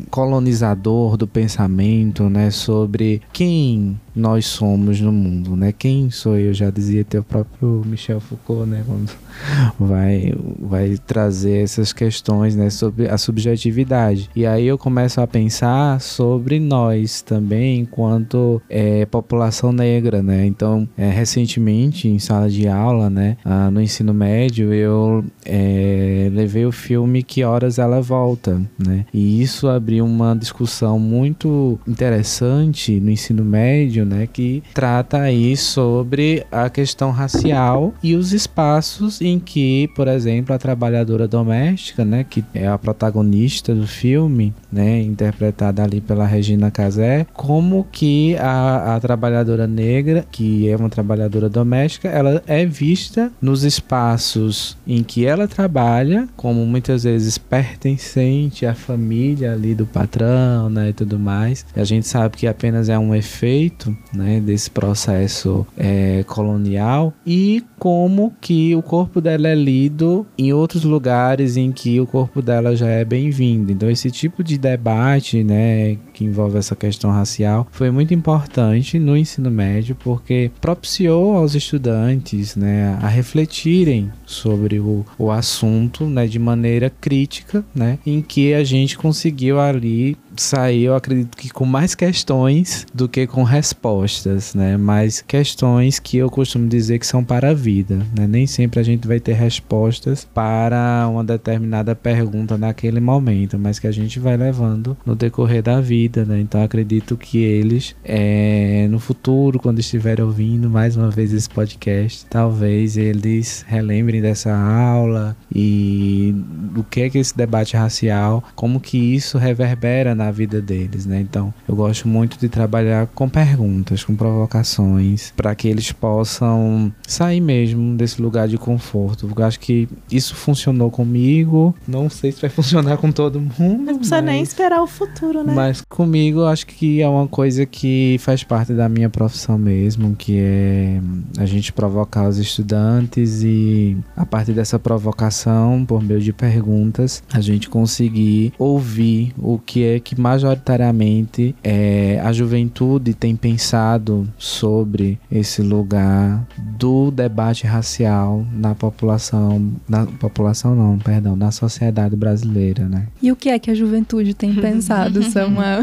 colonizador 0.10 1.18
do 1.18 1.28
pensamento, 1.28 2.30
né, 2.30 2.52
sobre 2.52 3.22
quem 3.32 3.98
nós 4.20 4.46
somos 4.46 5.00
no 5.00 5.12
mundo, 5.12 5.56
né? 5.56 5.72
Quem 5.72 6.12
sou 6.12 6.38
eu? 6.38 6.54
Já 6.54 6.70
dizia 6.70 7.02
até 7.02 7.20
o 7.20 7.24
próprio 7.24 7.82
Michel 7.86 8.20
Foucault, 8.20 8.70
né? 8.70 8.84
Quando 8.86 9.10
vai, 9.80 10.34
vai 10.60 10.98
trazer 10.98 11.64
essas 11.64 11.94
questões, 11.94 12.56
né? 12.56 12.70
Sobre 12.70 13.08
a 13.08 13.18
subjetividade. 13.18 14.30
E 14.36 14.46
aí 14.46 14.68
eu 14.68 14.78
começo 14.78 15.22
a 15.22 15.28
pensar 15.28 15.99
sobre 16.00 16.60
nós 16.60 17.22
também, 17.22 17.82
enquanto 17.82 18.62
é, 18.70 19.06
população 19.06 19.72
negra, 19.72 20.22
né? 20.22 20.46
Então, 20.46 20.88
é, 20.98 21.10
recentemente, 21.10 22.08
em 22.08 22.20
sala 22.20 22.50
de 22.50 22.68
aula, 22.68 23.10
né? 23.10 23.38
Ah, 23.44 23.70
no 23.70 23.82
ensino 23.82 24.14
médio, 24.14 24.74
eu 24.74 25.24
é, 25.46 26.30
levei 26.32 26.66
o 26.66 26.72
filme 26.72 27.24
Que 27.24 27.44
Horas 27.44 27.80
Ela 27.80 28.02
Volta, 28.02 28.62
né? 28.78 29.06
E 29.14 29.42
isso 29.42 29.68
abriu 29.68 30.06
uma 30.06 30.36
discussão 30.36 31.00
muito 31.00 31.80
interessante 31.88 33.00
no 33.00 33.10
ensino 33.10 33.44
médio, 33.44 34.06
né, 34.06 34.28
que 34.32 34.64
trata 34.74 35.20
aí 35.20 35.56
sobre 35.58 36.46
a 36.52 36.70
questão 36.70 37.12
racial 37.12 37.94
e 38.02 38.16
os 38.16 38.34
espaços 38.34 39.22
em 39.22 39.40
que, 39.40 39.90
por 39.96 40.08
exemplo, 40.08 40.54
a 40.54 40.58
trabalhadora 40.58 41.28
doméstica, 41.28 42.06
né, 42.06 42.26
que 42.28 42.44
é 42.54 42.68
a 42.68 42.78
protagonista 42.78 43.74
do 43.74 43.88
filme, 43.88 44.54
né, 44.72 45.02
interpretada 45.02 45.84
ali 45.90 46.00
pela 46.00 46.26
Regina 46.26 46.72
Casé, 46.72 47.26
como 47.34 47.86
que 47.92 48.38
a, 48.38 48.96
a 48.96 49.00
trabalhadora 49.00 49.68
negra, 49.68 50.26
que 50.32 50.70
é 50.70 50.76
uma 50.76 50.90
trabalhadora 50.90 51.50
doméstica, 51.50 52.08
ela 52.08 52.42
é 52.48 52.66
vista 52.66 53.32
nos 53.42 53.64
espaços 53.64 54.78
em 54.88 55.04
que 55.04 55.26
ela 55.26 55.48
trabalha, 55.48 56.28
como 56.38 56.66
muitas 56.66 57.04
vezes 57.04 57.38
pertencente 57.38 58.66
à 58.66 58.74
família 58.74 59.54
ali 59.54 59.76
do 59.76 59.86
patrão, 59.86 60.70
né, 60.70 60.90
e 60.90 60.94
tudo 60.94 61.20
mais. 61.20 61.66
A 61.76 61.84
gente 61.84 62.08
sabe 62.08 62.38
que 62.38 62.48
apenas 62.48 62.90
é 62.90 62.98
um 62.98 63.14
efeito 63.14 63.96
né, 64.14 64.40
desse 64.40 64.70
processo 64.70 65.66
é, 65.78 66.24
colonial 66.28 67.14
e 67.26 67.64
como 67.78 68.34
que 68.40 68.76
o 68.76 68.82
corpo 68.82 69.22
dela 69.22 69.48
é 69.48 69.56
lido 69.56 70.26
em 70.38 70.54
outros 70.54 70.84
lugares 70.84 71.58
em 71.58 71.72
que 71.72 72.00
o 72.00 72.06
corpo 72.06 72.42
dela 72.42 72.76
já 72.76 72.88
é 72.88 73.04
bem-vindo. 73.04 73.72
Então 73.72 73.90
esse 73.90 74.12
tipo 74.12 74.44
de 74.44 74.58
debate, 74.58 75.44
né, 75.44 75.79
que 76.14 76.24
envolve 76.24 76.58
essa 76.58 76.76
questão 76.76 77.12
racial, 77.12 77.68
foi 77.72 77.92
muito 77.92 78.14
importante 78.14 79.00
no 79.00 79.16
ensino 79.16 79.50
médio 79.50 79.96
porque 79.96 80.52
propiciou 80.60 81.36
aos 81.36 81.56
estudantes, 81.56 82.56
né, 82.56 82.98
a 83.02 83.08
refletirem 83.08 84.12
sobre 84.26 84.80
o, 84.80 85.06
o 85.18 85.32
assunto, 85.32 86.06
né, 86.06 86.28
de 86.28 86.40
maneira 86.40 86.90
crítica, 86.90 87.64
né, 87.74 88.00
em 88.06 88.22
que 88.22 88.54
a 88.54 88.64
gente 88.64 88.98
conseguiu 88.98 89.60
ali 89.60 90.18
sair, 90.40 90.84
eu 90.84 90.96
acredito 90.96 91.38
que 91.38 91.50
com 91.50 91.66
mais 91.66 91.96
questões 91.96 92.86
do 92.94 93.08
que 93.08 93.28
com 93.28 93.44
respostas, 93.44 94.54
né? 94.54 94.78
Mais 94.78 95.22
questões 95.22 96.00
que 96.00 96.18
eu 96.18 96.30
costumo 96.30 96.68
dizer 96.68 97.00
que 97.00 97.08
são 97.08 97.24
para 97.24 97.50
a 97.50 97.54
vida, 97.54 97.98
né? 98.18 98.28
Nem 98.28 98.48
sempre 98.48 98.80
a 98.80 98.84
gente 98.84 99.08
vai 99.08 99.20
ter 99.20 99.34
respostas 99.34 100.26
para 100.26 101.08
uma 101.10 101.24
determinada 101.24 101.96
pergunta 101.96 102.58
naquele 102.58 103.00
momento, 103.00 103.58
mas 103.58 103.80
que 103.80 103.88
a 103.88 103.92
gente 103.92 104.20
vai 104.20 104.38
levando 104.38 104.98
no 105.06 105.16
decorrer 105.16 105.62
da 105.62 105.69
vida, 105.80 106.26
né? 106.26 106.40
Então 106.40 106.62
acredito 106.64 107.16
que 107.16 107.38
eles, 107.38 107.96
é, 108.04 108.88
no 108.90 109.00
futuro, 109.00 109.60
quando 109.60 109.80
estiverem 109.80 110.26
ouvindo 110.26 110.70
mais 110.70 110.98
uma 110.98 111.10
vez 111.10 111.34
esse 111.34 111.50
podcast, 111.50 112.26
talvez 112.30 112.98
eles 112.98 113.66
relembrem 113.68 114.22
dessa 114.22 114.56
aula 114.56 115.36
e 115.54 116.36
o 116.76 116.84
que 116.84 117.02
é 117.02 117.10
que 117.10 117.18
esse 117.18 117.36
debate 117.36 117.76
racial, 117.76 118.44
como 118.56 118.80
que 118.80 118.98
isso 118.98 119.38
reverbera 119.38 120.16
na 120.16 120.32
vida 120.32 120.62
deles, 120.62 121.06
né? 121.06 121.20
Então, 121.22 121.54
eu 121.68 121.76
gosto 121.76 122.08
muito 122.08 122.38
de 122.40 122.50
trabalhar 122.50 123.08
com 123.08 123.30
perguntas, 123.30 124.04
com 124.04 124.16
provocações, 124.16 125.32
para 125.36 125.54
que 125.56 125.68
eles 125.68 125.92
possam 125.92 126.92
sair 127.08 127.42
mesmo 127.42 127.96
desse 127.96 128.22
lugar 128.22 128.48
de 128.48 128.58
conforto. 128.58 129.32
Eu 129.36 129.46
acho 129.46 129.60
que 129.60 129.88
isso 130.12 130.36
funcionou 130.36 130.90
comigo, 130.90 131.76
não 131.88 132.10
sei 132.10 132.32
se 132.32 132.42
vai 132.42 132.50
funcionar 132.50 132.98
com 132.98 133.12
todo 133.12 133.40
mundo. 133.40 133.84
Não 133.84 133.96
precisa 133.96 134.18
mas... 134.18 134.26
nem 134.26 134.44
esperar 134.44 134.82
o 134.82 134.88
futuro, 134.88 135.44
né? 135.44 135.54
Mas 135.60 135.82
comigo, 135.82 136.46
acho 136.46 136.66
que 136.66 137.02
é 137.02 137.08
uma 137.10 137.28
coisa 137.28 137.66
que 137.66 138.16
faz 138.20 138.46
parte 138.46 138.72
da 138.72 138.88
minha 138.88 139.10
profissão 139.10 139.58
mesmo, 139.58 140.16
que 140.16 140.38
é 140.40 141.02
a 141.38 141.46
gente 141.46 141.74
provocar 141.74 142.30
os 142.30 142.38
estudantes 142.38 143.44
e 143.44 143.98
a 144.16 144.26
partir 144.26 144.54
dessa 144.54 144.80
provocação, 144.80 145.84
por 145.86 146.02
meio 146.02 146.22
de 146.22 146.32
perguntas, 146.32 147.22
a 147.34 147.42
gente 147.42 147.68
conseguir 147.68 148.54
ouvir 148.58 149.34
o 149.38 149.60
que 149.60 149.84
é 149.84 150.00
que 150.00 150.18
majoritariamente 150.18 151.54
é, 151.62 152.22
a 152.24 152.32
juventude 152.32 153.14
tem 153.14 153.36
pensado 153.36 154.30
sobre 154.38 155.20
esse 155.30 155.62
lugar 155.62 156.48
do 156.58 157.12
debate 157.12 157.68
racial 157.68 158.46
na 158.54 158.74
população, 158.74 159.74
na 159.90 160.06
população 160.06 160.74
não, 160.74 160.98
perdão, 160.98 161.36
na 161.36 161.52
sociedade 161.52 162.16
brasileira, 162.16 162.88
né? 162.88 163.08
E 163.22 163.30
o 163.30 163.36
que 163.36 163.50
é 163.50 163.60
que 163.60 163.70
a 163.70 163.76
juventude 163.76 164.34
tem 164.34 164.56
pensado, 164.56 165.22
Sam? 165.30 165.49
Uma... 165.50 165.80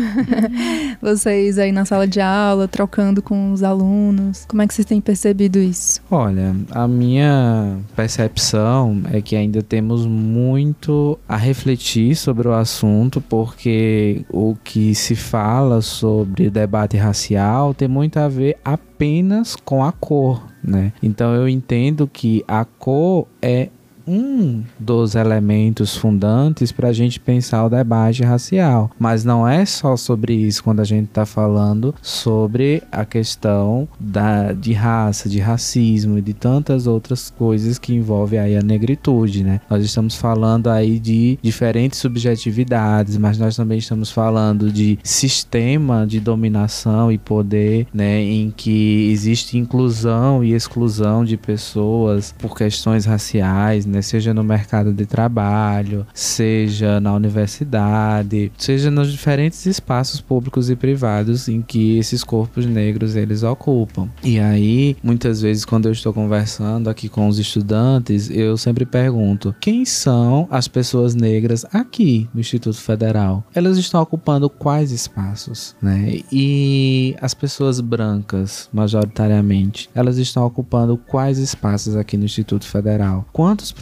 vocês 1.01 1.59
aí 1.59 1.73
na 1.73 1.85
sala 1.85 2.07
de 2.07 2.21
aula, 2.21 2.67
trocando 2.67 3.23
com 3.23 3.53
os 3.53 3.62
alunos. 3.62 4.45
Como 4.49 4.62
é 4.62 4.67
que 4.67 4.75
vocês 4.75 4.87
têm 4.87 5.01
percebido 5.01 5.59
isso? 5.59 6.01
Olha, 6.11 6.55
a 6.71 6.89
minha 6.89 7.79
percepção 7.95 9.03
é 9.12 9.21
que 9.21 9.37
ainda 9.37 9.62
temos 9.62 10.07
muito 10.07 11.19
a 11.29 11.37
refletir 11.37 12.17
sobre 12.17 12.49
o 12.49 12.53
assunto, 12.53 13.21
porque 13.21 14.25
o 14.31 14.57
que 14.62 14.95
se 14.95 15.14
fala 15.14 15.81
sobre 15.81 16.51
debate 16.51 16.97
racial 16.97 17.75
tem 17.75 17.89
muito 17.89 18.19
a 18.19 18.29
ver 18.29 18.57
apenas 18.64 19.57
com 19.57 19.85
a 19.85 19.93
cor. 19.93 20.43
Né? 20.62 20.93
Então 21.01 21.33
eu 21.33 21.49
entendo 21.49 22.09
que 22.12 22.45
a 22.49 22.64
cor 22.64 23.29
é 23.41 23.69
um 24.07 24.63
dos 24.79 25.15
elementos 25.15 25.97
fundantes 25.97 26.71
para 26.71 26.89
a 26.89 26.93
gente 26.93 27.19
pensar 27.19 27.65
o 27.65 27.71
debate 27.71 28.23
racial. 28.23 28.91
Mas 28.99 29.25
não 29.25 29.47
é 29.47 29.65
só 29.65 29.97
sobre 29.97 30.35
isso 30.35 30.63
quando 30.63 30.81
a 30.81 30.85
gente 30.85 31.07
está 31.07 31.27
falando 31.27 31.95
sobre 32.01 32.83
a 32.93 33.05
questão 33.05 33.89
da, 33.99 34.53
de 34.53 34.73
raça, 34.73 35.29
de 35.29 35.41
racismo 35.41 36.19
e 36.19 36.23
de 36.23 36.33
tantas 36.33 36.87
outras 36.87 37.31
coisas 37.31 37.79
que 37.79 37.95
envolvem 37.95 38.39
aí 38.39 38.57
a 38.57 38.63
negritude, 38.63 39.43
né? 39.43 39.61
Nós 39.69 39.85
estamos 39.85 40.15
falando 40.15 40.69
aí 40.69 40.99
de 40.99 41.39
diferentes 41.43 41.99
subjetividades, 41.99 43.17
mas 43.17 43.39
nós 43.39 43.57
também 43.57 43.79
estamos 43.79 44.11
falando 44.11 44.71
de 44.71 44.99
sistema 45.03 46.07
de 46.07 46.21
dominação 46.21 47.11
e 47.11 47.19
poder, 47.19 47.87
né, 47.93 48.21
em 48.23 48.51
que 48.51 49.11
existe 49.11 49.59
inclusão 49.59 50.45
e 50.45 50.53
exclusão 50.53 51.25
de 51.25 51.37
pessoas 51.37 52.35
por 52.39 52.57
questões 52.57 53.05
raciais, 53.05 53.87
né? 53.87 53.96
Né? 53.97 54.03
Seja 54.03 54.35
no 54.35 54.45
mercado 54.45 54.93
de 54.93 55.07
trabalho, 55.07 56.07
seja 56.13 57.01
na 57.01 57.15
universidade, 57.15 58.53
seja 58.57 58.91
nos 58.91 59.11
diferentes 59.11 59.65
espaços 59.67 60.21
públicos 60.21 60.69
e 60.71 60.77
privados 60.77 61.49
em 61.49 61.63
que 61.63 61.97
esses 61.99 62.23
corpos 62.23 62.67
negros 62.67 63.17
eles 63.17 63.43
ocupam. 63.43 64.09
E 64.23 64.39
aí, 64.39 64.97
muitas 65.03 65.41
vezes 65.41 65.65
quando 65.65 65.87
eu 65.87 65.93
estou 65.93 66.13
conversando 66.13 66.91
aqui 66.91 67.09
com 67.09 67.27
os 67.29 67.39
estudantes, 67.39 68.31
eu 68.31 68.57
sempre 68.57 68.85
pergunto: 68.85 69.55
quem 69.61 69.85
são 69.85 70.47
as 70.51 70.69
pessoas 70.69 71.15
negras 71.15 71.65
aqui 71.73 72.29
no 72.35 72.41
Instituto 72.41 72.77
Federal? 72.77 73.45
Elas 73.55 73.79
estão 73.79 74.03
ocupando 74.03 74.51
quais 74.51 74.93
espaços, 74.93 75.75
né? 75.81 76.21
E 76.31 77.17
as 77.21 77.33
pessoas 77.33 77.81
brancas, 77.81 78.69
majoritariamente, 78.73 79.89
elas 79.95 80.19
estão 80.19 80.45
ocupando 80.45 80.97
quais 80.97 81.39
espaços 81.39 81.97
aqui 81.97 82.17
no 82.17 82.25
Instituto 82.25 82.67
Federal? 82.67 83.27
Quantos 83.33 83.73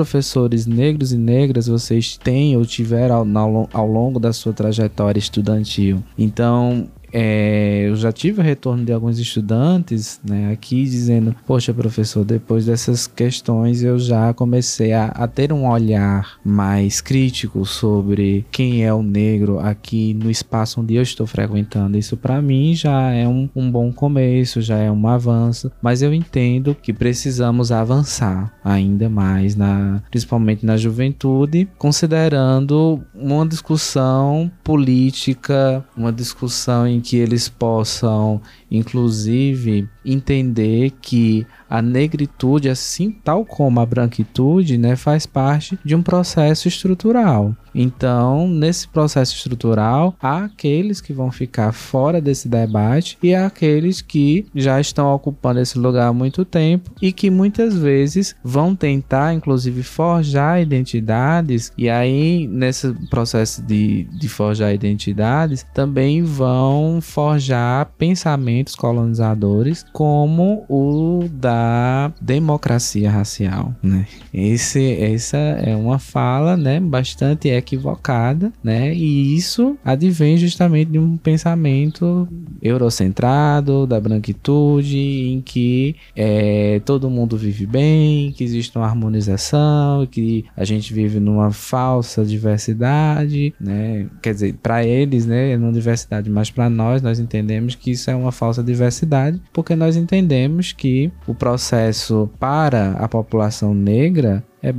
negros 0.67 1.13
e 1.13 1.19
negras 1.19 1.67
vocês 1.67 2.17
têm 2.17 2.57
ou 2.57 2.65
tiveram 2.65 3.17
ao, 3.39 3.69
ao 3.73 3.87
longo 3.87 4.19
da 4.19 4.33
sua 4.33 4.53
trajetória 4.53 5.19
estudantil? 5.19 6.03
Então, 6.19 6.89
é, 7.17 7.85
eu 7.87 7.95
já 7.95 8.11
tive 8.11 8.43
retorno 8.43 8.85
de 8.85 8.93
alguns 8.93 9.21
estudantes 9.21 10.21
né, 10.29 10.51
aqui 10.51 10.83
dizendo: 10.83 11.33
Poxa, 11.47 11.73
professor, 11.73 12.25
depois 12.25 12.67
dessas 12.67 13.07
questões 13.07 13.85
eu 13.85 14.01
já 14.01 14.35
comecei 14.35 14.93
a, 14.93 15.07
a, 15.07 15.29
ter 15.29 15.53
um 15.53 15.69
olhar 15.69 16.41
mais 16.45 17.01
crítico 17.01 17.65
sobre 17.65 18.45
quem 18.51 18.85
é 18.85 18.93
o 18.93 19.01
negro 19.01 19.61
aqui 19.61 20.13
no 20.13 20.29
espaço 20.29 20.81
onde 20.81 20.97
eu 20.97 21.03
estou 21.03 21.25
frequentando. 21.25 21.97
Isso 21.97 22.17
para 22.17 22.43
mim 22.43 22.75
já 22.75 23.13
é 23.13 23.29
um, 23.29 23.49
um 23.55 23.71
bom 23.71 23.93
começo, 23.93 24.61
já 24.61 24.79
é 24.79 24.91
um 24.91 25.07
avanço, 25.07 25.71
mas 25.81 26.03
eu 26.03 26.13
entendo 26.13 26.75
que 26.75 26.93
precisamos 26.93 27.71
avançar 27.71 28.53
ainda 28.65 29.09
mais, 29.09 29.55
na, 29.55 30.03
principalmente 30.11 30.67
na 30.67 30.77
juventude, 30.77 31.69
considerando 31.79 33.01
uma 33.15 33.47
discussão 33.47 34.51
política, 34.65 35.85
uma 35.97 36.13
discussão 36.13 36.89
em 36.89 37.04
que 37.05 37.19
eles 37.19 37.49
possam, 37.49 38.41
inclusive, 38.77 39.89
entender 40.05 40.93
que 41.01 41.47
a 41.69 41.83
negritude, 41.83 42.69
assim 42.69 43.11
tal 43.11 43.45
como 43.45 43.81
a 43.81 43.87
branquitude, 43.87 44.79
né, 44.79 44.97
faz 44.97 45.27
parte 45.27 45.79
de 45.85 45.95
um 45.95 46.03
processo 46.03 46.69
estrutural. 46.69 47.55
Então, 47.75 48.49
nesse 48.49 48.87
processo 48.87 49.35
estrutural, 49.35 50.15
há 50.23 50.45
aqueles 50.45 51.01
que 51.01 51.13
vão 51.13 51.33
ficar 51.33 51.73
fora 51.73 52.21
desse 52.21 52.49
debate 52.49 53.19
e 53.21 53.35
há 53.35 53.47
aqueles 53.47 54.01
que 54.01 54.47
já 54.55 54.81
estão 54.81 55.13
ocupando 55.13 55.59
esse 55.59 55.77
lugar 55.77 56.07
há 56.07 56.13
muito 56.13 56.45
tempo 56.45 56.93
e 57.03 57.11
que 57.11 57.31
muitas 57.31 57.77
vezes 57.77 58.37
vão 58.45 58.77
tentar, 58.77 59.35
inclusive, 59.35 59.83
forjar 59.83 60.63
identidades. 60.63 61.73
E 61.77 61.91
aí, 61.91 62.47
nesse 62.47 62.93
processo 63.11 63.61
de, 63.61 64.05
de 64.05 64.29
forjar 64.29 64.73
identidades, 64.73 65.67
também 65.75 66.23
vão 66.23 67.01
forjar 67.01 67.91
pensamentos 67.99 68.64
colonizadores, 68.73 69.85
como 69.93 70.65
o 70.69 71.29
da 71.33 72.13
democracia 72.21 73.11
racial. 73.11 73.75
Né? 73.83 74.07
Esse, 74.33 74.93
essa 75.01 75.37
é 75.37 75.75
uma 75.75 75.99
fala 75.99 76.57
né, 76.57 76.79
bastante 76.79 77.49
equivocada, 77.49 78.53
né? 78.63 78.95
E 78.95 79.35
isso 79.35 79.77
advém 79.85 80.37
justamente 80.37 80.93
de 80.93 80.99
um 80.99 81.17
pensamento 81.17 82.29
eurocentrado, 82.63 83.87
da 83.87 84.01
branquitude, 84.01 84.99
em 84.99 85.41
que 85.41 85.97
é, 86.15 86.81
todo 86.85 87.11
mundo 87.11 87.37
vive 87.37 87.67
bem, 87.67 88.33
que 88.33 88.45
existe 88.45 88.77
uma 88.77 88.87
harmonização, 88.87 90.07
que 90.07 90.45
a 90.57 90.65
gente 90.65 90.93
vive 90.93 91.19
numa 91.19 91.51
falsa 91.51 92.25
diversidade, 92.25 93.55
né? 93.61 94.07
Quer 94.23 94.35
dizer, 94.35 94.55
para 94.63 94.85
eles, 94.85 95.27
né, 95.27 95.53
é 95.53 95.57
uma 95.57 95.73
diversidade, 95.73 96.31
mas 96.31 96.51
para 96.51 96.69
nós, 96.71 97.03
nós 97.03 97.19
entendemos 97.19 97.75
que 97.75 97.91
isso 97.91 98.11
é 98.11 98.15
uma 98.15 98.33
falsa 98.33 98.54
diversidade, 98.63 99.41
porque 99.53 99.75
nós 99.75 99.97
entendemos 99.97 100.73
que 100.73 101.11
o 101.27 101.35
processo 101.35 102.31
para 102.39 102.93
a 102.93 103.09
população 103.09 103.75
negra 103.75 104.45
é, 104.65 104.75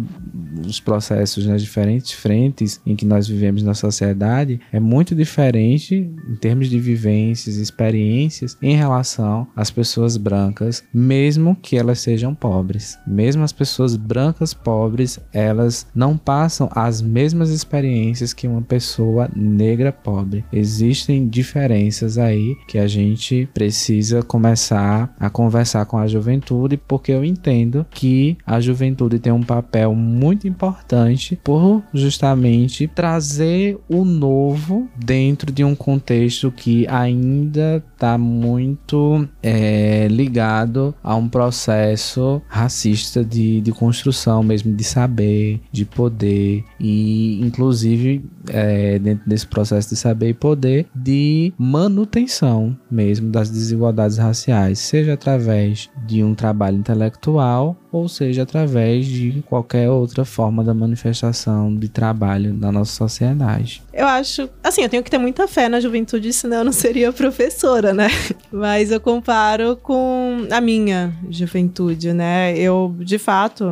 os 0.67 0.79
processos 0.79 1.45
nas 1.45 1.61
diferentes 1.61 2.11
frentes 2.11 2.81
em 2.85 2.95
que 2.95 3.05
nós 3.05 3.27
vivemos 3.27 3.61
na 3.61 3.75
sociedade 3.75 4.59
é 4.73 4.79
muito 4.79 5.13
diferente 5.13 5.95
em 6.27 6.35
termos 6.35 6.69
de 6.69 6.79
vivências, 6.79 7.57
experiências 7.57 8.57
em 8.61 8.75
relação 8.75 9.47
às 9.55 9.69
pessoas 9.69 10.17
brancas, 10.17 10.83
mesmo 10.91 11.55
que 11.61 11.77
elas 11.77 11.99
sejam 11.99 12.33
pobres. 12.33 12.97
Mesmo 13.05 13.43
as 13.43 13.53
pessoas 13.53 13.95
brancas 13.95 14.55
pobres, 14.55 15.19
elas 15.31 15.85
não 15.93 16.17
passam 16.17 16.67
as 16.73 16.99
mesmas 17.01 17.51
experiências 17.51 18.33
que 18.33 18.47
uma 18.47 18.63
pessoa 18.63 19.29
negra 19.35 19.91
pobre. 19.91 20.43
Existem 20.51 21.27
diferenças 21.27 22.17
aí 22.17 22.55
que 22.67 22.79
a 22.79 22.87
gente 22.87 23.47
precisa 23.53 24.23
começar 24.23 25.13
a 25.19 25.29
conversar 25.29 25.85
com 25.85 25.97
a 25.97 26.07
juventude, 26.07 26.75
porque 26.75 27.11
eu 27.11 27.23
entendo 27.23 27.85
que 27.91 28.35
a 28.45 28.59
juventude 28.59 29.19
tem 29.19 29.31
um 29.31 29.43
papel 29.43 29.74
papel 29.75 29.93
muito 29.93 30.47
importante 30.47 31.37
por 31.43 31.83
justamente 31.93 32.87
trazer 32.87 33.77
o 33.89 34.05
novo 34.05 34.87
dentro 34.95 35.51
de 35.51 35.63
um 35.65 35.75
contexto 35.75 36.49
que 36.49 36.87
ainda 36.87 37.83
está 37.93 38.17
muito 38.17 39.27
é, 39.43 40.07
ligado 40.09 40.95
a 41.03 41.15
um 41.15 41.27
processo 41.27 42.41
racista 42.47 43.23
de, 43.23 43.59
de 43.59 43.71
construção 43.73 44.41
mesmo 44.41 44.73
de 44.73 44.83
saber, 44.83 45.59
de 45.71 45.83
poder 45.83 46.63
e 46.79 47.41
inclusive 47.41 48.23
é, 48.47 48.97
dentro 48.97 49.27
desse 49.27 49.45
processo 49.45 49.89
de 49.89 49.95
saber 49.97 50.29
e 50.29 50.33
poder 50.33 50.87
de 50.95 51.53
manutenção 51.57 52.77
mesmo 52.89 53.29
das 53.29 53.49
desigualdades 53.49 54.17
raciais, 54.17 54.79
seja 54.79 55.13
através 55.13 55.89
de 56.07 56.23
um 56.23 56.33
trabalho 56.33 56.77
intelectual 56.77 57.75
ou 57.95 58.09
seja 58.09 58.43
através 58.43 59.05
de 59.05 59.41
qualquer 59.47 59.89
outra 59.89 60.25
forma 60.25 60.61
da 60.65 60.73
manifestação 60.73 61.73
de 61.73 61.87
trabalho 61.87 62.53
na 62.53 62.69
nossa 62.69 62.91
sociedade. 62.91 63.81
Eu 63.93 64.05
acho, 64.05 64.49
assim, 64.61 64.81
eu 64.81 64.89
tenho 64.89 65.01
que 65.01 65.09
ter 65.09 65.17
muita 65.17 65.47
fé 65.47 65.69
na 65.69 65.79
juventude, 65.79 66.33
senão 66.33 66.57
eu 66.57 66.65
não 66.65 66.73
seria 66.73 67.13
professora, 67.13 67.93
né? 67.93 68.09
Mas 68.51 68.91
eu 68.91 68.99
comparo 68.99 69.77
com 69.77 70.45
a 70.51 70.59
minha 70.59 71.13
juventude, 71.29 72.11
né? 72.11 72.57
Eu, 72.57 72.93
de 72.99 73.17
fato, 73.17 73.63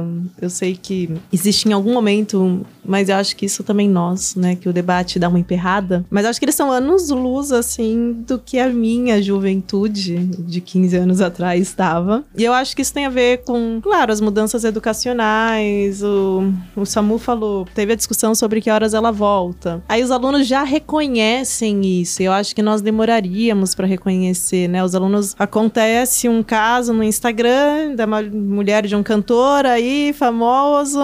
eu 0.41 0.49
sei 0.49 0.79
que 0.81 1.09
existe 1.31 1.67
em 1.67 1.73
algum 1.73 1.93
momento, 1.93 2.65
mas 2.85 3.09
eu 3.09 3.15
acho 3.15 3.35
que 3.35 3.45
isso 3.45 3.63
também 3.63 3.89
nós, 3.89 4.35
né? 4.35 4.55
Que 4.55 4.69
o 4.69 4.73
debate 4.73 5.19
dá 5.19 5.29
uma 5.29 5.39
emperrada. 5.39 6.05
Mas 6.09 6.25
acho 6.25 6.39
que 6.39 6.45
eles 6.45 6.55
são 6.55 6.71
anos 6.71 7.09
luz, 7.09 7.51
assim, 7.51 8.23
do 8.25 8.39
que 8.39 8.59
a 8.59 8.69
minha 8.69 9.21
juventude 9.21 10.17
de 10.17 10.61
15 10.61 10.95
anos 10.97 11.21
atrás 11.21 11.61
estava. 11.61 12.23
E 12.35 12.43
eu 12.43 12.53
acho 12.53 12.75
que 12.75 12.81
isso 12.81 12.93
tem 12.93 13.05
a 13.05 13.09
ver 13.09 13.43
com, 13.43 13.79
claro, 13.81 14.11
as 14.11 14.21
mudanças 14.21 14.63
educacionais. 14.63 16.03
O, 16.03 16.51
o 16.75 16.85
Samu 16.85 17.17
falou, 17.17 17.65
teve 17.73 17.93
a 17.93 17.95
discussão 17.95 18.35
sobre 18.35 18.61
que 18.61 18.69
horas 18.69 18.93
ela 18.93 19.11
volta. 19.11 19.83
Aí 19.87 20.03
os 20.03 20.11
alunos 20.11 20.47
já 20.47 20.63
reconhecem 20.63 22.01
isso. 22.01 22.21
Eu 22.21 22.31
acho 22.31 22.55
que 22.55 22.61
nós 22.61 22.81
demoraríamos 22.81 23.75
para 23.75 23.87
reconhecer, 23.87 24.67
né? 24.67 24.83
Os 24.83 24.95
alunos 24.95 25.35
acontece 25.37 26.27
um 26.27 26.43
caso 26.43 26.93
no 26.93 27.03
Instagram 27.03 27.95
da 27.95 28.05
mulher 28.07 28.85
de 28.85 28.95
um 28.95 29.03
cantor 29.03 29.65
aí 29.65 30.13
famoso, 30.13 30.99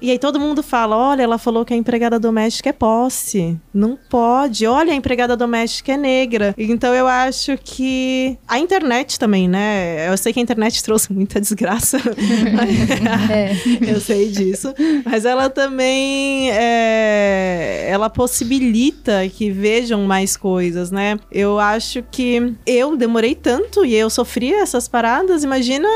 e 0.00 0.10
aí 0.10 0.18
todo 0.18 0.40
mundo 0.40 0.62
fala: 0.62 0.96
"Olha, 0.96 1.19
Olha, 1.20 1.24
ela 1.24 1.38
falou 1.38 1.66
que 1.66 1.74
a 1.74 1.76
empregada 1.76 2.18
doméstica 2.18 2.70
é 2.70 2.72
posse. 2.72 3.58
Não 3.74 3.98
pode. 4.08 4.66
Olha, 4.66 4.90
a 4.92 4.96
empregada 4.96 5.36
doméstica 5.36 5.92
é 5.92 5.96
negra. 5.98 6.54
Então 6.56 6.94
eu 6.94 7.06
acho 7.06 7.58
que 7.62 8.38
a 8.48 8.58
internet 8.58 9.18
também, 9.18 9.46
né? 9.46 10.08
Eu 10.08 10.16
sei 10.16 10.32
que 10.32 10.40
a 10.40 10.42
internet 10.42 10.80
trouxe 10.82 11.12
muita 11.12 11.38
desgraça. 11.38 11.98
é. 13.30 13.52
Eu 13.86 14.00
sei 14.00 14.30
disso. 14.30 14.72
Mas 15.04 15.26
ela 15.26 15.50
também 15.50 16.50
é, 16.52 17.86
ela 17.90 18.08
possibilita 18.08 19.28
que 19.28 19.50
vejam 19.50 20.04
mais 20.04 20.38
coisas, 20.38 20.90
né? 20.90 21.18
Eu 21.30 21.58
acho 21.58 22.02
que 22.10 22.54
eu 22.66 22.96
demorei 22.96 23.34
tanto 23.34 23.84
e 23.84 23.94
eu 23.94 24.08
sofria 24.08 24.62
essas 24.62 24.88
paradas. 24.88 25.44
Imagina 25.44 25.86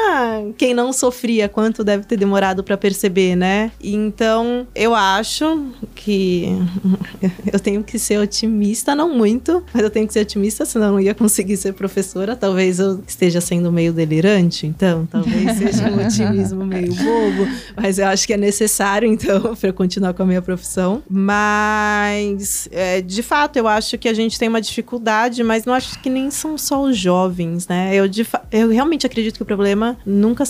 quem 0.59 0.75
não 0.75 0.93
sofria, 0.93 1.49
quanto 1.49 1.83
deve 1.83 2.05
ter 2.05 2.18
demorado 2.18 2.62
para 2.62 2.77
perceber, 2.77 3.35
né? 3.35 3.72
Então, 3.83 4.66
eu 4.75 4.95
acho 4.95 5.14
que 5.95 6.49
eu 7.53 7.61
tenho 7.61 7.83
que 7.83 7.99
ser 7.99 8.19
otimista, 8.19 8.95
não 8.95 9.15
muito, 9.15 9.62
mas 9.73 9.83
eu 9.83 9.91
tenho 9.91 10.07
que 10.07 10.12
ser 10.12 10.21
otimista, 10.21 10.65
senão 10.65 10.87
eu 10.87 10.93
não 10.93 11.01
ia 11.01 11.15
conseguir 11.15 11.57
ser 11.57 11.73
professora. 11.75 12.35
Talvez 12.35 12.79
eu 12.79 13.03
esteja 13.07 13.41
sendo 13.41 13.71
meio 13.71 13.93
delirante, 13.93 14.67
então, 14.67 15.07
talvez 15.07 15.59
seja 15.59 15.91
um 15.91 16.01
otimismo 16.05 16.65
meio 16.65 16.95
bobo, 16.95 17.49
mas 17.77 17.99
eu 17.99 18.07
acho 18.07 18.27
que 18.27 18.33
é 18.33 18.37
necessário, 18.37 19.09
então, 19.09 19.55
para 19.57 19.69
eu 19.69 19.75
continuar 19.75 20.15
com 20.15 20.23
a 20.23 20.27
minha 20.27 20.43
profissão. 20.43 21.03
Mas, 21.09 22.69
é, 22.71 23.01
de 23.01 23.23
fato, 23.23 23.57
eu 23.57 23.69
acho 23.69 23.99
que 23.99 24.09
a 24.09 24.15
gente 24.15 24.39
tem 24.39 24.49
uma 24.49 24.61
dificuldade, 24.61 25.43
mas 25.43 25.65
não 25.65 25.75
acho 25.75 26.01
que 26.01 26.11
nem 26.11 26.31
são 26.31 26.57
só 26.57 26.83
os 26.83 26.97
jovens, 26.97 27.69
né? 27.69 27.95
Eu, 27.95 28.05
eu 28.51 28.69
realmente 28.69 29.07
acredito 29.07 29.37
que 29.37 29.43
o 29.43 29.47
problema 29.47 29.97
nunca 30.05 30.45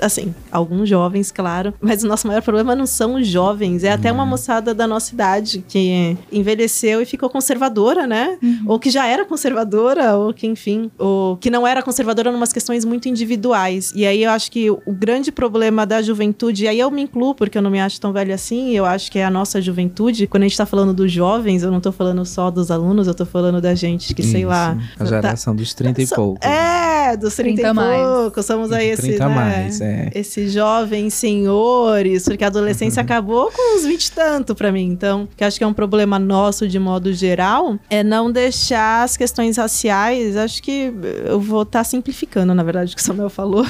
assim, 0.00 0.34
alguns 0.50 0.88
jovens, 0.88 1.30
claro, 1.30 1.74
mas 1.80 2.02
o 2.02 2.08
nosso 2.08 2.26
maior 2.26 2.42
problema 2.42 2.74
não 2.74 2.86
são 2.86 3.14
os 3.14 3.26
jovens, 3.26 3.84
é 3.84 3.92
até 3.92 4.10
uma 4.12 4.22
uhum. 4.22 4.30
moçada 4.30 4.74
da 4.74 4.86
nossa 4.86 5.14
idade 5.14 5.64
que 5.66 6.16
envelheceu 6.32 7.00
e 7.00 7.04
ficou 7.04 7.28
conservadora, 7.28 8.06
né? 8.06 8.38
Uhum. 8.42 8.64
Ou 8.66 8.78
que 8.78 8.90
já 8.90 9.06
era 9.06 9.24
conservadora, 9.24 10.16
ou 10.16 10.32
que, 10.32 10.46
enfim, 10.46 10.90
ou 10.98 11.36
que 11.36 11.50
não 11.50 11.66
era 11.66 11.82
conservadora 11.82 12.30
em 12.30 12.34
umas 12.34 12.52
questões 12.52 12.84
muito 12.84 13.08
individuais. 13.08 13.92
E 13.94 14.06
aí 14.06 14.22
eu 14.22 14.30
acho 14.30 14.50
que 14.50 14.70
o 14.70 14.80
grande 14.92 15.30
problema 15.32 15.86
da 15.86 16.00
juventude, 16.02 16.64
e 16.64 16.68
aí 16.68 16.78
eu 16.78 16.90
me 16.90 17.02
incluo, 17.02 17.34
porque 17.34 17.58
eu 17.58 17.62
não 17.62 17.70
me 17.70 17.80
acho 17.80 18.00
tão 18.00 18.12
velha 18.12 18.34
assim, 18.34 18.70
eu 18.74 18.84
acho 18.84 19.10
que 19.10 19.18
é 19.18 19.24
a 19.24 19.30
nossa 19.30 19.60
juventude. 19.60 20.26
Quando 20.26 20.44
a 20.44 20.48
gente 20.48 20.56
tá 20.56 20.66
falando 20.66 20.92
dos 20.92 21.10
jovens, 21.10 21.62
eu 21.62 21.70
não 21.70 21.80
tô 21.80 21.92
falando 21.92 22.24
só 22.24 22.50
dos 22.50 22.70
alunos, 22.70 23.06
eu 23.06 23.14
tô 23.14 23.26
falando 23.26 23.60
da 23.60 23.74
gente 23.74 24.14
que, 24.14 24.22
Isso, 24.22 24.32
sei 24.32 24.44
lá. 24.44 24.76
A 24.98 25.04
geração 25.04 25.54
tá... 25.54 25.62
dos 25.62 25.74
30 25.74 26.02
e 26.02 26.06
pouco. 26.06 26.46
É, 26.46 27.16
dos 27.16 27.34
30, 27.34 27.62
30 27.62 27.70
e 27.70 28.04
pouco. 28.04 28.42
Somos 28.42 28.72
aí 28.72 28.88
esse. 28.90 29.02
30 29.02 29.28
né? 29.28 29.34
mais, 29.34 29.80
é 29.80 29.87
é. 29.88 30.10
Esses 30.14 30.52
jovens 30.52 31.14
senhores, 31.14 32.24
porque 32.24 32.44
a 32.44 32.48
adolescência 32.48 33.00
uhum. 33.00 33.04
acabou 33.04 33.50
com 33.50 33.76
uns 33.76 33.84
20 33.84 34.04
e 34.04 34.12
tanto 34.12 34.54
para 34.54 34.70
mim. 34.70 34.84
Então, 34.84 35.28
que 35.36 35.44
acho 35.44 35.58
que 35.58 35.64
é 35.64 35.66
um 35.66 35.72
problema 35.72 36.18
nosso 36.18 36.68
de 36.68 36.78
modo 36.78 37.12
geral, 37.12 37.78
é 37.88 38.02
não 38.02 38.30
deixar 38.30 39.04
as 39.04 39.16
questões 39.16 39.56
raciais. 39.56 40.36
Acho 40.36 40.62
que 40.62 40.92
eu 41.24 41.40
vou 41.40 41.62
estar 41.62 41.80
tá 41.80 41.84
simplificando, 41.84 42.54
na 42.54 42.62
verdade, 42.62 42.92
o 42.92 42.96
que 42.96 43.02
o 43.02 43.04
Samuel 43.04 43.30
falou. 43.30 43.64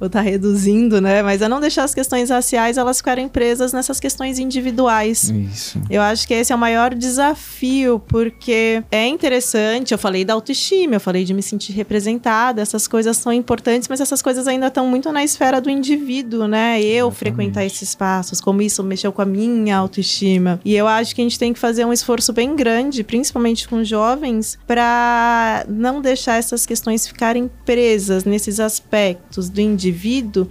Estar 0.00 0.08
tá 0.08 0.20
reduzindo, 0.20 1.00
né? 1.00 1.22
Mas 1.22 1.42
é 1.42 1.48
não 1.48 1.60
deixar 1.60 1.84
as 1.84 1.94
questões 1.94 2.30
raciais 2.30 2.76
elas 2.76 2.98
ficarem 2.98 3.28
presas 3.28 3.72
nessas 3.72 3.98
questões 3.98 4.38
individuais. 4.38 5.30
Isso. 5.30 5.80
Eu 5.88 6.02
acho 6.02 6.26
que 6.26 6.34
esse 6.34 6.52
é 6.52 6.56
o 6.56 6.58
maior 6.58 6.94
desafio, 6.94 8.00
porque 8.06 8.82
é 8.90 9.06
interessante. 9.06 9.92
Eu 9.92 9.98
falei 9.98 10.24
da 10.24 10.34
autoestima, 10.34 10.96
eu 10.96 11.00
falei 11.00 11.24
de 11.24 11.32
me 11.32 11.42
sentir 11.42 11.72
representada. 11.72 12.60
Essas 12.60 12.86
coisas 12.86 13.16
são 13.16 13.32
importantes, 13.32 13.88
mas 13.88 14.00
essas 14.00 14.20
coisas 14.20 14.46
ainda 14.46 14.66
estão 14.66 14.86
muito 14.86 15.10
na 15.12 15.24
esfera 15.24 15.60
do 15.60 15.70
indivíduo, 15.70 16.46
né? 16.46 16.80
Eu 16.80 17.08
Exatamente. 17.08 17.16
frequentar 17.16 17.64
esses 17.64 17.86
espaços, 17.86 18.40
como 18.40 18.62
isso 18.62 18.82
mexeu 18.82 19.12
com 19.12 19.22
a 19.22 19.26
minha 19.26 19.76
autoestima. 19.76 20.60
E 20.64 20.74
eu 20.74 20.86
acho 20.86 21.14
que 21.14 21.20
a 21.20 21.24
gente 21.24 21.38
tem 21.38 21.52
que 21.52 21.58
fazer 21.58 21.84
um 21.84 21.92
esforço 21.92 22.32
bem 22.32 22.54
grande, 22.54 23.02
principalmente 23.02 23.68
com 23.68 23.82
jovens, 23.82 24.58
para 24.66 25.64
não 25.68 26.00
deixar 26.00 26.36
essas 26.36 26.66
questões 26.66 27.06
ficarem 27.06 27.50
presas 27.64 28.24
nesses 28.24 28.60
aspectos 28.60 29.48
do 29.48 29.60
indivíduo, 29.60 29.85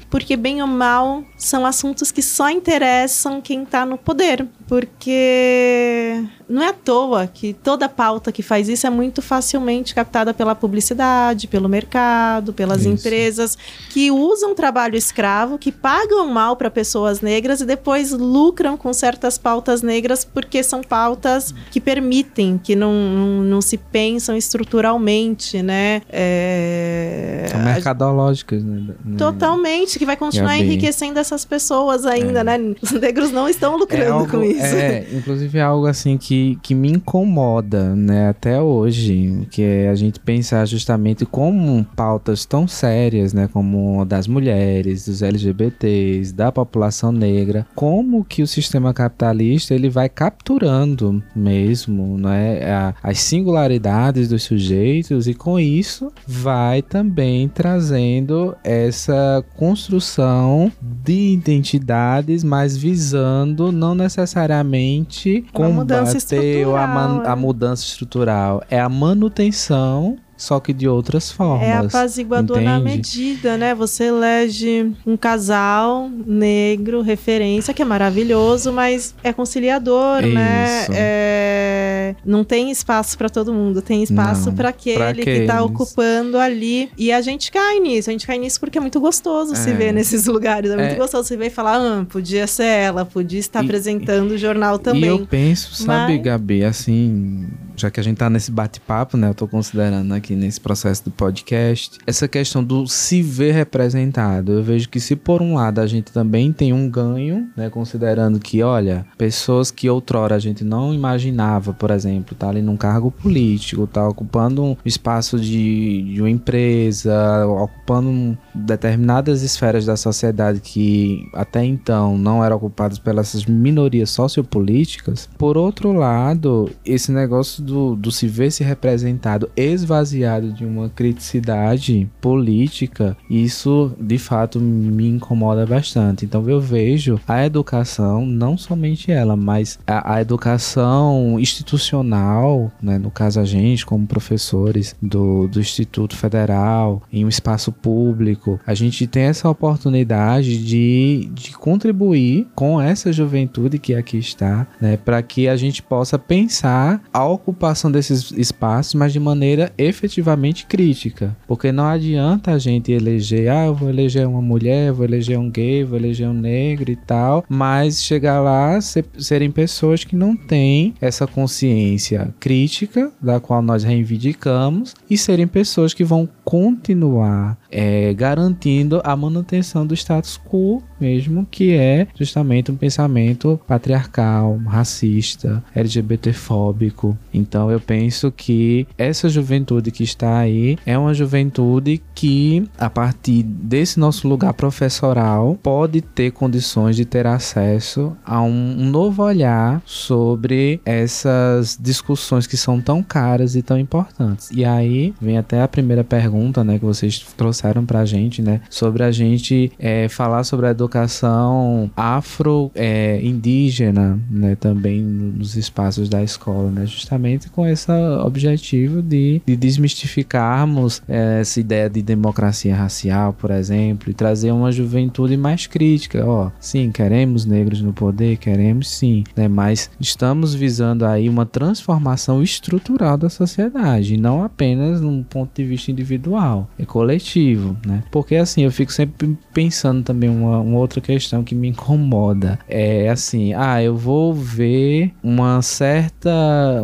porque 0.09 0.35
bem 0.35 0.61
ou 0.61 0.67
mal 0.67 1.23
são 1.37 1.65
assuntos 1.65 2.11
que 2.11 2.21
só 2.21 2.49
interessam 2.49 3.41
quem 3.41 3.63
está 3.63 3.85
no 3.85 3.97
poder. 3.97 4.47
Porque 4.67 6.23
não 6.49 6.61
é 6.61 6.69
à 6.69 6.73
toa 6.73 7.27
que 7.27 7.53
toda 7.53 7.87
pauta 7.87 8.31
que 8.31 8.41
faz 8.41 8.67
isso 8.67 8.85
é 8.85 8.89
muito 8.89 9.21
facilmente 9.21 9.93
captada 9.93 10.33
pela 10.33 10.55
publicidade, 10.55 11.47
pelo 11.47 11.69
mercado, 11.69 12.53
pelas 12.53 12.81
isso. 12.81 12.89
empresas 12.89 13.57
que 13.89 14.11
usam 14.11 14.55
trabalho 14.55 14.95
escravo, 14.95 15.57
que 15.57 15.71
pagam 15.71 16.27
mal 16.27 16.55
para 16.55 16.69
pessoas 16.69 17.21
negras 17.21 17.61
e 17.61 17.65
depois 17.65 18.11
lucram 18.11 18.77
com 18.77 18.91
certas 18.93 19.37
pautas 19.37 19.81
negras 19.81 20.25
porque 20.25 20.63
são 20.63 20.81
pautas 20.81 21.53
que 21.71 21.79
permitem, 21.79 22.59
que 22.61 22.75
não, 22.75 22.93
não, 22.93 23.27
não 23.43 23.61
se 23.61 23.77
pensam 23.77 24.35
estruturalmente, 24.35 25.61
né? 25.61 26.01
É... 26.09 27.45
São 27.49 27.59
mercadológicas, 27.63 28.63
né? 28.63 28.93
Totalmente, 29.17 29.97
que 29.99 30.05
vai 30.05 30.17
continuar 30.17 30.57
enriquecendo 30.57 31.19
essas 31.19 31.45
pessoas 31.45 32.05
ainda, 32.05 32.41
é. 32.41 32.43
né? 32.43 32.75
Os 32.81 32.91
negros 32.91 33.31
não 33.31 33.47
estão 33.49 33.77
lucrando 33.77 34.03
é 34.03 34.07
algo, 34.07 34.29
com 34.29 34.43
isso. 34.43 34.54
É, 34.59 35.05
inclusive 35.13 35.57
é 35.57 35.61
algo 35.61 35.87
assim 35.87 36.17
que, 36.17 36.57
que 36.61 36.73
me 36.73 36.89
incomoda, 36.91 37.95
né, 37.95 38.29
até 38.29 38.61
hoje, 38.61 39.47
que 39.51 39.61
é 39.61 39.89
a 39.89 39.95
gente 39.95 40.19
pensar 40.19 40.65
justamente 40.65 41.25
como 41.25 41.85
pautas 41.95 42.45
tão 42.45 42.67
sérias, 42.67 43.33
né, 43.33 43.49
como 43.51 44.05
das 44.05 44.27
mulheres, 44.27 45.05
dos 45.05 45.21
LGBTs, 45.21 46.33
da 46.33 46.51
população 46.51 47.11
negra, 47.11 47.65
como 47.75 48.23
que 48.23 48.41
o 48.41 48.47
sistema 48.47 48.93
capitalista 48.93 49.73
ele 49.73 49.89
vai 49.89 50.09
capturando 50.09 51.23
mesmo, 51.35 52.17
né, 52.17 52.93
as 53.01 53.19
singularidades 53.19 54.29
dos 54.29 54.43
sujeitos 54.43 55.27
e 55.27 55.33
com 55.33 55.59
isso 55.59 56.11
vai 56.27 56.81
também 56.81 57.47
trazendo 57.47 58.55
essa 58.63 59.43
construção 59.55 60.71
de 60.81 61.33
identidades, 61.33 62.43
mas 62.43 62.77
visando 62.77 63.71
não 63.71 63.95
necessariamente 63.95 64.44
necessariamente 64.45 65.45
combater 65.51 66.65
a, 66.67 67.31
a 67.31 67.35
mudança 67.35 67.83
estrutural. 67.85 68.63
É 68.69 68.79
a 68.79 68.87
manutenção 68.87 70.17
só 70.37 70.59
que 70.59 70.73
de 70.73 70.87
outras 70.87 71.31
formas. 71.31 71.67
É 71.67 71.73
apaziguador 71.73 72.57
entende? 72.57 72.71
na 72.71 72.79
medida, 72.79 73.57
né? 73.57 73.73
Você 73.73 74.05
elege 74.05 74.91
um 75.05 75.15
casal 75.15 76.09
negro, 76.25 77.01
referência, 77.01 77.73
que 77.73 77.81
é 77.81 77.85
maravilhoso, 77.85 78.71
mas 78.73 79.15
é 79.23 79.31
conciliador, 79.31 80.21
né? 80.21 80.81
Isso. 80.81 80.91
né? 80.91 80.97
É... 80.97 82.15
Não 82.25 82.43
tem 82.43 82.69
espaço 82.69 83.17
para 83.17 83.29
todo 83.29 83.53
mundo, 83.53 83.81
tem 83.81 84.03
espaço 84.03 84.51
para 84.51 84.69
aquele 84.69 85.23
que 85.23 85.29
está 85.29 85.63
ocupando 85.63 86.37
ali. 86.37 86.89
E 86.97 87.11
a 87.11 87.21
gente 87.21 87.51
cai 87.51 87.79
nisso, 87.79 88.09
a 88.09 88.13
gente 88.13 88.27
cai 88.27 88.37
nisso 88.37 88.59
porque 88.59 88.77
é 88.77 88.81
muito 88.81 88.99
gostoso 88.99 89.53
é. 89.53 89.55
se 89.55 89.71
ver 89.73 89.91
nesses 89.93 90.25
lugares. 90.27 90.71
É 90.71 90.75
muito 90.75 90.93
é. 90.93 90.95
gostoso 90.95 91.27
se 91.27 91.37
ver 91.37 91.47
e 91.47 91.49
falar, 91.49 91.77
ah, 91.77 92.05
podia 92.07 92.45
ser 92.45 92.65
ela, 92.65 93.05
podia 93.05 93.39
estar 93.39 93.61
e, 93.61 93.65
apresentando 93.65 94.31
o 94.31 94.37
jornal 94.37 94.77
também. 94.77 95.03
E 95.03 95.07
eu 95.07 95.25
penso, 95.25 95.75
sabe, 95.75 96.13
mas... 96.13 96.21
Gabi, 96.21 96.63
assim, 96.63 97.47
já 97.75 97.91
que 97.91 97.99
a 97.99 98.03
gente 98.03 98.17
tá 98.17 98.29
nesse 98.29 98.51
bate-papo, 98.51 99.17
né? 99.17 99.29
Eu 99.29 99.33
tô 99.33 99.47
considerando 99.47 100.13
aqui 100.13 100.35
nesse 100.35 100.59
processo 100.59 101.05
do 101.05 101.11
podcast, 101.11 101.99
essa 102.05 102.27
questão 102.27 102.63
do 102.63 102.87
se 102.87 103.21
ver 103.21 103.53
representado. 103.53 104.53
Eu 104.53 104.63
vejo 104.63 104.89
que 104.89 104.99
se 104.99 105.15
por 105.15 105.41
um 105.41 105.55
lado 105.55 105.79
a 105.79 105.87
gente 105.87 106.11
também 106.11 106.51
tem 106.51 106.73
um 106.73 106.89
ganho, 106.89 107.49
né? 107.55 107.69
Considerando 107.69 108.39
que, 108.39 108.63
olha, 108.63 109.05
pessoas 109.17 109.71
que 109.71 109.89
outrora 109.89 110.35
a 110.35 110.39
gente 110.39 110.63
não 110.63 110.93
imaginava, 110.93 111.73
por 111.73 111.91
exemplo, 111.91 112.35
tá 112.35 112.49
ali 112.49 112.61
num 112.61 112.77
cargo 112.77 113.11
político, 113.11 113.87
tá 113.87 114.07
ocupando 114.07 114.63
um 114.63 114.77
espaço 114.85 115.39
de, 115.39 116.13
de 116.13 116.21
uma 116.21 116.29
empresa, 116.29 117.45
ocupando 117.47 118.37
determinadas 118.53 119.41
esferas 119.41 119.85
da 119.85 119.97
sociedade 119.97 120.59
que 120.59 121.29
até 121.33 121.63
então 121.63 122.17
não 122.17 122.43
eram 122.43 122.57
ocupadas 122.57 122.99
pelas 122.99 123.45
minorias 123.45 124.09
sociopolíticas. 124.09 125.29
Por 125.37 125.57
outro 125.57 125.91
lado, 125.91 126.69
esse 126.85 127.11
negócio 127.11 127.63
do, 127.65 127.95
do 127.95 128.11
se 128.11 128.27
ver 128.27 128.51
se 128.51 128.63
representado 128.63 129.49
esvaziado 129.55 130.53
de 130.53 130.63
uma 130.65 130.89
criticidade 130.89 132.07
política, 132.21 133.17
isso 133.29 133.91
de 133.99 134.17
fato 134.17 134.59
me 134.59 135.07
incomoda 135.07 135.65
bastante. 135.65 136.25
Então 136.25 136.47
eu 136.49 136.61
vejo 136.61 137.19
a 137.27 137.45
educação, 137.45 138.25
não 138.25 138.57
somente 138.57 139.11
ela, 139.11 139.35
mas 139.35 139.79
a, 139.85 140.15
a 140.15 140.21
educação 140.21 141.39
institucional, 141.39 142.71
né, 142.81 142.97
no 142.97 143.11
caso 143.11 143.39
a 143.39 143.45
gente, 143.45 143.85
como 143.85 144.07
professores 144.07 144.95
do, 145.01 145.47
do 145.47 145.59
Instituto 145.59 146.15
Federal, 146.15 147.01
em 147.11 147.25
um 147.25 147.29
espaço 147.29 147.71
público, 147.71 148.59
a 148.65 148.73
gente 148.73 149.07
tem 149.07 149.23
essa 149.23 149.49
oportunidade 149.49 150.63
de, 150.63 151.29
de 151.33 151.51
contribuir 151.53 152.47
com 152.55 152.79
essa 152.79 153.11
juventude 153.11 153.79
que 153.79 153.95
aqui 153.95 154.17
está, 154.17 154.67
né, 154.79 154.97
para 154.97 155.21
que 155.21 155.47
a 155.47 155.55
gente 155.55 155.81
possa 155.81 156.19
pensar 156.19 157.01
a 157.11 157.25
ocupação 157.25 157.54
ocupação 157.55 157.89
desses 157.89 158.31
espaços, 158.31 158.93
mas 158.93 159.13
de 159.13 159.19
maneira 159.19 159.71
efetivamente 159.77 160.65
crítica. 160.65 161.35
Porque 161.47 161.71
não 161.71 161.85
adianta 161.85 162.51
a 162.51 162.59
gente 162.59 162.91
eleger, 162.91 163.49
ah, 163.49 163.65
eu 163.65 163.73
vou 163.73 163.89
eleger 163.89 164.27
uma 164.27 164.41
mulher, 164.41 164.91
vou 164.91 165.05
eleger 165.05 165.39
um 165.39 165.49
gay, 165.49 165.83
vou 165.83 165.97
eleger 165.97 166.27
um 166.27 166.33
negro 166.33 166.91
e 166.91 166.95
tal, 166.95 167.45
mas 167.49 168.03
chegar 168.03 168.41
lá 168.41 168.79
ser, 168.81 169.05
serem 169.17 169.49
pessoas 169.49 170.03
que 170.03 170.15
não 170.15 170.35
têm 170.35 170.93
essa 170.99 171.25
consciência 171.25 172.33
crítica 172.39 173.11
da 173.21 173.39
qual 173.39 173.61
nós 173.61 173.83
reivindicamos 173.83 174.93
e 175.09 175.17
serem 175.17 175.47
pessoas 175.47 175.93
que 175.93 176.03
vão 176.03 176.27
continuar 176.43 177.57
é, 177.71 178.13
garantindo 178.13 179.01
a 179.03 179.15
manutenção 179.15 179.85
do 179.85 179.93
status 179.93 180.39
quo 180.39 180.81
mesmo, 180.99 181.45
que 181.49 181.73
é 181.73 182.07
justamente 182.15 182.71
um 182.71 182.75
pensamento 182.77 183.59
patriarcal, 183.67 184.57
racista, 184.65 185.63
LGBTfóbico. 185.75 187.17
Então 187.47 187.69
eu 187.69 187.79
penso 187.79 188.31
que 188.31 188.87
essa 188.97 189.29
juventude 189.29 189.91
que 189.91 190.03
está 190.03 190.39
aí 190.39 190.77
é 190.85 190.97
uma 190.97 191.13
juventude 191.13 192.01
que, 192.15 192.67
a 192.77 192.89
partir 192.89 193.43
desse 193.43 193.99
nosso 193.99 194.27
lugar 194.27 194.53
professoral, 194.53 195.59
pode 195.61 196.01
ter 196.01 196.31
condições 196.31 196.95
de 196.95 197.05
ter 197.05 197.27
acesso 197.27 198.17
a 198.25 198.41
um, 198.41 198.89
novo 198.89 199.21
olhar 199.23 199.81
sobre 199.85 200.81
essas 200.85 201.77
discussões 201.79 202.47
que 202.47 202.57
são 202.57 202.81
tão 202.81 203.03
caras 203.03 203.55
e 203.55 203.61
tão 203.61 203.77
importantes. 203.77 204.49
E 204.51 204.63
aí 204.63 205.13
vem 205.21 205.37
até 205.37 205.61
a 205.61 205.67
primeira 205.67 206.01
pergunta, 206.03 206.63
né, 206.63 206.79
que 206.79 206.85
vocês 206.85 207.19
trouxeram 207.35 207.85
pra 207.85 208.05
gente, 208.05 208.41
né, 208.41 208.61
sobre 208.69 209.03
a 209.03 209.11
gente 209.11 209.73
é, 209.77 210.07
falar 210.07 210.43
sobre 210.43 210.67
a 210.67 210.71
educação 210.71 211.91
afro-indígena, 211.95 214.19
é, 214.31 214.33
né, 214.33 214.55
também 214.55 215.01
nos 215.01 215.57
espaços 215.57 216.07
da 216.07 216.23
escola, 216.23 216.71
né, 216.71 216.85
justamente 216.85 217.34
com 217.51 217.67
esse 217.67 217.91
objetivo 218.23 219.01
de, 219.01 219.41
de 219.45 219.55
desmistificarmos 219.55 221.01
é, 221.07 221.39
essa 221.41 221.59
ideia 221.59 221.89
de 221.89 222.01
democracia 222.01 222.75
racial, 222.75 223.33
por 223.33 223.51
exemplo, 223.51 224.09
e 224.09 224.13
trazer 224.13 224.51
uma 224.51 224.71
juventude 224.71 225.37
mais 225.37 225.67
crítica. 225.67 226.25
Ó, 226.25 226.49
sim, 226.59 226.91
queremos 226.91 227.45
negros 227.45 227.81
no 227.81 227.93
poder, 227.93 228.37
queremos 228.37 228.89
sim, 228.89 229.23
né, 229.35 229.47
mas 229.47 229.89
estamos 229.99 230.53
visando 230.53 231.05
aí 231.05 231.29
uma 231.29 231.45
transformação 231.45 232.41
estrutural 232.41 233.17
da 233.17 233.29
sociedade, 233.29 234.17
não 234.17 234.43
apenas 234.43 235.01
num 235.01 235.23
ponto 235.23 235.51
de 235.55 235.63
vista 235.63 235.91
individual, 235.91 236.69
é 236.77 236.85
coletivo, 236.85 237.75
né? 237.85 238.03
Porque 238.11 238.35
assim, 238.35 238.63
eu 238.63 238.71
fico 238.71 238.91
sempre 238.91 239.37
pensando 239.53 240.03
também 240.03 240.29
uma, 240.29 240.59
uma 240.59 240.77
outra 240.77 241.01
questão 241.01 241.43
que 241.43 241.55
me 241.55 241.69
incomoda. 241.69 242.59
É 242.67 243.09
assim, 243.09 243.53
ah, 243.53 243.81
eu 243.81 243.95
vou 243.95 244.33
ver 244.33 245.11
uma 245.23 245.61
certa, 245.61 246.31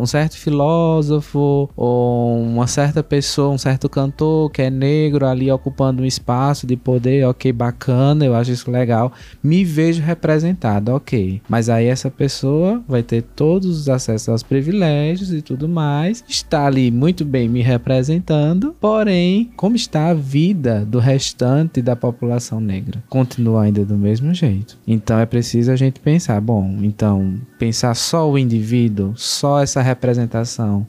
um 0.00 0.06
certo 0.06 0.36
filósofo 0.42 1.70
ou 1.76 2.42
uma 2.42 2.66
certa 2.66 3.02
pessoa, 3.02 3.54
um 3.54 3.58
certo 3.58 3.88
cantor 3.88 4.50
que 4.50 4.62
é 4.62 4.70
negro 4.70 5.26
ali 5.26 5.50
ocupando 5.50 6.02
um 6.02 6.06
espaço 6.06 6.66
de 6.66 6.76
poder, 6.76 7.26
ok, 7.26 7.52
bacana, 7.52 8.24
eu 8.24 8.34
acho 8.34 8.50
isso 8.50 8.70
legal. 8.70 9.12
Me 9.42 9.64
vejo 9.64 10.02
representado, 10.02 10.92
ok. 10.92 11.40
Mas 11.48 11.68
aí 11.68 11.86
essa 11.86 12.10
pessoa 12.10 12.82
vai 12.88 13.02
ter 13.02 13.22
todos 13.22 13.80
os 13.80 13.88
acessos 13.88 14.28
aos 14.28 14.42
privilégios 14.42 15.32
e 15.32 15.40
tudo 15.40 15.68
mais, 15.68 16.24
está 16.28 16.66
ali 16.66 16.90
muito 16.90 17.24
bem 17.24 17.48
me 17.48 17.62
representando, 17.62 18.74
porém, 18.80 19.50
como 19.56 19.76
está 19.76 20.08
a 20.08 20.14
vida 20.14 20.84
do 20.84 20.98
restante 20.98 21.80
da 21.80 21.94
população 21.94 22.60
negra? 22.60 23.02
Continua 23.08 23.62
ainda 23.62 23.84
do 23.84 23.96
mesmo 23.96 24.34
jeito. 24.34 24.76
Então 24.86 25.18
é 25.18 25.26
preciso 25.26 25.70
a 25.70 25.76
gente 25.76 26.00
pensar, 26.00 26.40
bom, 26.40 26.78
então 26.82 27.34
pensar 27.58 27.94
só 27.94 28.28
o 28.28 28.38
indivíduo, 28.38 29.12
só 29.16 29.60
essa 29.60 29.80
representação 29.80 30.31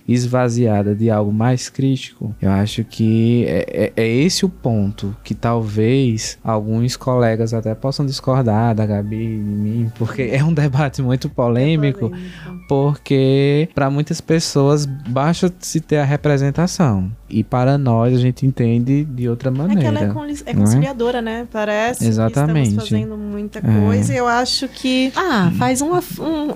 esvaziada 0.08 0.96
de 0.96 1.10
algo 1.10 1.32
mais 1.32 1.70
crítico, 1.70 2.36
eu 2.42 2.52
acho 2.52 2.84
que 2.84 3.46
é, 3.48 3.92
é, 3.96 4.04
é 4.04 4.08
esse 4.08 4.46
o 4.46 4.50
ponto 4.50 5.16
que 5.24 5.34
talvez 5.34 6.38
alguns 6.44 6.96
colegas 6.96 7.54
até 7.54 7.74
possam 7.76 8.06
discordar 8.06 8.76
da 8.76 8.86
Gabi 8.86 9.16
e 9.16 9.38
de 9.38 9.44
mim, 9.44 9.92
porque 9.96 10.24
é 10.24 10.44
um 10.44 10.54
debate 10.54 11.02
muito 11.02 11.30
polêmico, 11.30 12.06
é 12.06 12.10
polêmico. 12.10 12.66
porque 12.68 13.70
para 13.74 13.90
muitas 13.90 14.22
pessoas 14.22 14.86
basta 14.86 15.54
se 15.60 15.80
ter 15.80 15.98
a 15.98 16.06
representação. 16.06 17.12
E 17.34 17.44
para 17.44 17.78
nós 17.78 18.14
a 18.14 18.20
gente 18.20 18.46
entende 18.46 19.04
de 19.04 19.28
outra 19.28 19.50
maneira. 19.50 19.80
É 19.80 19.82
que 19.82 19.88
ela 19.88 20.00
é, 20.02 20.52
é 20.52 20.54
conciliadora, 20.54 21.18
é? 21.18 21.22
né? 21.22 21.48
Parece 21.52 22.08
Exatamente. 22.08 22.54
que 22.54 22.68
estamos 22.70 22.90
fazendo 22.90 23.18
muita 23.18 23.62
coisa. 23.62 24.14
É. 24.14 24.16
E 24.16 24.20
eu 24.20 24.28
acho 24.28 24.68
que, 24.68 25.12
ah, 25.16 25.52
faz 25.58 25.82
um, 25.82 25.94
um 25.94 26.52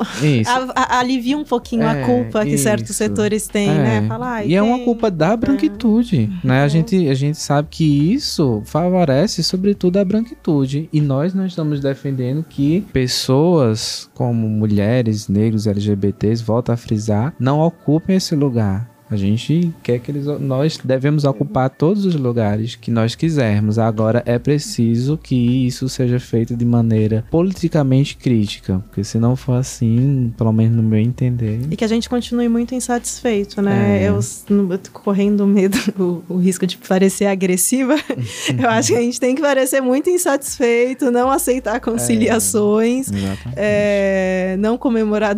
a, 0.45 0.95
a, 0.95 0.99
alivia 0.99 1.37
um 1.37 1.43
pouquinho 1.43 1.83
é, 1.83 2.03
a 2.03 2.05
culpa 2.05 2.45
que 2.45 2.53
isso. 2.53 2.63
certos 2.63 2.95
setores 2.95 3.47
têm, 3.47 3.69
né? 3.69 4.03
É. 4.03 4.07
Falar, 4.07 4.45
e 4.45 4.53
é 4.53 4.61
uma 4.61 4.79
culpa 4.79 5.09
da 5.09 5.35
branquitude, 5.35 6.29
né? 6.43 6.61
A 6.61 6.63
uhum. 6.63 6.69
gente, 6.69 7.09
a 7.09 7.13
gente 7.13 7.37
sabe 7.37 7.67
que 7.71 8.13
isso 8.13 8.61
favorece 8.65 9.43
sobretudo 9.43 9.97
a 9.97 10.05
branquitude. 10.05 10.87
E 10.93 11.01
nós 11.01 11.33
não 11.33 11.45
estamos 11.45 11.79
defendendo 11.79 12.45
que 12.47 12.81
pessoas 12.93 14.09
como 14.13 14.47
mulheres, 14.47 15.27
negros, 15.27 15.65
LGBTs, 15.65 16.43
volta 16.43 16.73
a 16.73 16.77
frisar, 16.77 17.33
não 17.39 17.59
ocupem 17.59 18.15
esse 18.15 18.35
lugar. 18.35 18.96
A 19.09 19.15
gente 19.15 19.73
quer 19.81 19.99
que 19.99 20.11
eles, 20.11 20.25
nós 20.39 20.77
devemos 20.83 21.23
ocupar 21.23 21.69
todos 21.69 22.05
os 22.05 22.15
lugares 22.15 22.75
que 22.75 22.91
nós 22.91 23.15
quisermos. 23.15 23.79
Agora 23.79 24.21
é 24.25 24.37
preciso 24.37 25.17
que 25.17 25.65
isso 25.65 25.87
seja 25.87 26.19
feito 26.19 26.55
de 26.55 26.65
maneira 26.65 27.23
politicamente 27.31 28.17
crítica, 28.17 28.83
porque 28.87 29.03
se 29.03 29.17
não 29.17 29.35
for 29.35 29.53
assim, 29.53 30.33
pelo 30.37 30.51
menos 30.51 30.75
no 30.75 30.83
meu 30.83 30.99
entender. 30.99 31.61
E 31.71 31.75
que 31.75 31.85
a 31.85 31.87
gente 31.87 32.09
continue 32.09 32.49
muito 32.49 32.75
insatisfeito, 32.75 33.61
né? 33.61 34.03
É. 34.03 34.09
Eu, 34.09 34.19
eu 34.49 34.77
tô 34.77 34.91
correndo 34.91 35.47
medo, 35.47 35.77
o, 35.97 36.23
o, 36.33 36.37
risco 36.37 36.67
de 36.67 36.77
parecer 36.77 37.27
agressiva. 37.27 37.95
eu 38.61 38.69
acho 38.69 38.89
que 38.89 38.97
a 38.97 39.01
gente 39.01 39.19
tem 39.19 39.35
que 39.35 39.41
parecer 39.41 39.79
muito 39.79 40.09
insatisfeito, 40.09 41.09
não 41.11 41.31
aceitar 41.31 41.79
conciliações, 41.79 43.09
é, 43.55 44.53
é, 44.53 44.57
não 44.57 44.77
comemorar 44.77 45.35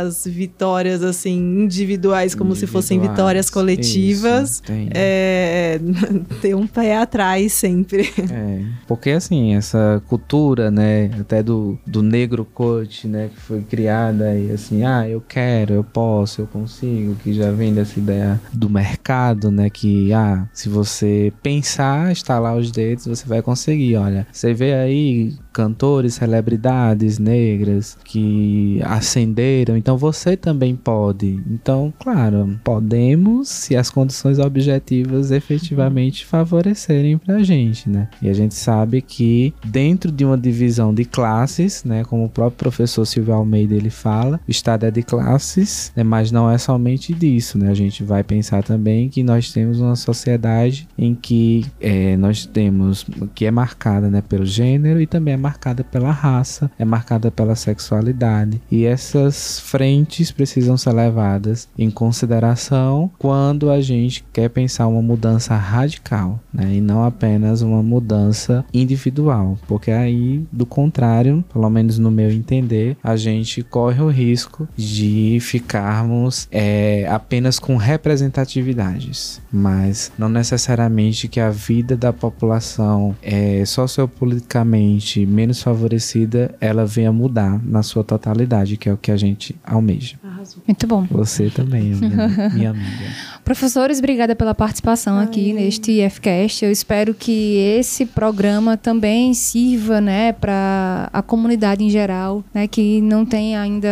as 0.00 0.24
vitórias 0.26 1.02
assim 1.02 1.62
individuais 1.62 2.34
como 2.34 2.56
se 2.56 2.66
fossem 2.66 2.98
vitórias 2.98 3.11
vitórias 3.12 3.50
coletivas, 3.50 4.62
isso, 4.64 4.72
é, 4.94 5.78
ter 6.40 6.54
um 6.54 6.66
pé 6.66 6.96
atrás 6.96 7.52
sempre. 7.52 8.10
É, 8.30 8.62
porque 8.86 9.10
assim, 9.10 9.54
essa 9.54 10.02
cultura, 10.08 10.70
né, 10.70 11.10
até 11.20 11.42
do, 11.42 11.78
do 11.86 12.02
negro 12.02 12.44
coach, 12.44 13.06
né, 13.06 13.30
que 13.34 13.40
foi 13.40 13.62
criada 13.62 14.36
e 14.36 14.50
assim, 14.50 14.84
ah, 14.84 15.08
eu 15.08 15.20
quero, 15.20 15.74
eu 15.74 15.84
posso, 15.84 16.42
eu 16.42 16.46
consigo, 16.46 17.14
que 17.16 17.32
já 17.32 17.50
vem 17.50 17.72
dessa 17.72 17.98
ideia 17.98 18.40
do 18.52 18.68
mercado, 18.68 19.50
né, 19.50 19.70
que, 19.70 20.12
ah, 20.12 20.46
se 20.52 20.68
você 20.68 21.32
pensar, 21.42 22.12
estalar 22.12 22.56
os 22.56 22.70
dedos, 22.70 23.06
você 23.06 23.26
vai 23.26 23.42
conseguir, 23.42 23.96
olha, 23.96 24.26
você 24.32 24.52
vê 24.52 24.74
aí 24.74 25.34
cantores, 25.52 26.14
celebridades 26.14 27.18
negras 27.18 27.96
que 28.04 28.80
ascenderam, 28.84 29.76
então 29.76 29.96
você 29.96 30.36
também 30.36 30.74
pode. 30.74 31.40
Então, 31.50 31.92
claro, 31.98 32.58
podemos 32.64 33.48
se 33.48 33.76
as 33.76 33.90
condições 33.90 34.38
objetivas 34.38 35.30
efetivamente 35.30 36.24
favorecerem 36.24 37.18
pra 37.18 37.42
gente, 37.42 37.88
né? 37.88 38.08
E 38.20 38.28
a 38.28 38.32
gente 38.32 38.54
sabe 38.54 39.02
que 39.02 39.52
dentro 39.64 40.10
de 40.10 40.24
uma 40.24 40.38
divisão 40.38 40.94
de 40.94 41.04
classes, 41.04 41.84
né, 41.84 42.04
como 42.04 42.24
o 42.24 42.28
próprio 42.28 42.58
professor 42.58 43.04
Silvio 43.04 43.34
Almeida 43.34 43.74
ele 43.74 43.90
fala, 43.90 44.40
o 44.46 44.50
estado 44.50 44.86
é 44.86 44.90
de 44.90 45.02
classes, 45.02 45.92
né, 45.94 46.02
mas 46.02 46.30
não 46.30 46.50
é 46.50 46.58
somente 46.58 47.12
disso, 47.12 47.58
né? 47.58 47.70
A 47.70 47.74
gente 47.74 48.02
vai 48.02 48.22
pensar 48.22 48.62
também 48.62 49.08
que 49.08 49.22
nós 49.22 49.52
temos 49.52 49.80
uma 49.80 49.96
sociedade 49.96 50.88
em 50.96 51.14
que 51.14 51.66
é, 51.80 52.16
nós 52.16 52.46
temos 52.46 53.06
que 53.34 53.44
é 53.44 53.50
marcada, 53.50 54.08
né, 54.08 54.22
pelo 54.22 54.46
gênero 54.46 55.00
e 55.00 55.06
também 55.06 55.34
é 55.34 55.36
marcada 55.42 55.82
pela 55.82 56.12
raça, 56.12 56.70
é 56.78 56.84
marcada 56.84 57.30
pela 57.30 57.56
sexualidade. 57.56 58.62
E 58.70 58.84
essas 58.84 59.58
frentes 59.58 60.30
precisam 60.30 60.76
ser 60.76 60.92
levadas 60.92 61.68
em 61.76 61.90
consideração 61.90 63.10
quando 63.18 63.70
a 63.70 63.80
gente 63.80 64.24
quer 64.32 64.48
pensar 64.48 64.86
uma 64.86 65.02
mudança 65.02 65.56
radical, 65.56 66.40
né? 66.52 66.74
E 66.74 66.80
não 66.80 67.04
apenas 67.04 67.60
uma 67.60 67.82
mudança 67.82 68.64
individual, 68.72 69.58
porque 69.66 69.90
aí, 69.90 70.44
do 70.52 70.64
contrário, 70.64 71.44
pelo 71.52 71.68
menos 71.68 71.98
no 71.98 72.10
meu 72.10 72.30
entender, 72.30 72.96
a 73.02 73.16
gente 73.16 73.62
corre 73.62 74.00
o 74.00 74.08
risco 74.08 74.68
de 74.76 75.38
ficarmos 75.40 76.46
é, 76.50 77.06
apenas 77.08 77.58
com 77.58 77.76
representatividades, 77.76 79.40
mas 79.52 80.12
não 80.16 80.28
necessariamente 80.28 81.26
que 81.26 81.40
a 81.40 81.50
vida 81.50 81.96
da 81.96 82.12
população 82.12 83.16
é 83.22 83.64
sociopoliticamente 83.64 85.24
menos 85.32 85.62
favorecida, 85.62 86.54
ela 86.60 86.84
venha 86.84 87.12
mudar 87.12 87.60
na 87.64 87.82
sua 87.82 88.04
totalidade, 88.04 88.76
que 88.76 88.88
é 88.88 88.92
o 88.92 88.96
que 88.96 89.10
a 89.10 89.16
gente 89.16 89.56
almeja. 89.64 90.16
A 90.22 90.42
Muito 90.66 90.86
bom. 90.86 91.06
Você 91.10 91.50
também, 91.50 91.94
minha, 91.94 92.50
minha 92.54 92.70
amiga. 92.70 93.04
Professores, 93.44 93.98
obrigada 93.98 94.36
pela 94.36 94.54
participação 94.54 95.16
Ai. 95.16 95.24
aqui 95.24 95.52
neste 95.52 95.92
IFCast. 96.00 96.64
Eu 96.64 96.70
espero 96.70 97.14
que 97.14 97.56
esse 97.78 98.06
programa 98.06 98.76
também 98.76 99.34
sirva, 99.34 100.00
né, 100.00 100.32
para 100.32 101.08
a 101.12 101.22
comunidade 101.22 101.82
em 101.82 101.90
geral, 101.90 102.44
né, 102.54 102.66
que 102.66 103.00
não 103.00 103.24
tem 103.24 103.56
ainda 103.56 103.90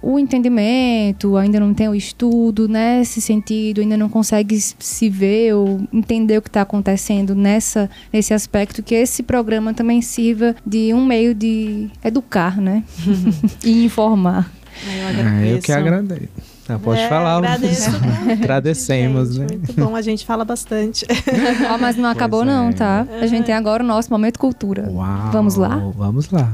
o 0.00 0.18
entendimento, 0.18 1.36
ainda 1.36 1.60
não 1.60 1.74
tem 1.74 1.88
o 1.88 1.94
estudo 1.94 2.68
nesse 2.68 3.20
sentido, 3.20 3.80
ainda 3.80 3.96
não 3.96 4.08
consegue 4.08 4.58
se 4.60 5.10
ver 5.10 5.54
ou 5.54 5.80
entender 5.92 6.38
o 6.38 6.42
que 6.42 6.48
está 6.48 6.62
acontecendo 6.62 7.34
nessa 7.34 7.90
nesse 8.12 8.32
aspecto, 8.32 8.82
que 8.82 8.94
esse 8.94 9.22
programa 9.22 9.74
também 9.74 10.00
sirva 10.00 10.54
de 10.64 10.75
um 10.94 11.04
meio 11.04 11.34
de 11.34 11.88
educar, 12.04 12.60
né, 12.60 12.82
e 13.64 13.84
informar. 13.84 14.50
Eu 14.84 15.06
Ah, 15.06 15.08
agradeço. 15.10 15.54
eu 15.54 15.58
que 15.60 15.72
agradeço. 15.72 16.28
Ah, 16.68 16.78
pode 16.82 17.00
É, 17.00 17.08
falar. 17.08 17.36
agradeço. 17.38 17.90
Agradecemos, 18.30 19.34
Gente, 19.34 19.52
né? 19.54 19.58
Muito 19.66 19.72
bom, 19.74 19.94
a 19.96 20.02
gente 20.02 20.26
fala 20.26 20.44
bastante. 20.44 21.06
Ó, 21.72 21.78
mas 21.78 21.96
não 21.96 22.08
acabou 22.10 22.40
Pois 22.40 22.52
não, 22.52 22.68
é. 22.68 22.72
tá? 22.72 23.06
A 23.22 23.26
gente 23.26 23.44
tem 23.46 23.54
agora 23.54 23.82
o 23.82 23.86
nosso 23.86 24.10
momento 24.10 24.38
cultura. 24.38 24.88
Uau. 24.90 25.30
Vamos 25.32 25.54
lá? 25.54 25.76
Vamos 25.96 26.28
lá. 26.30 26.52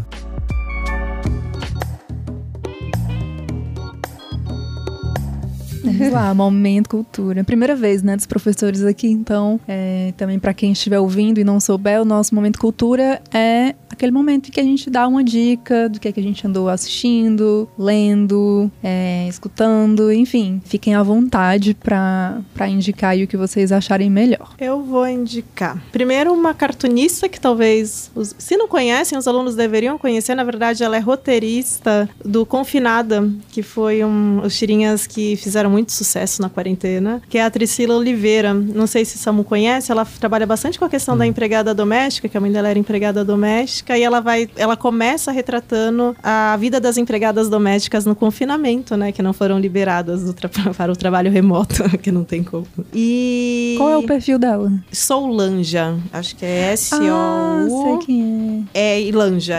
Vamos 5.85 6.13
lá, 6.13 6.33
Momento 6.35 6.89
Cultura. 6.89 7.43
Primeira 7.45 7.75
vez, 7.75 8.03
né, 8.03 8.17
dos 8.17 8.27
professores 8.27 8.85
aqui, 8.85 9.09
então, 9.09 9.59
é, 9.67 10.13
também 10.17 10.39
para 10.39 10.55
quem 10.55 10.73
estiver 10.73 10.99
ouvindo 10.99 11.39
e 11.39 11.45
não 11.45 11.59
souber, 11.61 12.01
o 12.01 12.05
nosso 12.05 12.35
Momento 12.35 12.59
Cultura 12.59 13.21
é 13.33 13.75
aquele 13.91 14.13
momento 14.13 14.49
em 14.49 14.53
que 14.53 14.61
a 14.61 14.63
gente 14.65 14.89
dá 14.89 15.07
uma 15.07 15.23
dica 15.23 15.89
do 15.89 16.01
que, 16.01 16.09
é 16.09 16.13
que 16.13 16.19
a 16.21 16.23
gente 16.23 16.47
andou 16.47 16.69
assistindo, 16.69 17.69
lendo, 17.79 18.71
é, 18.83 19.27
escutando, 19.29 20.11
enfim. 20.13 20.61
Fiquem 20.65 20.95
à 20.95 21.03
vontade 21.03 21.75
para 21.75 22.43
indicar 22.69 23.17
o 23.17 23.27
que 23.27 23.37
vocês 23.37 23.71
acharem 23.71 24.09
melhor. 24.09 24.55
Eu 24.59 24.83
vou 24.83 25.07
indicar. 25.07 25.83
Primeiro, 25.93 26.33
uma 26.33 26.55
cartunista 26.55 27.29
que 27.29 27.39
talvez, 27.41 28.11
os- 28.15 28.35
se 28.39 28.57
não 28.57 28.67
conhecem, 28.67 29.19
os 29.19 29.29
alunos 29.29 29.55
deveriam 29.55 29.99
conhecer. 29.99 30.35
Na 30.35 30.45
verdade, 30.45 30.83
ela 30.83 30.97
é 30.97 31.01
roteirista 31.01 32.09
do 32.25 32.47
Confinada, 32.47 33.29
que 33.51 33.63
foi 33.63 34.03
um, 34.05 34.41
os 34.45 34.57
tirinhas 34.57 35.07
que 35.07 35.37
fizeram 35.37 35.72
muito 35.73 35.93
sucesso 35.93 36.41
na 36.43 36.49
quarentena, 36.49 37.21
que 37.29 37.39
é 37.39 37.45
a 37.45 37.51
Priscila 37.51 37.97
Oliveira. 37.97 38.53
Não 38.55 38.87
sei 38.87 39.05
se 39.05 39.19
Samu 39.19 39.43
conhece, 39.43 39.91
ela 39.91 40.05
trabalha 40.05 40.47
bastante 40.47 40.79
com 40.79 40.85
a 40.85 40.89
questão 40.89 41.17
da 41.17 41.27
empregada 41.27 41.75
doméstica, 41.75 42.29
que 42.29 42.37
a 42.37 42.41
mãe 42.41 42.53
dela 42.53 42.69
era 42.69 42.79
empregada 42.79 43.25
doméstica, 43.25 43.97
e 43.97 44.03
ela 44.03 44.21
vai, 44.21 44.49
ela 44.57 44.77
começa 44.77 45.33
retratando 45.33 46.15
a 46.23 46.57
vida 46.59 46.79
das 46.81 46.97
empregadas 46.97 47.49
domésticas 47.49 48.05
no 48.05 48.15
confinamento, 48.15 48.97
né, 48.97 49.11
que 49.13 49.23
não 49.23 49.33
foram 49.33 49.59
liberadas 49.59 50.23
do 50.25 50.35
para 50.77 50.93
o 50.93 50.97
trabalho 50.97 51.31
remoto, 51.31 51.83
que 52.03 52.13
não 52.13 52.25
tem 52.25 52.43
como. 52.43 52.67
E 52.93 53.75
Qual 53.79 53.91
é 53.91 53.97
o 53.97 54.03
perfil 54.03 54.39
dela? 54.39 54.71
Soulanja, 54.93 55.97
acho 56.13 56.37
que 56.37 56.45
é 56.45 56.73
Ah, 56.73 56.77
sei 56.77 56.99
S-O-U. 56.99 57.99
quem 57.99 58.67
É 58.75 59.01
Ilanja, 59.01 59.57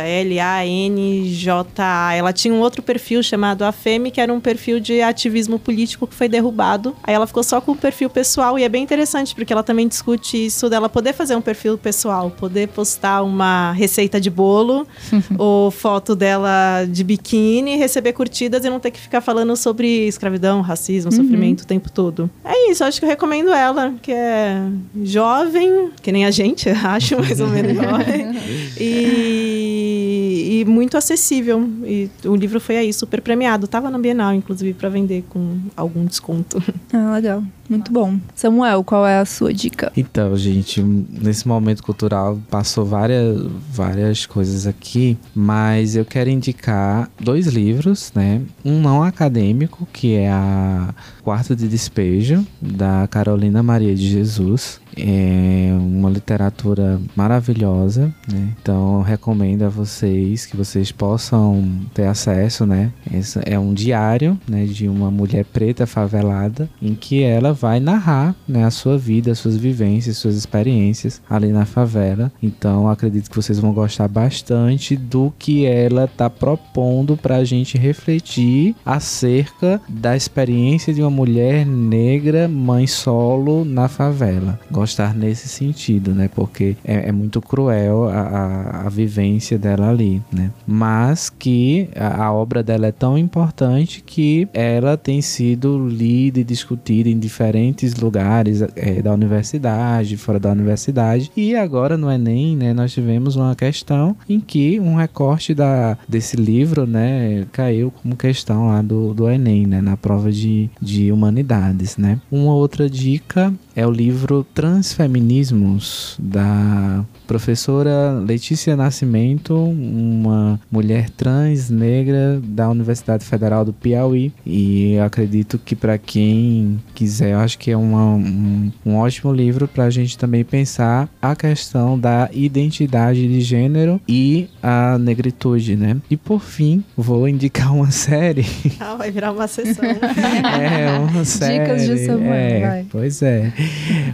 L-A-N-J-A. 0.94 2.14
Ela 2.16 2.34
tinha 2.34 2.54
um 2.54 2.60
outro 2.60 2.82
perfil 2.82 3.24
chamado 3.24 3.64
A 3.64 3.72
Femi, 3.72 4.12
que 4.12 4.22
era 4.22 4.34
um 4.34 4.40
perfil 4.40 4.80
de 4.80 5.02
ativismo 5.02 5.58
político 5.60 6.03
que 6.08 6.16
foi 6.16 6.28
derrubado. 6.28 6.96
Aí 7.04 7.14
ela 7.14 7.28
ficou 7.28 7.44
só 7.44 7.60
com 7.62 7.74
o 7.74 7.76
perfil 7.76 8.10
pessoal 8.10 8.58
e 8.58 8.64
é 8.64 8.70
bem 8.70 8.84
interessante 8.84 9.34
porque 9.36 9.52
ela 9.52 9.64
também 9.64 9.88
discute 9.88 10.46
isso 10.46 10.70
dela 10.70 10.90
poder 10.90 11.14
fazer 11.14 11.36
um 11.36 11.42
perfil 11.42 11.78
pessoal, 11.78 12.32
poder 12.32 12.68
postar 12.70 13.24
uma 13.24 13.72
receita 13.72 14.20
de 14.20 14.30
bolo 14.30 14.88
ou 15.38 15.72
foto 15.72 16.16
dela 16.16 16.86
de 16.86 17.04
biquíni, 17.04 17.76
receber 17.78 18.14
curtidas 18.14 18.64
e 18.66 18.70
não 18.70 18.80
ter 18.80 18.92
que 18.92 19.00
ficar 19.00 19.22
falando 19.22 19.56
sobre 19.56 20.08
escravidão, 20.08 20.62
racismo, 20.62 21.12
sofrimento 21.12 21.62
o 21.62 21.68
tempo 21.68 21.92
todo. 21.92 22.30
É 22.44 22.72
isso, 22.72 22.84
acho 22.84 23.00
que 23.00 23.06
eu 23.06 23.10
recomendo 23.10 23.52
ela, 23.52 23.94
que 24.02 24.12
é 24.12 24.62
jovem, 25.04 25.92
que 26.02 26.12
nem 26.12 26.26
a 26.26 26.32
gente, 26.32 26.70
acho 26.84 27.18
mais 27.20 27.40
ou 27.40 27.48
menos 27.48 27.76
jovem. 27.76 28.34
E, 28.76 30.62
e 30.62 30.66
muito 30.66 30.98
acessível. 30.98 31.70
E 31.86 32.10
o 32.26 32.36
livro 32.36 32.60
foi 32.60 32.78
aí, 32.78 32.94
super 32.94 33.22
premiado. 33.22 33.68
Tava 33.68 33.90
na 33.90 33.98
Bienal, 33.98 34.34
inclusive, 34.34 34.74
para 34.74 34.90
vender 34.90 35.24
com 35.30 35.58
algum 35.76 35.93
desconto. 36.06 36.62
é? 36.92 36.98
Ah, 36.98 37.14
legal. 37.16 37.44
Muito 37.70 37.92
bom. 37.92 38.18
Samuel, 38.36 38.84
qual 38.84 39.08
é 39.08 39.20
a 39.20 39.26
sua 39.26 39.54
dica? 39.54 39.92
Então, 39.96 40.36
gente, 40.36 40.82
nesse 40.82 41.48
momento 41.48 41.82
cultural 41.82 42.40
passou 42.50 42.86
várias, 42.86 43.42
várias 43.72 44.26
coisas 44.26 44.68
aqui, 44.68 45.18
mas 45.34 45.96
eu 45.96 46.06
quero 46.06 46.30
indicar 46.30 47.10
dois 47.20 47.48
livros, 47.48 48.12
né? 48.14 48.42
Um 48.66 48.80
não 48.82 49.02
acadêmico, 49.02 49.88
que 49.92 50.14
é 50.16 50.30
a 50.30 50.94
Quarto 51.24 51.56
de 51.56 51.70
Despejo, 51.70 52.46
da 52.62 53.08
Carolina 53.08 53.64
Maria 53.64 53.96
de 53.96 54.10
Jesus. 54.10 54.82
É 54.96 55.72
uma 55.76 56.08
literatura 56.10 57.02
maravilhosa, 57.16 58.14
né? 58.32 58.54
Então, 58.62 59.02
recomendo 59.02 59.64
a 59.64 59.70
vocês 59.70 60.46
que 60.46 60.56
vocês 60.56 60.92
possam 60.92 61.80
ter 61.96 62.06
acesso, 62.06 62.66
né? 62.66 62.92
Esse 63.12 63.40
é 63.44 63.58
um 63.58 63.74
diário, 63.74 64.38
né, 64.48 64.66
de 64.66 64.88
uma 64.88 65.10
mulher 65.10 65.46
preta 65.46 65.88
favelada, 65.88 66.70
em 66.80 66.94
que 66.94 67.24
ela 67.24 67.54
vai 67.54 67.80
narrar, 67.80 68.36
né, 68.48 68.66
a 68.66 68.70
sua 68.70 68.96
vida, 68.96 69.32
as 69.32 69.40
suas 69.40 69.58
vivências, 69.58 70.18
suas 70.18 70.36
experiências 70.36 71.22
ali 71.28 71.48
na 71.48 71.66
favela. 71.66 72.32
Então, 72.42 72.88
acredito 72.88 73.32
que 73.32 73.36
vocês 73.36 73.58
vão 73.58 73.74
gostar 73.74 74.08
bastante 74.08 74.96
do 74.96 75.34
que 75.40 75.66
ela 75.66 76.08
tá 76.08 76.30
propondo 76.30 77.18
pra 77.18 77.44
gente 77.44 77.80
refletir 77.80 78.76
acerca 78.86 79.82
da 79.90 80.16
experiência 80.16 80.94
de 80.94 81.02
uma 81.02 81.13
mulher 81.14 81.66
negra, 81.66 82.48
mãe 82.48 82.88
solo 82.88 83.64
na 83.64 83.88
favela. 83.88 84.60
Gostar 84.70 85.14
nesse 85.14 85.48
sentido, 85.48 86.14
né? 86.14 86.30
Porque 86.34 86.76
é, 86.84 87.10
é 87.10 87.12
muito 87.12 87.40
cruel 87.42 88.10
a, 88.10 88.20
a, 88.20 88.88
a 88.88 88.90
vivência 88.90 89.58
dela 89.58 89.90
ali, 89.90 90.22
né? 90.32 90.52
Mas 90.66 91.30
que 91.30 91.88
a, 91.96 92.26
a 92.26 92.34
obra 92.34 92.64
dela 92.64 92.88
é 92.88 92.92
tão 92.92 93.18
importante 93.18 94.04
que 94.06 94.48
ela 94.54 94.98
tem 94.98 95.22
sido 95.22 95.88
lida 95.88 96.40
e 96.40 96.44
discutida 96.44 97.10
em 97.10 97.20
diferentes 97.20 97.96
lugares 97.96 98.62
é, 98.76 99.02
da 99.02 99.14
universidade, 99.14 100.18
fora 100.18 100.40
da 100.40 100.52
universidade. 100.52 101.32
E 101.38 101.56
agora 101.56 101.96
no 101.96 102.12
Enem, 102.12 102.56
né? 102.58 102.74
Nós 102.74 102.92
tivemos 102.92 103.36
uma 103.36 103.56
questão 103.56 104.16
em 104.28 104.40
que 104.40 104.80
um 104.80 104.96
recorte 104.96 105.54
da, 105.54 105.98
desse 106.08 106.36
livro, 106.36 106.88
né? 106.88 107.46
Caiu 107.52 107.92
como 107.92 108.16
questão 108.16 108.68
lá 108.68 108.82
do, 108.82 109.14
do 109.14 109.30
Enem, 109.30 109.68
né? 109.68 109.82
Na 109.82 109.96
prova 109.96 110.32
de, 110.32 110.70
de 110.82 111.03
humanidades, 111.12 111.98
né? 111.98 112.20
Uma 112.32 112.54
outra 112.54 112.90
dica 112.90 113.54
é 113.76 113.86
o 113.86 113.92
livro 113.92 114.46
Transfeminismos 114.54 116.16
da 116.20 117.04
professora 117.26 118.20
Letícia 118.26 118.76
Nascimento, 118.76 119.56
uma 119.56 120.60
mulher 120.72 121.10
trans 121.10 121.70
negra 121.70 122.40
da 122.44 122.70
Universidade 122.70 123.26
Federal 123.26 123.66
do 123.66 123.74
Piauí. 123.74 124.32
E 124.46 124.94
eu 124.94 125.04
acredito 125.04 125.58
que 125.64 125.76
para 125.76 125.98
quem 125.98 126.80
quiser, 126.94 127.32
eu 127.32 127.40
acho 127.40 127.58
que 127.58 127.72
é 127.72 127.78
uma- 127.78 128.14
um, 128.16 128.72
um 128.86 128.96
ótimo 128.98 129.34
livro 129.34 129.68
para 129.68 129.86
a 129.86 129.90
gente 129.90 130.18
também 130.18 130.44
pensar 130.44 131.10
a 131.22 131.36
questão 131.36 131.98
da 131.98 132.30
identidade 132.34 133.28
de 133.28 133.42
gênero 133.42 134.00
e 134.08 134.48
a 134.62 134.98
negritude, 135.00 135.76
né? 135.76 135.98
E 136.10 136.18
por 136.18 136.42
fim, 136.42 136.84
vou 136.96 137.28
indicar 137.28 137.74
uma 137.74 137.90
série 137.92 138.46
Ah, 138.80 138.96
vai 138.96 139.10
virar 139.10 139.32
uma 139.32 139.48
sessão. 139.48 139.84
é 140.62 140.93
uma 141.00 141.26
série. 141.26 141.60
Dicas 141.64 141.88
de 141.88 142.06
Samuel, 142.06 142.34
é, 142.34 142.60
vai. 142.60 142.86
Pois 142.92 143.22
é. 143.22 143.54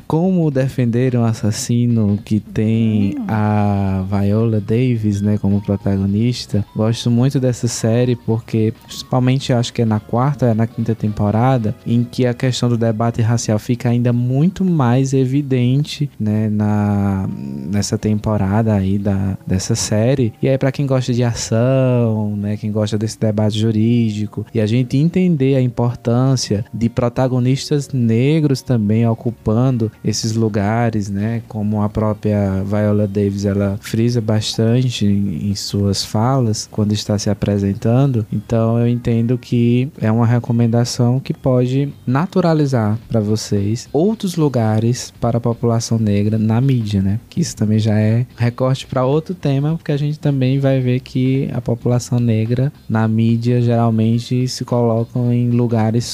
Como 0.08 0.50
defender 0.52 1.16
um 1.16 1.24
assassino 1.24 2.20
que 2.24 2.40
tem 2.40 3.16
Hum. 3.20 3.26
a 3.28 4.04
Viola 4.10 4.60
Davis, 4.60 5.22
né, 5.22 5.38
como 5.38 5.62
protagonista. 5.62 6.66
Gosto 6.76 7.10
muito 7.10 7.40
dessa 7.40 7.68
série 7.68 8.16
porque, 8.16 8.74
principalmente, 8.86 9.54
acho 9.54 9.74
que 9.74 9.82
é 9.82 9.86
na 9.86 10.00
quarta, 10.00 10.48
é 10.48 10.54
na 10.54 10.68
quinta 10.68 10.96
temporada, 10.96 11.76
em 11.86 12.04
que 12.04 12.26
a 12.26 12.34
questão 12.34 12.70
do 12.70 12.78
debate 12.78 13.22
racial 13.22 13.60
fica 13.60 13.90
ainda 13.90 14.12
muito 14.14 14.64
mais 14.64 15.14
evidente, 15.14 16.10
né, 16.20 16.50
na 16.50 17.28
nessa 17.70 17.98
temporada 17.98 18.74
aí 18.74 18.98
da 18.98 19.38
dessa 19.46 19.76
série. 19.76 20.34
E 20.42 20.48
aí 20.48 20.58
para 20.58 20.72
quem 20.72 20.86
gosta 20.86 21.14
de 21.14 21.24
ação, 21.24 22.36
né, 22.36 22.58
quem 22.58 22.72
gosta 22.72 22.98
desse 22.98 23.20
debate 23.20 23.58
jurídico 23.58 24.46
e 24.54 24.60
a 24.60 24.66
gente 24.66 24.98
entender 24.98 25.56
a 25.56 25.62
importância 25.62 26.66
de 26.74 26.90
protagonistas 26.90 27.90
negros 27.90 28.62
também 28.62 29.08
ocupando 29.08 29.92
esses 30.04 30.34
lugares, 30.34 31.10
né? 31.10 31.42
Como 31.48 31.82
a 31.82 31.90
própria 31.90 32.64
Viola 32.64 33.08
Davis 33.08 33.46
ela 33.46 33.78
frisa 33.82 34.22
bastante 34.22 35.06
em, 35.06 35.50
em 35.50 35.56
suas 35.56 36.04
falas 36.04 36.68
quando 36.72 36.94
está 36.94 37.18
se 37.18 37.30
apresentando. 37.30 38.26
Então 38.32 38.78
eu 38.80 38.88
entendo 38.88 39.38
que 39.38 39.90
é 40.00 40.12
uma 40.12 40.26
recomendação 40.26 41.20
que 41.20 41.34
pode 41.34 41.92
naturalizar 42.06 42.98
para 43.08 43.20
vocês 43.20 43.88
outros 43.92 44.36
lugares 44.36 45.14
para 45.20 45.38
a 45.38 45.42
população 45.42 45.98
negra 45.98 46.38
na 46.38 46.62
mídia, 46.62 47.02
né? 47.02 47.20
Que 47.30 47.42
isso 47.42 47.56
também 47.56 47.80
já 47.80 47.98
é 48.00 48.26
recorte 48.38 48.86
para 48.88 49.06
outro 49.06 49.34
tema, 49.34 49.76
porque 49.76 49.92
a 49.92 49.98
gente 49.98 50.20
também 50.20 50.60
vai 50.60 50.80
ver 50.80 51.00
que 51.00 51.50
a 51.54 51.62
população 51.62 52.20
negra 52.20 52.72
na 52.88 53.08
mídia 53.08 53.62
geralmente 53.62 54.48
se 54.48 54.66
colocam 54.66 55.32
em 55.32 55.50
lugares 55.50 56.06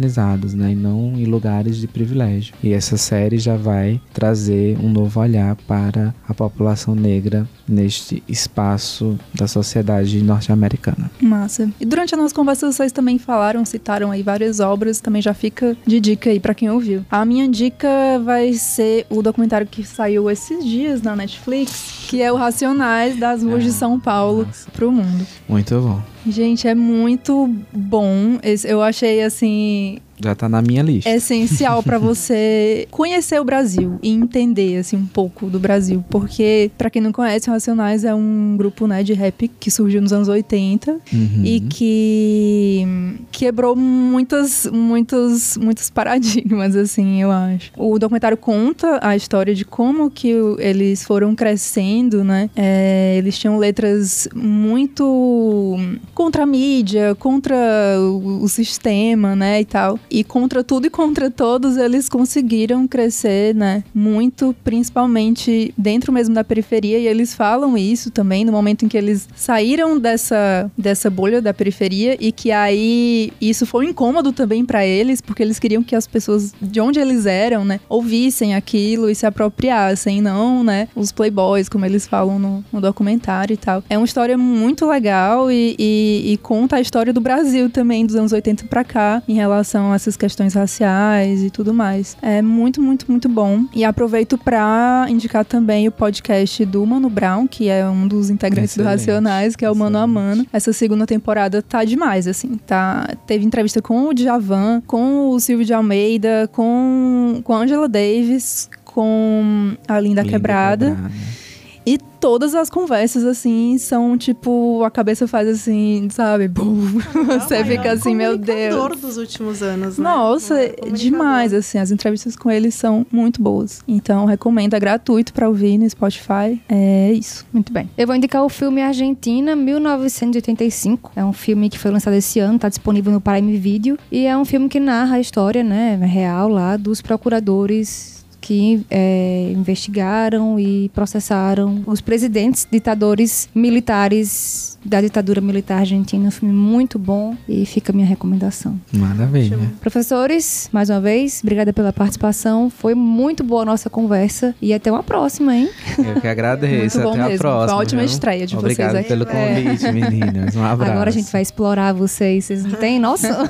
subalternizados, 0.00 0.54
né? 0.54 0.72
E 0.72 0.74
não 0.74 1.14
em 1.16 1.24
lugares 1.24 1.76
de 1.76 1.86
privilégio. 1.86 2.54
E 2.62 2.72
essa 2.72 2.96
série 2.96 3.38
já 3.38 3.56
vai 3.56 4.00
trazer 4.12 4.78
um 4.78 4.90
novo 4.90 5.20
olhar 5.20 5.54
para 5.66 6.14
a 6.26 6.32
população 6.32 6.94
negra 6.94 7.46
neste 7.70 8.22
espaço 8.28 9.18
da 9.34 9.46
sociedade 9.46 10.20
norte-americana. 10.22 11.10
Massa. 11.20 11.70
E 11.80 11.84
durante 11.84 12.14
a 12.14 12.18
nossa 12.18 12.34
conversa 12.34 12.70
vocês 12.70 12.92
também 12.92 13.18
falaram, 13.18 13.64
citaram 13.64 14.10
aí 14.10 14.22
várias 14.22 14.60
obras, 14.60 15.00
também 15.00 15.22
já 15.22 15.32
fica 15.32 15.76
de 15.86 16.00
dica 16.00 16.30
aí 16.30 16.40
para 16.40 16.54
quem 16.54 16.68
ouviu. 16.70 17.04
A 17.10 17.24
minha 17.24 17.48
dica 17.48 17.88
vai 18.24 18.52
ser 18.54 19.06
o 19.08 19.22
documentário 19.22 19.66
que 19.66 19.84
saiu 19.84 20.30
esses 20.30 20.64
dias 20.64 21.02
na 21.02 21.14
Netflix, 21.14 22.06
que 22.08 22.20
é 22.20 22.32
o 22.32 22.36
Racionais 22.36 23.18
das 23.18 23.42
Ruas 23.42 23.62
de 23.62 23.72
São 23.72 23.98
Paulo 23.98 24.48
pro 24.72 24.90
mundo. 24.90 25.26
Muito 25.48 25.80
bom. 25.80 26.02
Gente, 26.26 26.68
é 26.68 26.74
muito 26.74 27.50
bom. 27.72 28.38
Eu 28.64 28.82
achei 28.82 29.22
assim 29.22 29.98
já 30.22 30.34
tá 30.34 30.48
na 30.48 30.60
minha 30.62 30.82
lista. 30.82 31.08
É 31.08 31.16
essencial 31.16 31.82
para 31.82 31.98
você 31.98 32.86
conhecer 32.90 33.40
o 33.40 33.44
Brasil 33.44 33.98
e 34.02 34.10
entender 34.10 34.78
assim 34.78 34.96
um 34.96 35.06
pouco 35.06 35.46
do 35.46 35.58
Brasil, 35.58 36.04
porque 36.10 36.70
para 36.76 36.90
quem 36.90 37.02
não 37.02 37.12
conhece, 37.12 37.48
o 37.48 37.52
Racionais 37.52 38.04
é 38.04 38.14
um 38.14 38.54
grupo, 38.56 38.86
né, 38.86 39.02
de 39.02 39.12
rap 39.12 39.48
que 39.48 39.70
surgiu 39.70 40.00
nos 40.00 40.12
anos 40.12 40.28
80 40.28 40.92
uhum. 40.92 41.00
e 41.44 41.60
que 41.60 42.86
quebrou 43.30 43.74
muitas 43.74 44.66
muitos 44.66 45.56
muitos 45.56 45.90
paradigmas 45.90 46.76
assim, 46.76 47.22
eu 47.22 47.30
acho. 47.30 47.72
O 47.76 47.98
documentário 47.98 48.36
conta 48.36 48.98
a 49.02 49.16
história 49.16 49.54
de 49.54 49.64
como 49.64 50.10
que 50.10 50.32
eles 50.58 51.04
foram 51.04 51.34
crescendo, 51.34 52.22
né? 52.24 52.50
É, 52.56 53.14
eles 53.18 53.38
tinham 53.38 53.58
letras 53.58 54.28
muito 54.34 55.76
contra 56.14 56.42
a 56.42 56.46
mídia, 56.46 57.14
contra 57.14 57.56
o, 57.98 58.42
o 58.42 58.48
sistema, 58.48 59.34
né, 59.34 59.60
e 59.60 59.64
tal. 59.64 59.98
E 60.10 60.24
contra 60.24 60.64
tudo 60.64 60.86
e 60.86 60.90
contra 60.90 61.30
todos, 61.30 61.76
eles 61.76 62.08
conseguiram 62.08 62.86
crescer, 62.86 63.54
né? 63.54 63.84
Muito, 63.94 64.54
principalmente 64.64 65.72
dentro 65.76 66.12
mesmo 66.12 66.34
da 66.34 66.42
periferia. 66.42 66.98
E 66.98 67.06
eles 67.06 67.34
falam 67.34 67.76
isso 67.78 68.10
também 68.10 68.44
no 68.44 68.52
momento 68.52 68.84
em 68.84 68.88
que 68.88 68.96
eles 68.96 69.28
saíram 69.36 69.98
dessa, 69.98 70.70
dessa 70.76 71.08
bolha 71.08 71.40
da 71.40 71.54
periferia 71.54 72.16
e 72.20 72.32
que 72.32 72.50
aí 72.50 73.32
isso 73.40 73.64
foi 73.66 73.86
um 73.86 73.90
incômodo 73.90 74.32
também 74.32 74.64
para 74.64 74.84
eles, 74.84 75.20
porque 75.20 75.42
eles 75.42 75.58
queriam 75.58 75.82
que 75.82 75.94
as 75.94 76.06
pessoas 76.06 76.52
de 76.60 76.80
onde 76.80 76.98
eles 76.98 77.26
eram, 77.26 77.64
né, 77.64 77.80
ouvissem 77.88 78.54
aquilo 78.54 79.08
e 79.08 79.14
se 79.14 79.26
apropriassem, 79.26 80.20
não, 80.20 80.64
né, 80.64 80.88
os 80.94 81.12
playboys, 81.12 81.68
como 81.68 81.84
eles 81.84 82.06
falam 82.06 82.38
no, 82.38 82.64
no 82.72 82.80
documentário 82.80 83.54
e 83.54 83.56
tal. 83.56 83.84
É 83.88 83.96
uma 83.96 84.04
história 84.04 84.36
muito 84.36 84.86
legal 84.86 85.50
e, 85.50 85.76
e, 85.78 86.32
e 86.32 86.36
conta 86.38 86.76
a 86.76 86.80
história 86.80 87.12
do 87.12 87.20
Brasil 87.20 87.70
também, 87.70 88.04
dos 88.04 88.16
anos 88.16 88.32
80 88.32 88.64
para 88.64 88.82
cá, 88.82 89.22
em 89.28 89.34
relação 89.34 89.92
a 89.92 89.98
essas 90.00 90.16
questões 90.16 90.54
raciais 90.54 91.42
e 91.42 91.50
tudo 91.50 91.74
mais. 91.74 92.16
É 92.22 92.40
muito, 92.40 92.80
muito, 92.82 93.10
muito 93.10 93.28
bom. 93.28 93.64
E 93.74 93.84
aproveito 93.84 94.38
para 94.38 95.06
indicar 95.08 95.44
também 95.44 95.86
o 95.86 95.92
podcast 95.92 96.64
do 96.64 96.84
Mano 96.86 97.10
Brown, 97.10 97.46
que 97.46 97.68
é 97.68 97.86
um 97.86 98.08
dos 98.08 98.30
integrantes 98.30 98.72
Excelente. 98.72 98.88
do 98.88 98.98
Racionais, 98.98 99.56
que 99.56 99.64
é 99.64 99.68
o 99.68 99.72
Excelente. 99.72 99.92
Mano 99.92 99.98
a 99.98 100.06
Mano. 100.06 100.46
Essa 100.52 100.72
segunda 100.72 101.06
temporada 101.06 101.62
tá 101.62 101.84
demais, 101.84 102.26
assim. 102.26 102.58
Tá, 102.66 103.14
teve 103.26 103.44
entrevista 103.44 103.82
com 103.82 104.08
o 104.08 104.14
Djavan, 104.14 104.82
com 104.86 105.28
o 105.30 105.38
Silvio 105.38 105.64
de 105.64 105.74
Almeida, 105.74 106.48
com, 106.52 107.40
com 107.44 107.52
a 107.52 107.58
Angela 107.58 107.88
Davis, 107.88 108.68
com 108.84 109.76
a 109.86 110.00
Linda, 110.00 110.22
Linda 110.22 110.24
Quebrada. 110.24 110.90
Quebrada. 110.90 111.49
E 111.86 111.98
todas 112.20 112.54
as 112.54 112.68
conversas, 112.68 113.24
assim, 113.24 113.78
são 113.78 114.16
tipo, 114.16 114.84
a 114.84 114.90
cabeça 114.90 115.26
faz 115.26 115.48
assim, 115.48 116.08
sabe? 116.10 116.46
Bum. 116.48 116.76
Você 117.40 117.64
fica 117.64 117.92
assim, 117.92 118.14
meu 118.14 118.36
Deus. 118.36 119.00
dos 119.00 119.16
últimos 119.16 119.62
anos, 119.62 119.96
né? 119.96 120.04
Nossa, 120.04 120.56
demais, 120.92 121.54
assim, 121.54 121.78
as 121.78 121.90
entrevistas 121.90 122.36
com 122.36 122.50
ele 122.50 122.70
são 122.70 123.06
muito 123.10 123.40
boas. 123.42 123.82
Então, 123.88 124.26
recomendo, 124.26 124.74
é 124.74 124.80
gratuito 124.80 125.32
para 125.32 125.48
ouvir 125.48 125.78
no 125.78 125.88
Spotify. 125.88 126.60
É 126.68 127.12
isso. 127.12 127.46
Muito 127.52 127.72
bem. 127.72 127.88
Eu 127.96 128.06
vou 128.06 128.14
indicar 128.14 128.44
o 128.44 128.48
filme 128.48 128.82
Argentina 128.82 129.56
1985. 129.56 131.12
É 131.16 131.24
um 131.24 131.32
filme 131.32 131.70
que 131.70 131.78
foi 131.78 131.90
lançado 131.90 132.14
esse 132.14 132.38
ano, 132.38 132.58
tá 132.58 132.68
disponível 132.68 133.12
no 133.12 133.20
Prime 133.20 133.56
Video. 133.56 133.98
E 134.12 134.26
é 134.26 134.36
um 134.36 134.44
filme 134.44 134.68
que 134.68 134.78
narra 134.78 135.16
a 135.16 135.20
história, 135.20 135.64
né, 135.64 135.96
real 135.96 136.48
lá 136.48 136.76
dos 136.76 137.00
procuradores 137.00 138.19
que 138.50 138.84
é, 138.90 139.52
investigaram 139.54 140.58
e 140.58 140.88
processaram 140.88 141.84
os 141.86 142.00
presidentes, 142.00 142.66
ditadores 142.68 143.48
militares 143.54 144.76
da 144.84 145.00
ditadura 145.00 145.40
militar 145.40 145.80
argentina. 145.80 146.26
Um 146.26 146.30
filme 146.30 146.54
muito 146.54 146.98
bom 146.98 147.36
e 147.48 147.64
fica 147.66 147.92
a 147.92 147.94
minha 147.94 148.06
recomendação. 148.06 148.80
Maravilha. 148.92 149.58
Professores, 149.80 150.68
mais 150.72 150.90
uma 150.90 151.00
vez, 151.00 151.40
obrigada 151.42 151.72
pela 151.72 151.92
participação. 151.92 152.70
Foi 152.70 152.94
muito 152.94 153.44
boa 153.44 153.62
a 153.62 153.64
nossa 153.64 153.90
conversa 153.90 154.54
e 154.60 154.72
até 154.72 154.90
uma 154.90 155.02
próxima, 155.02 155.54
hein? 155.54 155.70
Eu 155.98 156.20
que 156.20 156.26
agradeço. 156.26 156.98
muito 157.00 157.20
até 157.20 157.34
a 157.34 157.38
próxima. 157.38 157.66
Foi 157.66 157.74
uma 157.74 157.82
ótima 157.82 158.02
viu? 158.02 158.10
estreia 158.10 158.46
de 158.46 158.56
Obrigado 158.56 158.92
vocês 158.92 159.00
aqui. 159.00 159.08
pelo 159.08 159.26
convite, 159.26 159.86
é. 159.86 159.92
meninas. 159.92 160.56
Um 160.56 160.64
abraço. 160.64 160.92
Agora 160.92 161.10
a 161.10 161.12
gente 161.12 161.30
vai 161.30 161.42
explorar 161.42 161.92
vocês. 161.92 162.46
Vocês 162.46 162.64
não 162.64 162.72
têm 162.72 162.98
noção? 162.98 163.44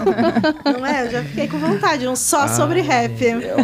Não 0.65 0.85
é? 0.85 1.07
Eu 1.07 1.11
já 1.11 1.25
fiquei 1.25 1.49
com 1.49 1.59
vontade. 1.59 2.07
Um 2.07 2.17
só 2.17 2.43
ah, 2.43 2.49
sobre 2.49 2.81
rap. 2.81 3.15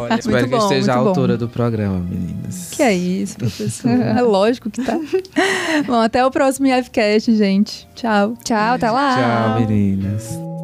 Olha, 0.01 0.19
espero 0.19 0.49
bom, 0.49 0.57
que 0.57 0.63
esteja 0.63 0.95
à 0.95 0.97
altura 1.27 1.37
do 1.37 1.49
programa, 1.49 1.99
meninas. 1.99 2.71
Que 2.71 2.83
é 2.83 2.95
isso, 2.95 3.37
professor. 3.37 3.91
é 4.01 4.23
lógico 4.23 4.71
que 4.71 4.83
tá. 4.83 4.99
bom, 5.87 6.01
até 6.01 6.25
o 6.25 6.31
próximo 6.31 6.67
IFCast, 6.69 7.35
gente 7.35 7.37
gente. 7.37 7.89
Tchau. 7.95 8.37
Tchau, 8.45 8.75
até 8.75 8.91
lá. 8.91 9.17
Tchau, 9.17 9.61
meninas. 9.61 10.56